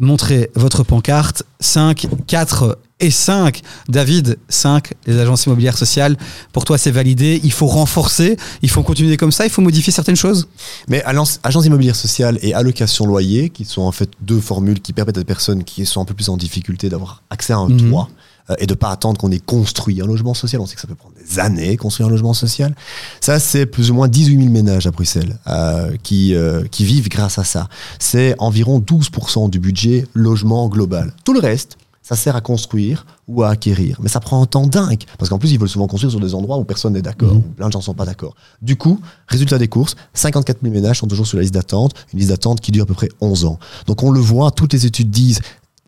montrez 0.00 0.50
votre 0.54 0.82
pancarte. 0.82 1.42
5, 1.60 2.06
4 2.26 2.78
et 3.00 3.10
5. 3.10 3.60
David, 3.88 4.38
5, 4.48 4.92
les 5.06 5.18
agences 5.18 5.46
immobilières 5.46 5.76
sociales. 5.78 6.16
Pour 6.52 6.64
toi, 6.64 6.78
c'est 6.78 6.90
validé. 6.90 7.40
Il 7.44 7.52
faut 7.52 7.66
renforcer. 7.66 8.36
Il 8.62 8.70
faut 8.70 8.82
continuer 8.82 9.16
comme 9.16 9.32
ça. 9.32 9.44
Il 9.44 9.50
faut 9.50 9.62
modifier 9.62 9.92
certaines 9.92 10.16
choses. 10.16 10.48
Mais 10.88 11.02
agence, 11.04 11.40
agence 11.42 11.66
immobilière 11.66 11.96
sociale 11.96 12.38
et 12.42 12.54
allocation 12.54 13.06
loyer, 13.06 13.50
qui 13.50 13.64
sont 13.64 13.82
en 13.82 13.92
fait 13.92 14.10
deux 14.20 14.40
formules 14.40 14.80
qui 14.80 14.92
permettent 14.92 15.18
à 15.18 15.20
des 15.20 15.24
personnes 15.26 15.64
qui 15.64 15.86
sont 15.86 16.00
un 16.00 16.04
peu 16.04 16.14
plus 16.14 16.28
en 16.28 16.36
difficulté 16.36 16.88
d'avoir 16.88 17.22
accès 17.30 17.52
à 17.52 17.58
un 17.58 17.68
Mhm. 17.68 17.90
toit 17.90 18.08
euh, 18.48 18.54
et 18.58 18.66
de 18.66 18.74
pas 18.74 18.90
attendre 18.90 19.18
qu'on 19.18 19.30
ait 19.30 19.38
construit 19.38 20.00
un 20.00 20.06
logement 20.06 20.34
social. 20.34 20.60
On 20.60 20.66
sait 20.66 20.74
que 20.76 20.80
ça 20.80 20.88
peut 20.88 20.94
prendre 20.94 21.14
des 21.16 21.38
années 21.38 21.76
construire 21.76 22.08
un 22.08 22.10
logement 22.10 22.32
social. 22.34 22.74
Ça, 23.20 23.38
c'est 23.38 23.66
plus 23.66 23.90
ou 23.90 23.94
moins 23.94 24.08
18 24.08 24.36
000 24.38 24.48
ménages 24.50 24.86
à 24.86 24.90
Bruxelles 24.90 25.38
euh, 25.46 25.96
qui, 26.02 26.34
euh, 26.34 26.64
qui 26.70 26.84
vivent 26.84 27.08
grâce 27.08 27.38
à 27.38 27.44
ça. 27.44 27.68
C'est 27.98 28.34
environ 28.38 28.78
12% 28.80 29.50
du 29.50 29.58
budget 29.60 30.06
logement 30.14 30.68
global. 30.68 31.12
Tout 31.24 31.32
le 31.32 31.40
reste, 31.40 31.76
ça 32.02 32.16
sert 32.16 32.34
à 32.34 32.40
construire 32.40 33.06
ou 33.28 33.44
à 33.44 33.50
acquérir. 33.50 33.98
Mais 34.02 34.08
ça 34.08 34.18
prend 34.18 34.42
un 34.42 34.46
temps 34.46 34.66
dingue. 34.66 35.04
Parce 35.18 35.28
qu'en 35.28 35.38
plus, 35.38 35.52
ils 35.52 35.58
veulent 35.60 35.68
souvent 35.68 35.86
construire 35.86 36.10
sur 36.10 36.18
des 36.18 36.34
endroits 36.34 36.58
où 36.58 36.64
personne 36.64 36.94
n'est 36.94 37.02
d'accord, 37.02 37.30
Mhm. 37.34 37.36
où 37.38 37.40
plein 37.42 37.68
de 37.68 37.72
gens 37.72 37.80
sont 37.80 37.94
pas 37.94 38.04
d'accord. 38.06 38.34
Du 38.60 38.74
coup, 38.74 39.00
résultat 39.28 39.58
des 39.58 39.68
courses, 39.68 39.94
54 40.14 40.58
000 40.62 40.74
ménages 40.74 40.98
sont 40.98 41.06
toujours 41.06 41.26
sur 41.28 41.36
la 41.36 41.42
liste 41.42 41.54
d'attente, 41.54 41.92
une 42.12 42.18
liste 42.18 42.30
d'attente 42.30 42.60
qui 42.60 42.72
dure 42.72 42.82
à 42.82 42.86
peu 42.86 42.94
près 42.94 43.08
11 43.20 43.44
ans. 43.44 43.60
Donc 43.86 44.02
on 44.02 44.10
le 44.10 44.18
voit, 44.18 44.50
toutes 44.50 44.72
les 44.72 44.86
études 44.86 45.10
disent 45.10 45.40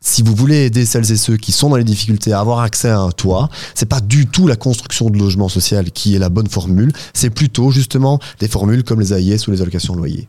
si 0.05 0.23
vous 0.23 0.35
voulez 0.35 0.67
aider 0.67 0.85
celles 0.85 1.11
et 1.13 1.17
ceux 1.17 1.37
qui 1.37 1.53
sont 1.53 1.71
dans 1.71 1.77
les 1.77 1.85
difficultés 1.85 2.33
à 2.33 2.41
avoir 2.41 2.59
accès 2.61 2.91
à 2.91 2.99
un 2.99 3.11
toit, 3.13 3.49
c'est 3.75 3.87
pas 3.89 4.01
du 4.01 4.27
tout 4.27 4.47
la 4.49 4.57
construction 4.57 5.09
de 5.09 5.17
logement 5.19 5.49
social 5.49 5.91
qui 5.93 6.15
est 6.15 6.19
la 6.19 6.29
bonne 6.29 6.49
formule, 6.49 6.93
c'est 7.15 7.31
plutôt 7.31 7.71
justement 7.71 8.19
des 8.41 8.49
formules 8.49 8.83
comme 8.83 9.01
les 9.01 9.15
AIS 9.15 9.47
ou 9.47 9.53
les 9.53 9.63
allocations 9.63 9.95
de 9.95 9.99
loyer. 9.99 10.29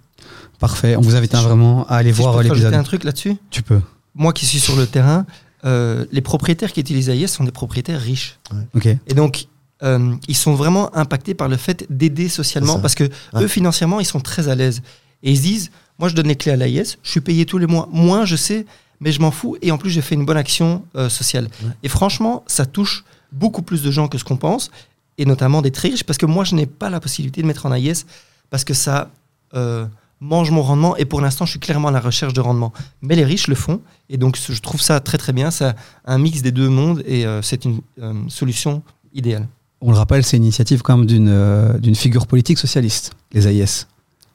Parfait. 0.59 0.95
On 0.95 1.01
vous 1.01 1.15
invite 1.15 1.35
vraiment 1.35 1.85
à 1.87 1.95
aller 1.97 2.13
Si 2.13 2.21
voir 2.21 2.41
l'épisode. 2.41 2.73
un 2.73 2.83
truc 2.83 3.03
là-dessus? 3.03 3.35
Tu 3.49 3.63
peux. 3.63 3.81
Moi 4.15 4.31
qui 4.31 4.45
suis 4.45 4.59
sur 4.59 4.75
le 4.75 4.85
terrain, 4.85 5.25
euh, 5.65 6.05
les 6.11 6.21
propriétaires 6.21 6.71
qui 6.71 6.79
utilisent 6.79 7.09
AIS 7.09 7.27
sont 7.27 7.43
des 7.43 7.51
propriétaires 7.51 7.99
riches. 7.99 8.37
Ok. 8.75 8.85
Et 8.85 9.13
donc, 9.15 9.47
euh, 9.81 10.13
ils 10.27 10.35
sont 10.37 10.53
vraiment 10.53 10.95
impactés 10.95 11.33
par 11.33 11.49
le 11.49 11.57
fait 11.57 11.85
d'aider 11.89 12.29
socialement 12.29 12.79
parce 12.79 12.95
que 12.95 13.05
Ouais. 13.33 13.43
eux, 13.43 13.47
financièrement, 13.47 13.99
ils 13.99 14.05
sont 14.05 14.19
très 14.21 14.47
à 14.47 14.55
l'aise. 14.55 14.81
Et 15.23 15.31
ils 15.31 15.37
se 15.37 15.41
disent, 15.41 15.71
moi, 15.99 16.09
je 16.09 16.15
donne 16.15 16.27
les 16.27 16.35
clés 16.35 16.51
à 16.51 16.55
l'AIS, 16.55 16.97
je 17.01 17.09
suis 17.09 17.21
payé 17.21 17.45
tous 17.45 17.57
les 17.57 17.65
mois. 17.67 17.89
Moins, 17.91 18.23
je 18.25 18.35
sais, 18.35 18.65
mais 18.99 19.11
je 19.11 19.21
m'en 19.21 19.31
fous. 19.31 19.57
Et 19.61 19.71
en 19.71 19.77
plus, 19.77 19.89
j'ai 19.89 20.01
fait 20.01 20.15
une 20.15 20.25
bonne 20.25 20.37
action 20.37 20.85
euh, 20.95 21.09
sociale. 21.09 21.49
Ouais. 21.63 21.71
Et 21.83 21.89
franchement, 21.89 22.43
ça 22.47 22.65
touche 22.65 23.03
beaucoup 23.31 23.61
plus 23.61 23.81
de 23.81 23.91
gens 23.91 24.07
que 24.07 24.17
ce 24.17 24.23
qu'on 24.23 24.37
pense, 24.37 24.71
et 25.17 25.25
notamment 25.25 25.61
des 25.61 25.71
très 25.71 25.89
riches, 25.89 26.03
parce 26.03 26.17
que 26.17 26.25
moi, 26.25 26.43
je 26.43 26.55
n'ai 26.55 26.65
pas 26.65 26.89
la 26.89 26.99
possibilité 26.99 27.41
de 27.41 27.47
mettre 27.47 27.65
en 27.65 27.73
AIS 27.73 28.05
parce 28.49 28.63
que 28.63 28.73
ça 28.73 29.09
euh, 29.53 29.85
mange 30.19 30.51
mon 30.51 30.61
rendement. 30.61 30.95
Et 30.97 31.05
pour 31.05 31.21
l'instant, 31.21 31.45
je 31.45 31.51
suis 31.51 31.59
clairement 31.59 31.89
à 31.89 31.91
la 31.91 31.99
recherche 31.99 32.33
de 32.33 32.41
rendement. 32.41 32.73
Mais 33.01 33.15
les 33.15 33.25
riches 33.25 33.47
le 33.47 33.55
font. 33.55 33.81
Et 34.09 34.17
donc, 34.17 34.37
je 34.37 34.61
trouve 34.61 34.81
ça 34.81 34.99
très, 34.99 35.17
très 35.17 35.33
bien. 35.33 35.51
C'est 35.51 35.73
un 36.05 36.17
mix 36.17 36.41
des 36.41 36.51
deux 36.51 36.69
mondes 36.69 37.03
et 37.05 37.25
euh, 37.25 37.41
c'est 37.41 37.65
une 37.65 37.81
solution 38.29 38.83
idéale. 39.13 39.47
On 39.81 39.91
le 39.91 39.97
rappelle, 39.97 40.23
c'est 40.23 40.37
une 40.37 40.43
initiative 40.43 40.81
quand 40.81 40.97
même 40.97 41.05
d'une 41.05 41.77
d'une 41.79 41.95
figure 41.95 42.25
politique 42.25 42.57
socialiste, 42.57 43.11
les 43.33 43.47
AIS. 43.47 43.85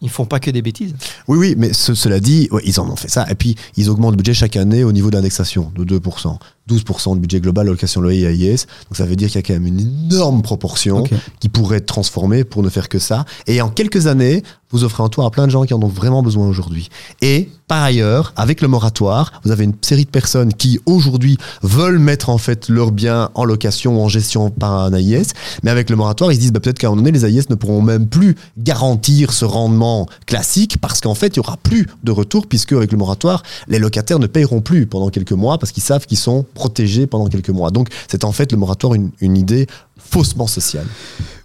Ils 0.00 0.10
font 0.10 0.26
pas 0.26 0.38
que 0.38 0.50
des 0.50 0.62
bêtises. 0.62 0.94
Oui, 1.26 1.38
oui, 1.38 1.54
mais 1.58 1.72
ce- 1.72 1.94
cela 1.94 2.20
dit, 2.20 2.48
ils 2.64 2.78
en 2.80 2.88
ont 2.88 2.96
fait 2.96 3.08
ça. 3.08 3.26
Et 3.30 3.34
puis, 3.34 3.56
ils 3.76 3.90
augmentent 3.90 4.12
le 4.12 4.16
budget 4.16 4.34
chaque 4.34 4.56
année 4.56 4.84
au 4.84 4.92
niveau 4.92 5.10
d'indexation 5.10 5.72
de 5.74 5.82
2%. 5.84 6.38
12% 6.68 7.14
de 7.14 7.20
budget 7.20 7.40
global, 7.40 7.66
allocation 7.66 8.00
loyer 8.00 8.22
et 8.22 8.52
AIS. 8.52 8.66
Donc, 8.88 8.96
ça 8.96 9.06
veut 9.06 9.16
dire 9.16 9.28
qu'il 9.28 9.36
y 9.36 9.38
a 9.38 9.42
quand 9.42 9.54
même 9.54 9.66
une 9.66 9.80
énorme 9.80 10.42
proportion 10.42 11.04
qui 11.40 11.48
pourrait 11.48 11.78
être 11.78 11.86
transformée 11.86 12.44
pour 12.44 12.62
ne 12.62 12.68
faire 12.68 12.88
que 12.88 12.98
ça. 12.98 13.24
Et 13.46 13.60
en 13.60 13.70
quelques 13.70 14.06
années, 14.06 14.42
vous 14.70 14.84
offrez 14.84 15.02
un 15.02 15.08
toit 15.08 15.24
à 15.24 15.30
plein 15.30 15.46
de 15.46 15.50
gens 15.50 15.64
qui 15.64 15.74
en 15.74 15.82
ont 15.82 15.88
vraiment 15.88 16.22
besoin 16.22 16.46
aujourd'hui. 16.46 16.90
Et 17.22 17.48
par 17.68 17.82
ailleurs, 17.82 18.32
avec 18.36 18.60
le 18.60 18.68
moratoire, 18.68 19.40
vous 19.44 19.50
avez 19.50 19.64
une 19.64 19.74
série 19.82 20.04
de 20.04 20.10
personnes 20.10 20.52
qui 20.52 20.78
aujourd'hui 20.86 21.38
veulent 21.62 21.98
mettre 21.98 22.30
en 22.30 22.38
fait 22.38 22.68
leurs 22.68 22.92
biens 22.92 23.30
en 23.34 23.44
location 23.44 23.98
ou 23.98 24.02
en 24.02 24.08
gestion 24.08 24.50
par 24.50 24.72
un 24.72 24.92
AIS. 24.92 25.28
Mais 25.62 25.70
avec 25.70 25.90
le 25.90 25.96
moratoire, 25.96 26.32
ils 26.32 26.36
se 26.36 26.40
disent 26.40 26.52
bah, 26.52 26.60
peut-être 26.60 26.78
qu'à 26.78 26.88
un 26.88 26.90
moment 26.90 27.02
donné, 27.02 27.18
les 27.18 27.24
AIS 27.26 27.44
ne 27.50 27.54
pourront 27.54 27.82
même 27.82 28.06
plus 28.06 28.36
garantir 28.58 29.32
ce 29.32 29.44
rendement 29.44 30.06
classique 30.26 30.78
parce 30.80 31.00
qu'en 31.00 31.14
fait, 31.14 31.36
il 31.36 31.40
n'y 31.40 31.46
aura 31.46 31.56
plus 31.56 31.86
de 32.04 32.12
retour 32.12 32.46
puisque 32.46 32.72
avec 32.72 32.92
le 32.92 32.98
moratoire, 32.98 33.42
les 33.68 33.78
locataires 33.78 34.18
ne 34.18 34.26
paieront 34.26 34.60
plus 34.60 34.86
pendant 34.86 35.08
quelques 35.10 35.32
mois 35.32 35.58
parce 35.58 35.72
qu'ils 35.72 35.82
savent 35.82 36.06
qu'ils 36.06 36.18
sont 36.18 36.44
protégés 36.58 37.06
pendant 37.06 37.28
quelques 37.28 37.50
mois. 37.50 37.70
Donc, 37.70 37.88
c'est 38.08 38.24
en 38.24 38.32
fait 38.32 38.50
le 38.52 38.58
moratoire 38.58 38.94
une, 38.94 39.10
une 39.20 39.36
idée 39.36 39.66
faussement 39.96 40.46
sociale. 40.46 40.86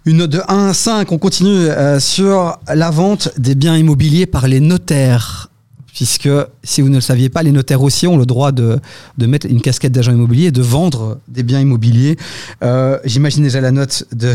Une 0.04 0.18
note 0.18 0.30
de 0.30 0.42
1 0.48 0.66
à 0.68 0.74
5, 0.74 1.12
on 1.12 1.18
continue 1.18 1.68
euh, 1.68 2.00
sur 2.00 2.58
la 2.72 2.90
vente 2.90 3.30
des 3.38 3.54
biens 3.54 3.76
immobiliers 3.76 4.26
par 4.26 4.48
les 4.48 4.60
notaires. 4.60 5.50
Puisque, 5.94 6.28
si 6.64 6.82
vous 6.82 6.88
ne 6.88 6.96
le 6.96 7.00
saviez 7.00 7.28
pas, 7.28 7.44
les 7.44 7.52
notaires 7.52 7.80
aussi 7.80 8.08
ont 8.08 8.16
le 8.16 8.26
droit 8.26 8.50
de, 8.50 8.80
de 9.16 9.26
mettre 9.26 9.46
une 9.46 9.60
casquette 9.60 9.92
d'agent 9.92 10.10
immobilier 10.12 10.46
et 10.46 10.50
de 10.50 10.60
vendre 10.62 11.20
des 11.28 11.44
biens 11.44 11.60
immobiliers. 11.60 12.16
Euh, 12.64 12.98
J'imagine 13.04 13.44
déjà 13.44 13.60
la 13.60 13.70
note 13.70 14.04
de, 14.12 14.34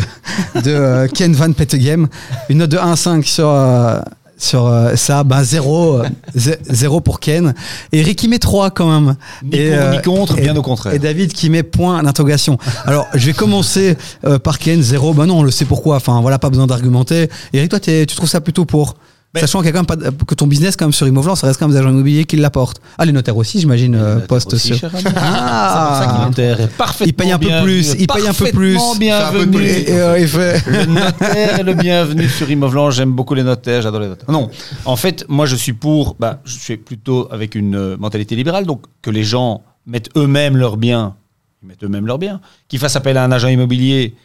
de 0.64 0.72
euh, 0.72 1.08
Ken 1.10 1.34
Van 1.34 1.52
Petegem. 1.52 2.08
Une 2.48 2.60
note 2.60 2.70
de 2.72 2.78
1 2.78 2.92
à 2.94 2.96
5 2.96 3.26
sur, 3.26 3.50
euh, 3.50 4.00
sur 4.40 4.66
euh, 4.66 4.96
ça. 4.96 5.24
Ben, 5.24 5.44
zéro, 5.44 6.00
euh, 6.00 6.08
zé- 6.36 6.58
zéro 6.68 7.02
pour 7.02 7.20
Ken. 7.20 7.54
Et 7.92 8.02
Ricky 8.02 8.28
met 8.28 8.40
3 8.40 8.72
quand 8.72 8.90
même. 8.90 9.16
Ni 9.44 9.56
Et, 9.58 9.70
pour 9.70 9.80
euh, 9.80 9.92
ni 9.92 10.02
contre, 10.02 10.40
et- 10.40 10.42
bien 10.42 10.56
au 10.56 10.62
contraire. 10.64 10.94
Et 10.94 11.00
David 11.00 11.32
qui 11.34 11.50
met 11.52 11.62
point 11.62 12.02
d'interrogation. 12.02 12.58
Alors, 12.86 13.06
je 13.14 13.26
vais 13.28 13.34
commencer 13.34 13.98
euh, 14.26 14.40
par 14.40 14.58
Ken, 14.58 14.82
zéro. 14.82 15.14
Ben 15.14 15.28
non, 15.28 15.40
on 15.40 15.44
le 15.44 15.52
sait 15.52 15.66
pourquoi. 15.66 15.98
Enfin, 15.98 16.20
voilà, 16.22 16.40
pas 16.40 16.50
besoin 16.50 16.66
d'argumenter. 16.66 17.30
Eric, 17.54 17.70
toi, 17.70 17.80
tu 17.80 18.06
trouves 18.08 18.30
ça 18.30 18.42
plutôt 18.42 18.66
pour? 18.66 18.96
Ben- 19.32 19.42
Sachant 19.42 19.60
qu'il 19.60 19.68
y 19.68 19.70
a 19.70 19.74
quand 19.74 19.80
même 19.80 19.86
pas 19.86 19.96
de- 19.96 20.10
que 20.10 20.34
ton 20.34 20.48
business, 20.48 20.76
quand 20.76 20.86
même, 20.86 20.92
sur 20.92 21.08
Immoveland, 21.08 21.36
ça 21.36 21.46
reste 21.46 21.60
quand 21.60 21.68
même 21.68 21.74
des 21.76 21.80
agents 21.80 21.92
immobiliers 21.92 22.26
qui 22.26 22.36
l'apportent. 22.36 22.82
Ah, 22.98 23.06
les 23.06 23.12
notaires 23.12 23.38
aussi, 23.38 23.60
j'imagine, 23.60 23.94
euh, 23.94 24.20
poste 24.20 24.54
Aussi, 24.56 24.74
sur. 24.76 24.90
Ah. 24.94 25.00
C'est 25.00 25.04
pour 25.04 25.14
ça 25.14 26.08
qu'il 26.18 26.26
notaire 26.26 26.62
est 26.62 26.68
parfaitement 26.76 27.06
Il 27.08 27.14
paye 27.14 27.32
un 27.32 27.38
peu 27.38 27.64
plus, 27.64 27.94
il 28.00 28.08
paye 28.08 28.28
un 28.28 28.34
peu 28.34 28.46
plus. 28.52 28.74
parfaitement 28.76 28.94
Fait 28.96 29.12
un 29.12 29.32
peu 29.32 29.46
de 29.46 29.52
bienvenu. 29.52 29.68
Et, 29.68 29.92
euh, 29.92 30.20
il 30.20 30.28
fait. 30.28 30.64
Le 30.68 30.86
notaire 30.86 31.60
est 31.60 31.64
le 31.64 31.74
bienvenu 31.76 32.28
sur 32.28 32.50
Immoveland. 32.50 32.90
J'aime 32.90 33.12
beaucoup 33.12 33.36
les 33.36 33.44
notaires, 33.44 33.84
j'adore 33.84 34.00
les 34.02 34.08
notaires. 34.08 34.32
Non, 34.32 34.50
en 34.86 34.96
fait, 34.96 35.26
moi 35.30 35.46
je 35.46 35.56
suis 35.56 35.74
pour. 35.74 36.16
Bah, 36.20 36.40
je 36.44 36.58
suis 36.58 36.78
plutôt 36.78 37.28
avec 37.32 37.54
une 37.54 37.76
euh, 37.76 37.98
mentalité 37.98 38.36
libérale, 38.36 38.66
donc 38.66 38.82
que 39.04 39.12
les 39.12 39.24
gens 39.24 39.62
mettent 39.86 40.10
eux-mêmes 40.18 40.58
leurs 40.58 40.78
biens, 40.78 41.14
ils 41.62 41.68
mettent 41.68 41.84
eux-mêmes 41.84 42.08
leurs 42.08 42.18
biens, 42.18 42.42
qu'ils 42.68 42.80
fassent 42.80 42.96
appel 42.96 43.16
à 43.16 43.24
un 43.26 43.32
agent 43.32 43.48
immobilier. 43.50 44.16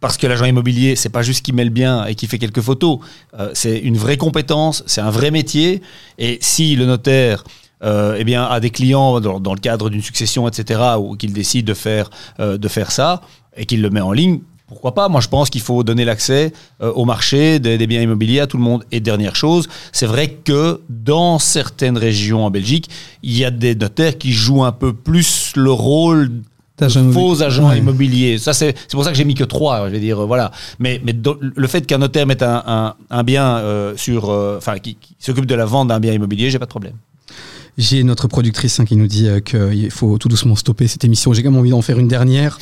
Parce 0.00 0.16
que 0.16 0.26
l'agent 0.26 0.46
immobilier, 0.46 0.96
c'est 0.96 1.10
pas 1.10 1.22
juste 1.22 1.44
qu'il 1.44 1.54
met 1.54 1.64
le 1.64 1.70
bien 1.70 2.06
et 2.06 2.14
qu'il 2.14 2.28
fait 2.28 2.38
quelques 2.38 2.62
photos. 2.62 2.98
Euh, 3.38 3.50
c'est 3.54 3.78
une 3.78 3.96
vraie 3.96 4.16
compétence, 4.16 4.82
c'est 4.86 5.02
un 5.02 5.10
vrai 5.10 5.30
métier. 5.30 5.82
Et 6.18 6.38
si 6.40 6.74
le 6.74 6.86
notaire 6.86 7.44
euh, 7.82 8.16
eh 8.18 8.24
bien, 8.24 8.44
a 8.44 8.60
des 8.60 8.70
clients 8.70 9.20
dans, 9.20 9.54
le 9.54 9.60
cadre 9.60 9.88
d'une 9.90 10.02
succession, 10.02 10.46
etc., 10.48 10.80
ou 10.98 11.16
qu'il 11.16 11.32
décide 11.32 11.66
de 11.66 11.74
faire, 11.74 12.10
euh, 12.38 12.58
de 12.58 12.68
faire 12.68 12.92
ça 12.92 13.22
et 13.56 13.64
qu'il 13.64 13.80
le 13.80 13.90
met 13.90 14.00
en 14.00 14.12
ligne, 14.12 14.40
pourquoi 14.66 14.94
pas? 14.94 15.08
Moi, 15.08 15.20
je 15.20 15.26
pense 15.26 15.50
qu'il 15.50 15.62
faut 15.62 15.82
donner 15.82 16.04
l'accès 16.04 16.52
euh, 16.80 16.92
au 16.92 17.04
marché 17.04 17.58
des, 17.58 17.86
biens 17.88 18.02
immobiliers 18.02 18.40
à 18.40 18.46
tout 18.46 18.56
le 18.56 18.62
monde. 18.62 18.84
Et 18.92 19.00
dernière 19.00 19.34
chose, 19.34 19.68
c'est 19.92 20.06
vrai 20.06 20.28
que 20.28 20.80
dans 20.88 21.40
certaines 21.40 21.98
régions 21.98 22.44
en 22.44 22.50
Belgique, 22.50 22.88
il 23.24 23.36
y 23.36 23.44
a 23.44 23.50
des 23.50 23.74
notaires 23.74 24.16
qui 24.16 24.32
jouent 24.32 24.62
un 24.62 24.72
peu 24.72 24.92
plus 24.92 25.52
le 25.56 25.72
rôle 25.72 26.30
faux 26.88 27.42
agents 27.42 27.68
Ouais. 27.70 27.78
immobiliers. 27.78 28.38
Ça, 28.38 28.52
c'est 28.52 28.74
pour 28.92 29.04
ça 29.04 29.10
que 29.10 29.16
j'ai 29.16 29.24
mis 29.24 29.34
que 29.34 29.44
trois. 29.44 29.86
Je 29.88 29.92
vais 29.92 30.00
dire, 30.00 30.20
euh, 30.22 30.26
voilà. 30.26 30.50
Mais, 30.78 31.00
mais 31.04 31.14
le 31.40 31.66
fait 31.68 31.86
qu'un 31.86 31.98
notaire 31.98 32.26
mette 32.26 32.42
un, 32.42 32.62
un- 32.66 32.94
un 33.10 33.22
bien 33.22 33.56
euh, 33.58 33.94
sur, 33.96 34.30
euh, 34.30 34.56
enfin, 34.58 34.78
qui, 34.78 34.94
qui 34.96 35.14
s'occupe 35.18 35.46
de 35.46 35.54
la 35.54 35.64
vente 35.66 35.88
d'un 35.88 36.00
bien 36.00 36.12
immobilier, 36.12 36.50
j'ai 36.50 36.58
pas 36.58 36.64
de 36.66 36.70
problème. 36.70 36.94
J'ai 37.78 38.02
notre 38.02 38.26
productrice 38.28 38.78
hein, 38.80 38.84
qui 38.84 38.96
nous 38.96 39.06
dit 39.06 39.26
euh, 39.28 39.40
qu'il 39.40 39.90
faut 39.90 40.18
tout 40.18 40.28
doucement 40.28 40.56
stopper 40.56 40.86
cette 40.88 41.04
émission. 41.04 41.32
J'ai 41.32 41.42
quand 41.42 41.50
même 41.50 41.60
envie 41.60 41.70
d'en 41.70 41.80
faire 41.80 41.98
une 41.98 42.08
dernière. 42.08 42.58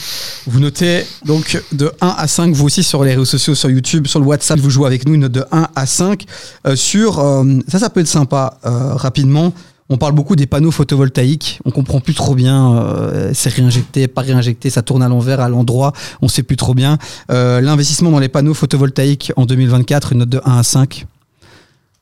Vous 0.47 0.61
notez 0.61 1.05
donc 1.25 1.61
de 1.73 1.91
1 2.01 2.07
à 2.19 2.29
5, 2.29 2.55
vous 2.55 2.67
aussi 2.67 2.85
sur 2.85 3.03
les 3.03 3.13
réseaux 3.13 3.25
sociaux, 3.25 3.55
sur 3.55 3.71
YouTube, 3.71 4.07
sur 4.07 4.21
le 4.21 4.27
WhatsApp, 4.27 4.61
vous 4.61 4.71
jouez 4.71 4.87
avec 4.87 5.09
nous 5.09 5.15
une 5.15 5.23
note 5.23 5.33
de 5.33 5.45
1 5.51 5.69
à 5.75 5.87
5. 5.87 6.25
Euh, 6.67 6.77
sur, 6.77 7.19
euh, 7.19 7.43
ça, 7.69 7.79
ça 7.81 7.91
peut 7.91 8.01
être 8.01 8.07
sympa 8.07 8.59
euh, 8.67 8.95
rapidement. 8.95 9.53
On 9.91 9.97
parle 9.97 10.13
beaucoup 10.13 10.37
des 10.37 10.47
panneaux 10.47 10.71
photovoltaïques. 10.71 11.61
On 11.65 11.71
comprend 11.71 12.01
plus 12.01 12.13
trop 12.15 12.35
bien. 12.35 12.77
euh, 12.77 13.31
c'est 13.33 13.49
réinjecté, 13.49 14.07
pas 14.07 14.21
réinjecté, 14.23 14.69
ça 14.69 14.83
tourne 14.83 15.03
à 15.03 15.09
l'envers, 15.09 15.41
à 15.41 15.49
l'endroit. 15.49 15.93
On 16.21 16.29
sait 16.29 16.43
plus 16.43 16.57
trop 16.57 16.75
bien. 16.75 16.99
Euh, 17.31 17.61
L'investissement 17.63 18.11
dans 18.11 18.19
les 18.19 18.29
panneaux 18.29 18.53
photovoltaïques 18.55 19.33
en 19.37 19.47
2024, 19.47 20.13
une 20.13 20.19
note 20.19 20.29
de 20.29 20.41
1 20.45 20.59
à 20.59 20.63
5. 20.63 21.07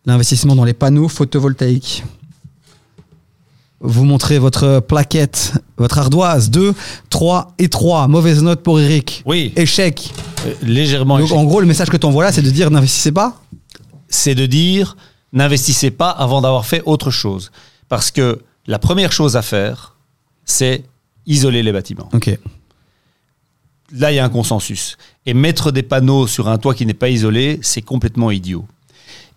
L'investissement 0.05 0.57
dans 0.57 0.65
les 0.65 0.73
panneaux 0.75 1.09
photovoltaïques. 1.09 2.03
Vous 3.81 4.05
montrez 4.05 4.39
votre 4.39 4.81
plaquette, 4.81 5.53
votre 5.77 5.99
ardoise. 5.99 6.51
2, 6.51 6.75
3 7.11 7.55
et 7.59 7.69
3. 7.69 8.09
Mauvaise 8.09 8.43
note 8.43 8.63
pour 8.63 8.81
Eric. 8.81 9.23
Oui, 9.27 9.53
Échec. 9.55 10.13
euh, 10.47 10.55
légèrement. 10.63 11.19
Donc 11.19 11.27
échec. 11.27 11.39
en 11.39 11.45
gros, 11.45 11.61
le 11.61 11.67
message 11.67 11.91
que 11.91 11.97
tu 11.97 12.07
envoies 12.07 12.25
là, 12.25 12.33
c'est 12.33 12.43
de 12.43 12.51
dire 12.51 12.71
n'investissez 12.71 13.13
pas. 13.13 13.41
c'est 14.09 14.35
de 14.35 14.47
dire 14.47 14.97
n'investissez 15.33 15.91
pas 15.91 16.11
avant 16.11 16.41
d'avoir 16.41 16.65
fait 16.67 16.83
autre 16.87 17.11
chose. 17.11 17.53
Parce 17.89 18.11
que 18.11 18.41
la 18.67 18.79
première 18.79 19.13
chose 19.13 19.37
à 19.37 19.43
faire, 19.43 19.97
c'est 20.45 20.85
isoler 21.27 21.63
les 21.63 21.73
bâtiments. 21.73 22.09
Ok. 22.13 22.39
Là, 23.93 24.11
il 24.11 24.17
y 24.17 24.19
a 24.19 24.25
un 24.25 24.29
consensus. 24.29 24.97
Et 25.27 25.35
mettre 25.35 25.71
des 25.71 25.83
panneaux 25.83 26.27
sur 26.27 26.49
un 26.49 26.59
toit 26.59 26.75
qui 26.75 26.87
n'est 26.87 26.95
pas 26.95 27.09
isolé, 27.09 27.61
c'est 27.63 27.83
complètement 27.83 28.31
idiot. 28.31 28.65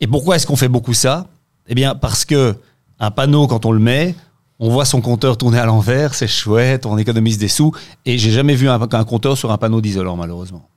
Et 0.01 0.07
pourquoi 0.07 0.35
est-ce 0.35 0.47
qu'on 0.47 0.55
fait 0.55 0.67
beaucoup 0.67 0.93
ça? 0.93 1.27
Eh 1.67 1.75
bien, 1.75 1.93
parce 1.93 2.25
que 2.25 2.55
un 2.99 3.11
panneau, 3.11 3.47
quand 3.47 3.65
on 3.65 3.71
le 3.71 3.79
met, 3.79 4.15
on 4.59 4.69
voit 4.69 4.85
son 4.85 5.01
compteur 5.01 5.37
tourner 5.37 5.59
à 5.59 5.65
l'envers, 5.65 6.15
c'est 6.15 6.27
chouette, 6.27 6.85
on 6.85 6.97
économise 6.97 7.37
des 7.37 7.47
sous. 7.47 7.71
Et 8.05 8.17
j'ai 8.17 8.31
jamais 8.31 8.55
vu 8.55 8.67
un, 8.69 8.79
un 8.81 9.03
compteur 9.03 9.37
sur 9.37 9.51
un 9.51 9.57
panneau 9.57 9.81
d'isolant, 9.81 10.15
malheureusement. 10.15 10.67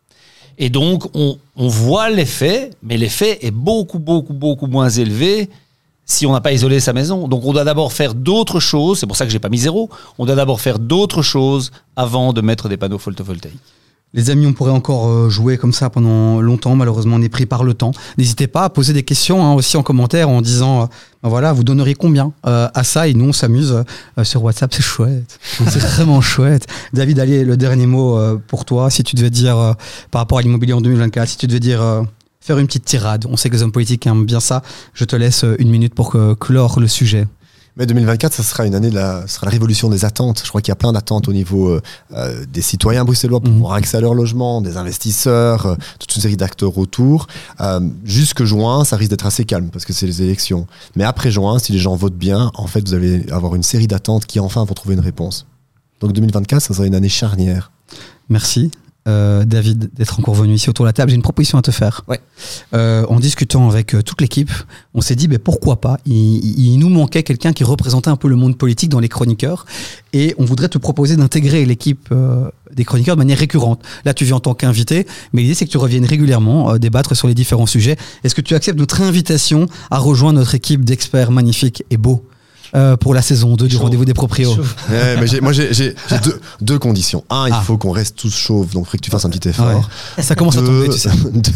Et 0.59 0.68
donc, 0.68 1.05
on, 1.14 1.39
on 1.57 1.68
voit 1.68 2.11
l'effet, 2.11 2.70
mais 2.83 2.99
l'effet 2.99 3.39
est 3.45 3.51
beaucoup, 3.51 3.99
beaucoup, 3.99 4.35
beaucoup 4.35 4.66
moins 4.66 4.91
élevé 4.91 5.49
si 6.13 6.27
on 6.27 6.33
n'a 6.33 6.41
pas 6.41 6.53
isolé 6.53 6.79
sa 6.79 6.93
maison. 6.93 7.27
Donc, 7.27 7.45
on 7.45 7.53
doit 7.53 7.65
d'abord 7.65 7.93
faire 7.93 8.15
d'autres 8.15 8.61
choses. 8.61 9.01
C'est 9.01 9.07
pour 9.07 9.17
ça 9.17 9.25
que 9.25 9.33
j'ai 9.33 9.39
pas 9.39 9.49
mis 9.49 9.59
zéro. 9.59 9.91
On 10.19 10.27
doit 10.27 10.37
d'abord 10.37 10.61
faire 10.61 10.79
d'autres 10.79 11.23
choses 11.23 11.73
avant 11.97 12.33
de 12.33 12.41
mettre 12.41 12.69
des 12.69 12.77
panneaux 12.77 12.99
photovoltaïques. 12.99 13.59
Les 14.15 14.29
amis, 14.29 14.47
on 14.47 14.53
pourrait 14.53 14.73
encore 14.73 15.09
euh, 15.09 15.31
jouer 15.31 15.57
comme 15.57 15.73
ça 15.73 15.89
pendant 15.89 16.43
longtemps. 16.43 16.77
Malheureusement, 16.77 17.17
on 17.17 17.23
est 17.23 17.31
pris 17.31 17.47
par 17.47 17.65
le 17.65 17.73
temps. 17.73 17.93
N'hésitez 18.19 18.47
pas 18.47 18.65
à 18.65 18.69
poser 18.69 18.93
des 18.93 19.05
questions 19.05 19.43
hein, 19.43 19.55
aussi 19.55 19.79
en 19.79 19.83
commentaire 19.83 20.29
en 20.29 20.43
disant, 20.43 20.83
euh, 20.83 20.87
ben 21.23 21.31
voilà, 21.31 21.55
vous 21.55 21.65
donneriez 21.65 21.95
combien 21.95 22.35
euh, 22.47 22.69
à 22.75 22.85
ça? 22.85 23.09
Et 23.09 23.15
nous, 23.15 23.25
on 23.25 23.33
s'amuse 23.33 23.73
euh, 24.19 24.25
sur 24.25 24.45
WhatsApp. 24.45 24.75
C'est 24.75 24.83
chouette. 24.83 25.39
C'est 25.67 25.81
vraiment 25.81 26.21
chouette. 26.21 26.67
David, 26.93 27.21
allez, 27.21 27.43
le 27.43 27.57
dernier 27.57 27.87
mot 27.87 28.19
pour 28.49 28.67
toi. 28.67 28.91
Si 28.91 29.03
tu 29.03 29.17
devais 29.17 29.31
dire 29.31 29.77
par 30.11 30.21
rapport 30.21 30.37
à 30.37 30.43
l'immobilier 30.43 30.75
en 30.75 30.83
2024, 30.83 31.27
si 31.27 31.39
tu 31.39 31.47
devais 31.47 31.61
dire 31.61 32.05
faire 32.43 32.59
une 32.59 32.66
petite 32.66 32.84
tirade. 32.84 33.24
On 33.30 33.36
sait 33.38 33.49
que 33.49 33.55
les 33.55 33.62
hommes 33.62 33.72
politiques 33.72 34.07
aiment 34.07 34.26
bien 34.26 34.40
ça. 34.40 34.62
Je 34.93 35.05
te 35.07 35.16
laisse 35.16 35.45
euh, 35.45 35.57
une 35.59 35.70
minute 35.70 35.95
pour 35.95 36.11
que, 36.11 36.34
clore 36.34 36.78
le 36.80 36.88
sujet. 36.88 37.26
Mais 37.78 37.86
2024, 37.86 38.34
ça 38.34 38.43
sera 38.43 38.66
une 38.66 38.74
année 38.74 38.90
de 38.90 38.95
la, 38.95 39.22
ça 39.22 39.28
sera 39.28 39.47
la 39.47 39.51
révolution 39.53 39.88
des 39.88 40.05
attentes. 40.05 40.43
Je 40.45 40.49
crois 40.51 40.61
qu'il 40.61 40.70
y 40.70 40.72
a 40.72 40.76
plein 40.76 40.93
d'attentes 40.93 41.26
au 41.28 41.32
niveau 41.32 41.68
euh, 41.70 41.80
euh, 42.12 42.45
des 42.53 42.61
citoyens 42.61 43.03
bruxellois 43.07 43.40
pour 43.40 43.49
Mhm. 43.51 43.57
avoir 43.61 43.72
accès 43.72 43.97
à 43.97 44.01
leur 44.03 44.12
logement, 44.12 44.61
des 44.61 44.76
investisseurs, 44.76 45.64
euh, 45.64 45.74
toute 45.99 46.14
une 46.14 46.20
série 46.20 46.36
d'acteurs 46.36 46.76
autour. 46.76 47.28
Euh, 47.62 47.80
jusque 48.05 48.45
juin, 48.45 48.84
ça 48.84 48.97
risque 48.97 49.09
d'être 49.11 49.24
assez 49.24 49.47
calme 49.47 49.70
parce 49.72 49.86
que 49.86 49.95
c'est 49.95 50.05
les 50.05 50.20
élections. 50.20 50.66
Mais 50.97 51.05
après 51.05 51.30
juin, 51.30 51.59
si 51.59 51.72
les 51.72 51.78
gens 51.78 51.97
votent 51.97 52.18
bien, 52.18 52.51
en 52.57 52.66
fait, 52.66 52.86
vous 52.86 52.93
allez 52.93 53.24
avoir 53.30 53.55
une 53.55 53.62
série 53.62 53.86
d'attentes 53.86 54.26
qui 54.26 54.38
enfin 54.38 54.64
vont 54.66 54.74
trouver 54.74 54.95
une 54.95 55.01
réponse. 55.01 55.47
Donc 56.01 56.12
2024, 56.12 56.61
ça 56.61 56.74
sera 56.74 56.86
une 56.86 56.95
année 56.95 57.09
charnière. 57.09 57.70
Merci. 58.28 58.70
Euh, 59.09 59.44
David, 59.44 59.90
d'être 59.94 60.18
encore 60.20 60.34
venu 60.34 60.55
ici 60.55 60.70
autour 60.70 60.84
de 60.84 60.88
la 60.88 60.92
table. 60.92 61.11
J'ai 61.11 61.16
une 61.16 61.22
proposition 61.22 61.59
à 61.59 61.62
te 61.62 61.70
faire. 61.70 62.03
Ouais. 62.09 62.20
Euh, 62.74 63.05
en 63.09 63.18
discutant 63.18 63.68
avec 63.68 63.94
euh, 63.94 64.03
toute 64.03 64.20
l'équipe, 64.20 64.50
on 64.94 65.00
s'est 65.00 65.16
dit, 65.16 65.28
ben, 65.28 65.38
pourquoi 65.38 65.80
pas? 65.80 65.98
Il, 66.07 66.14
il- 66.14 66.72
il 66.72 66.78
nous 66.78 66.88
manquait 66.88 67.22
quelqu'un 67.22 67.53
qui 67.53 67.64
représentait 67.64 68.11
un 68.11 68.16
peu 68.16 68.28
le 68.28 68.36
monde 68.36 68.57
politique 68.57 68.90
dans 68.90 69.00
les 69.00 69.09
chroniqueurs. 69.09 69.66
Et 70.12 70.34
on 70.38 70.44
voudrait 70.44 70.68
te 70.68 70.78
proposer 70.78 71.16
d'intégrer 71.16 71.64
l'équipe 71.64 72.09
euh, 72.12 72.48
des 72.74 72.84
chroniqueurs 72.84 73.16
de 73.16 73.20
manière 73.20 73.38
récurrente. 73.38 73.80
Là, 74.05 74.14
tu 74.14 74.24
viens 74.24 74.36
en 74.36 74.40
tant 74.40 74.55
qu'invité, 74.55 75.07
mais 75.32 75.42
l'idée, 75.42 75.55
c'est 75.55 75.66
que 75.66 75.70
tu 75.70 75.78
reviennes 75.78 76.05
régulièrement 76.07 76.72
euh, 76.72 76.78
débattre 76.78 77.16
sur 77.16 77.28
les 77.28 77.34
différents 77.34 77.66
sujets. 77.66 77.96
Est-ce 78.24 78.34
que 78.34 78.40
tu 78.40 78.55
acceptes 78.55 78.78
notre 78.78 79.00
invitation 79.03 79.66
à 79.90 79.98
rejoindre 79.98 80.38
notre 80.38 80.55
équipe 80.55 80.84
d'experts 80.84 81.30
magnifiques 81.32 81.82
et 81.90 81.96
beaux? 81.96 82.24
Euh, 82.75 82.97
pour 82.97 83.14
la 83.14 83.23
saison 83.23 83.55
2 83.57 83.68
du. 83.68 83.77
Rendez-vous 83.77 84.05
des 84.05 84.14
proprios. 84.14 84.55
Ouais, 84.91 85.16
mais 85.20 85.27
j'ai- 85.27 85.41
moi, 85.41 85.53
j'ai 85.53 85.73
j'ai- 85.75 85.95
j'ai 86.09 86.18
deux, 86.20 86.41
deux 86.61 86.79
conditions. 86.79 87.25
Un, 87.31 87.47
il 87.49 87.53
Ah. 87.55 87.61
faut 87.64 87.77
qu'on 87.77 87.91
reste 87.91 88.16
tous 88.16 88.35
chauves, 88.35 88.73
donc 88.73 88.83
il 88.83 88.87
faudrait 88.87 88.99
que 88.99 89.05
tu 89.05 89.11
fasses 89.11 89.25
un 89.25 89.31
petit 89.31 89.49
effort. 89.49 89.66
Ouais. 90.16 90.23
Ça 90.23 90.35
commence 90.35 90.57
à 90.57 90.62
tomber, 90.62 90.89
tu 90.89 90.99
sais. 90.99 91.11
deux, 91.35 91.53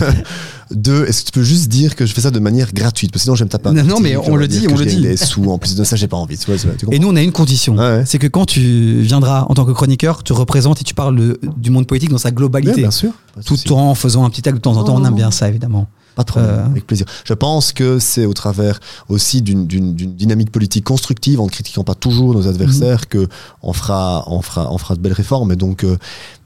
deux, 0.71 1.05
est-ce 1.07 1.21
que 1.23 1.27
tu 1.27 1.33
peux 1.33 1.43
juste 1.43 1.69
dire 1.69 1.95
que 1.97 2.05
je 2.07 2.13
fais 2.13 2.21
ça 2.21 2.31
de 2.31 2.39
manière 2.39 2.73
gratuite? 2.73 3.13
Parce 3.13 3.23
que 3.23 3.25
sinon, 3.25 3.35
je 3.35 3.41
vais 3.41 3.47
me 3.47 3.51
taper 3.51 3.69
un 3.69 3.73
Non, 3.73 3.85
non, 3.85 4.01
mais 4.01 4.17
on 4.17 4.31
va 4.33 4.37
le 4.37 4.49
dit, 4.49 4.67
on 4.71 4.77
le 4.77 4.85
dit. 4.85 5.01
des 5.01 5.17
sous. 5.17 5.51
En 5.51 5.59
plus 5.59 5.75
de 5.75 5.85
ça, 5.85 5.97
j'ai 5.97 6.09
pas 6.09 6.17
envie. 6.17 6.37
Tu 6.39 6.51
Et 6.91 6.99
nous, 6.99 7.09
on 7.09 7.17
a 7.17 7.23
une 7.23 7.33
condition. 7.33 7.75
Ouais, 7.77 7.81
ouais. 7.99 8.03
C'est 8.07 8.19
que 8.19 8.27
quand 8.27 8.45
tu 8.47 9.01
viendras 9.01 9.47
en 9.49 9.55
tant 9.55 9.65
que 9.65 9.73
chroniqueur, 9.73 10.23
tu 10.23 10.33
représentes 10.33 10.81
et 10.81 10.85
tu 10.85 10.95
parles 10.95 11.17
de- 11.17 11.41
du 11.57 11.71
monde 11.71 11.87
politique 11.87 12.11
dans 12.11 12.19
sa 12.19 12.29
Ouais, 12.29 12.35
globalité. 12.35 12.81
bien 12.81 12.91
sûr. 12.91 13.13
Pas 13.35 13.43
tout 13.43 13.73
en 13.73 13.95
faisant 13.95 14.25
un 14.25 14.31
petit 14.31 14.43
tag 14.43 14.55
de 14.55 14.59
temps 14.61 14.77
en 14.77 14.85
temps. 14.85 14.97
On 14.97 15.05
aime 15.05 15.15
bien 15.15 15.31
ça, 15.31 15.49
évidemment. 15.49 15.89
Pas 16.17 16.25
de 16.25 16.29
problème, 16.29 16.51
Euh, 16.51 16.67
avec 16.67 16.87
plaisir. 16.87 17.07
Je 17.25 17.35
pense 17.35 17.73
que 17.73 17.99
c'est 18.01 18.25
au 18.25 18.33
travers 18.33 18.81
aussi 19.09 19.43
d'une 19.43 19.67
d'une- 19.67 19.95
d'une 19.95 20.15
dynamique 20.17 20.51
politique 20.51 20.83
constructive, 20.85 21.41
en 21.41 21.45
ne 21.45 21.51
critiquant 21.51 21.85
pas 21.85 21.95
toujours 21.95 22.33
nos 22.35 22.49
adversaires, 22.49 23.03
Mhm. 23.03 23.07
que 23.11 23.29
on 23.63 23.73
fera, 23.75 24.25
on 24.27 24.41
fera, 24.43 24.73
on 24.73 24.79
fera 24.79 24.97
de 24.97 25.01
belles 25.01 25.13
réformes. 25.13 25.53
Et 25.53 25.57
donc, 25.57 25.85
euh, 25.85 25.97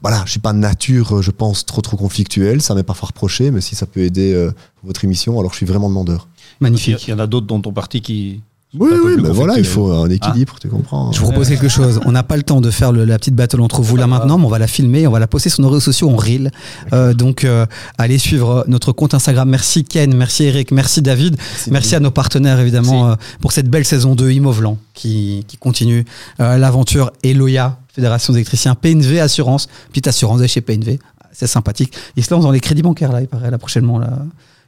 voilà, 0.03 0.21
je 0.25 0.31
suis 0.31 0.39
pas 0.41 0.53
de 0.53 0.57
nature, 0.59 1.21
je 1.23 1.31
pense, 1.31 1.65
trop 1.65 1.81
trop 1.81 1.95
conflictuelle. 1.97 2.61
Ça 2.61 2.75
m'est 2.75 2.83
parfois 2.83 3.07
reproché, 3.07 3.49
mais 3.49 3.61
si 3.61 3.73
ça 3.75 3.85
peut 3.85 4.01
aider 4.01 4.33
euh, 4.33 4.51
votre 4.83 5.03
émission, 5.05 5.39
alors 5.39 5.51
je 5.53 5.57
suis 5.57 5.65
vraiment 5.65 5.87
demandeur. 5.89 6.27
Magnifique. 6.59 7.07
il 7.07 7.11
y 7.11 7.13
en 7.13 7.19
a 7.19 7.25
d'autres 7.27 7.47
dans 7.47 7.61
ton 7.61 7.71
parti 7.73 8.01
qui. 8.01 8.41
Oui, 8.79 8.89
oui, 9.03 9.15
mais 9.21 9.29
voilà, 9.29 9.57
il 9.57 9.65
faut 9.65 9.87
conflictuels. 9.87 10.19
un 10.23 10.29
équilibre, 10.29 10.55
tu 10.61 10.69
comprends. 10.69 11.11
Je 11.11 11.19
vous 11.19 11.25
propose 11.27 11.49
quelque 11.49 11.67
chose. 11.67 11.99
On 12.05 12.13
n'a 12.13 12.23
pas 12.23 12.37
le 12.37 12.43
temps 12.43 12.61
de 12.61 12.71
faire 12.71 12.93
le- 12.93 13.03
la 13.03 13.19
petite 13.19 13.35
battle 13.35 13.59
entre 13.59 13.81
vous 13.81 13.97
là 13.97 14.07
maintenant, 14.07 14.37
mais 14.37 14.45
on 14.45 14.49
va 14.49 14.59
la 14.59 14.67
filmer, 14.67 15.05
on 15.07 15.11
va 15.11 15.19
la 15.19 15.27
poster 15.27 15.49
sur 15.49 15.61
nos 15.61 15.67
réseaux 15.67 15.81
sociaux 15.81 16.09
en 16.09 16.15
reel. 16.15 16.51
Euh, 16.93 17.13
donc, 17.13 17.43
euh, 17.43 17.65
allez 17.97 18.17
suivre 18.17 18.63
notre 18.69 18.93
compte 18.93 19.13
Instagram. 19.13 19.49
Merci 19.49 19.83
Ken, 19.83 20.15
merci 20.15 20.45
Eric, 20.45 20.71
merci 20.71 21.01
David. 21.01 21.35
Merci 21.69 21.95
à 21.95 21.99
nos 21.99 22.11
partenaires 22.11 22.59
évidemment 22.61 23.09
euh, 23.09 23.15
pour 23.41 23.51
cette 23.51 23.69
belle 23.69 23.83
saison 23.85 24.15
2 24.15 24.31
Imovlan 24.31 24.77
qui, 24.93 25.43
qui 25.49 25.57
continue 25.57 26.05
euh, 26.39 26.57
l'aventure 26.57 27.11
Eloya, 27.23 27.77
Fédération 27.93 28.31
des 28.31 28.39
électriciens, 28.39 28.75
PNV 28.75 29.19
Assurance, 29.19 29.67
petite 29.89 30.07
assurance 30.07 30.39
de 30.39 30.47
chez 30.47 30.61
PNV, 30.61 30.97
c'est 31.33 31.47
sympathique. 31.47 31.93
Il 32.15 32.23
se 32.23 32.33
lance 32.33 32.43
dans 32.43 32.51
les 32.51 32.61
crédits 32.61 32.83
bancaires 32.83 33.11
là, 33.11 33.19
il 33.19 33.27
paraît 33.27 33.51
là 33.51 33.57
prochainement 33.57 33.99
là. 33.99 34.19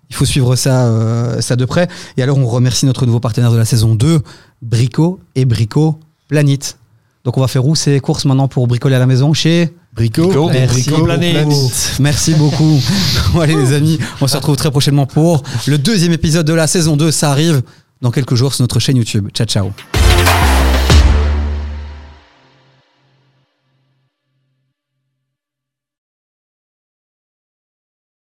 Il 0.09 0.15
faut 0.15 0.25
suivre 0.25 0.55
ça, 0.55 0.87
euh, 0.87 1.41
ça 1.41 1.55
de 1.55 1.65
près. 1.65 1.87
Et 2.17 2.23
alors 2.23 2.37
on 2.37 2.45
remercie 2.45 2.85
notre 2.85 3.05
nouveau 3.05 3.19
partenaire 3.19 3.51
de 3.51 3.57
la 3.57 3.65
saison 3.65 3.95
2, 3.95 4.21
Brico 4.61 5.19
et 5.35 5.45
Brico 5.45 5.99
Planète. 6.27 6.77
Donc 7.23 7.37
on 7.37 7.41
va 7.41 7.47
faire 7.47 7.65
où 7.65 7.75
ces 7.75 7.99
courses 7.99 8.25
maintenant 8.25 8.47
pour 8.47 8.67
bricoler 8.67 8.95
à 8.95 8.99
la 8.99 9.05
maison 9.05 9.33
chez 9.33 9.73
Brico, 9.95 10.27
Brico, 10.27 10.49
Merci 10.49 10.89
Brico. 10.89 11.07
Merci 11.99 12.33
beaucoup. 12.33 12.79
Bon, 13.33 13.39
allez 13.41 13.55
les 13.55 13.73
amis, 13.73 13.99
on 14.21 14.27
se 14.27 14.35
retrouve 14.35 14.55
très 14.55 14.71
prochainement 14.71 15.05
pour 15.05 15.43
le 15.67 15.77
deuxième 15.77 16.13
épisode 16.13 16.45
de 16.45 16.53
la 16.53 16.67
saison 16.67 16.97
2. 16.97 17.11
Ça 17.11 17.31
arrive 17.31 17.61
dans 18.01 18.11
quelques 18.11 18.35
jours 18.35 18.53
sur 18.53 18.63
notre 18.63 18.79
chaîne 18.79 18.97
YouTube. 18.97 19.29
Ciao 19.33 19.47
ciao. 19.47 19.71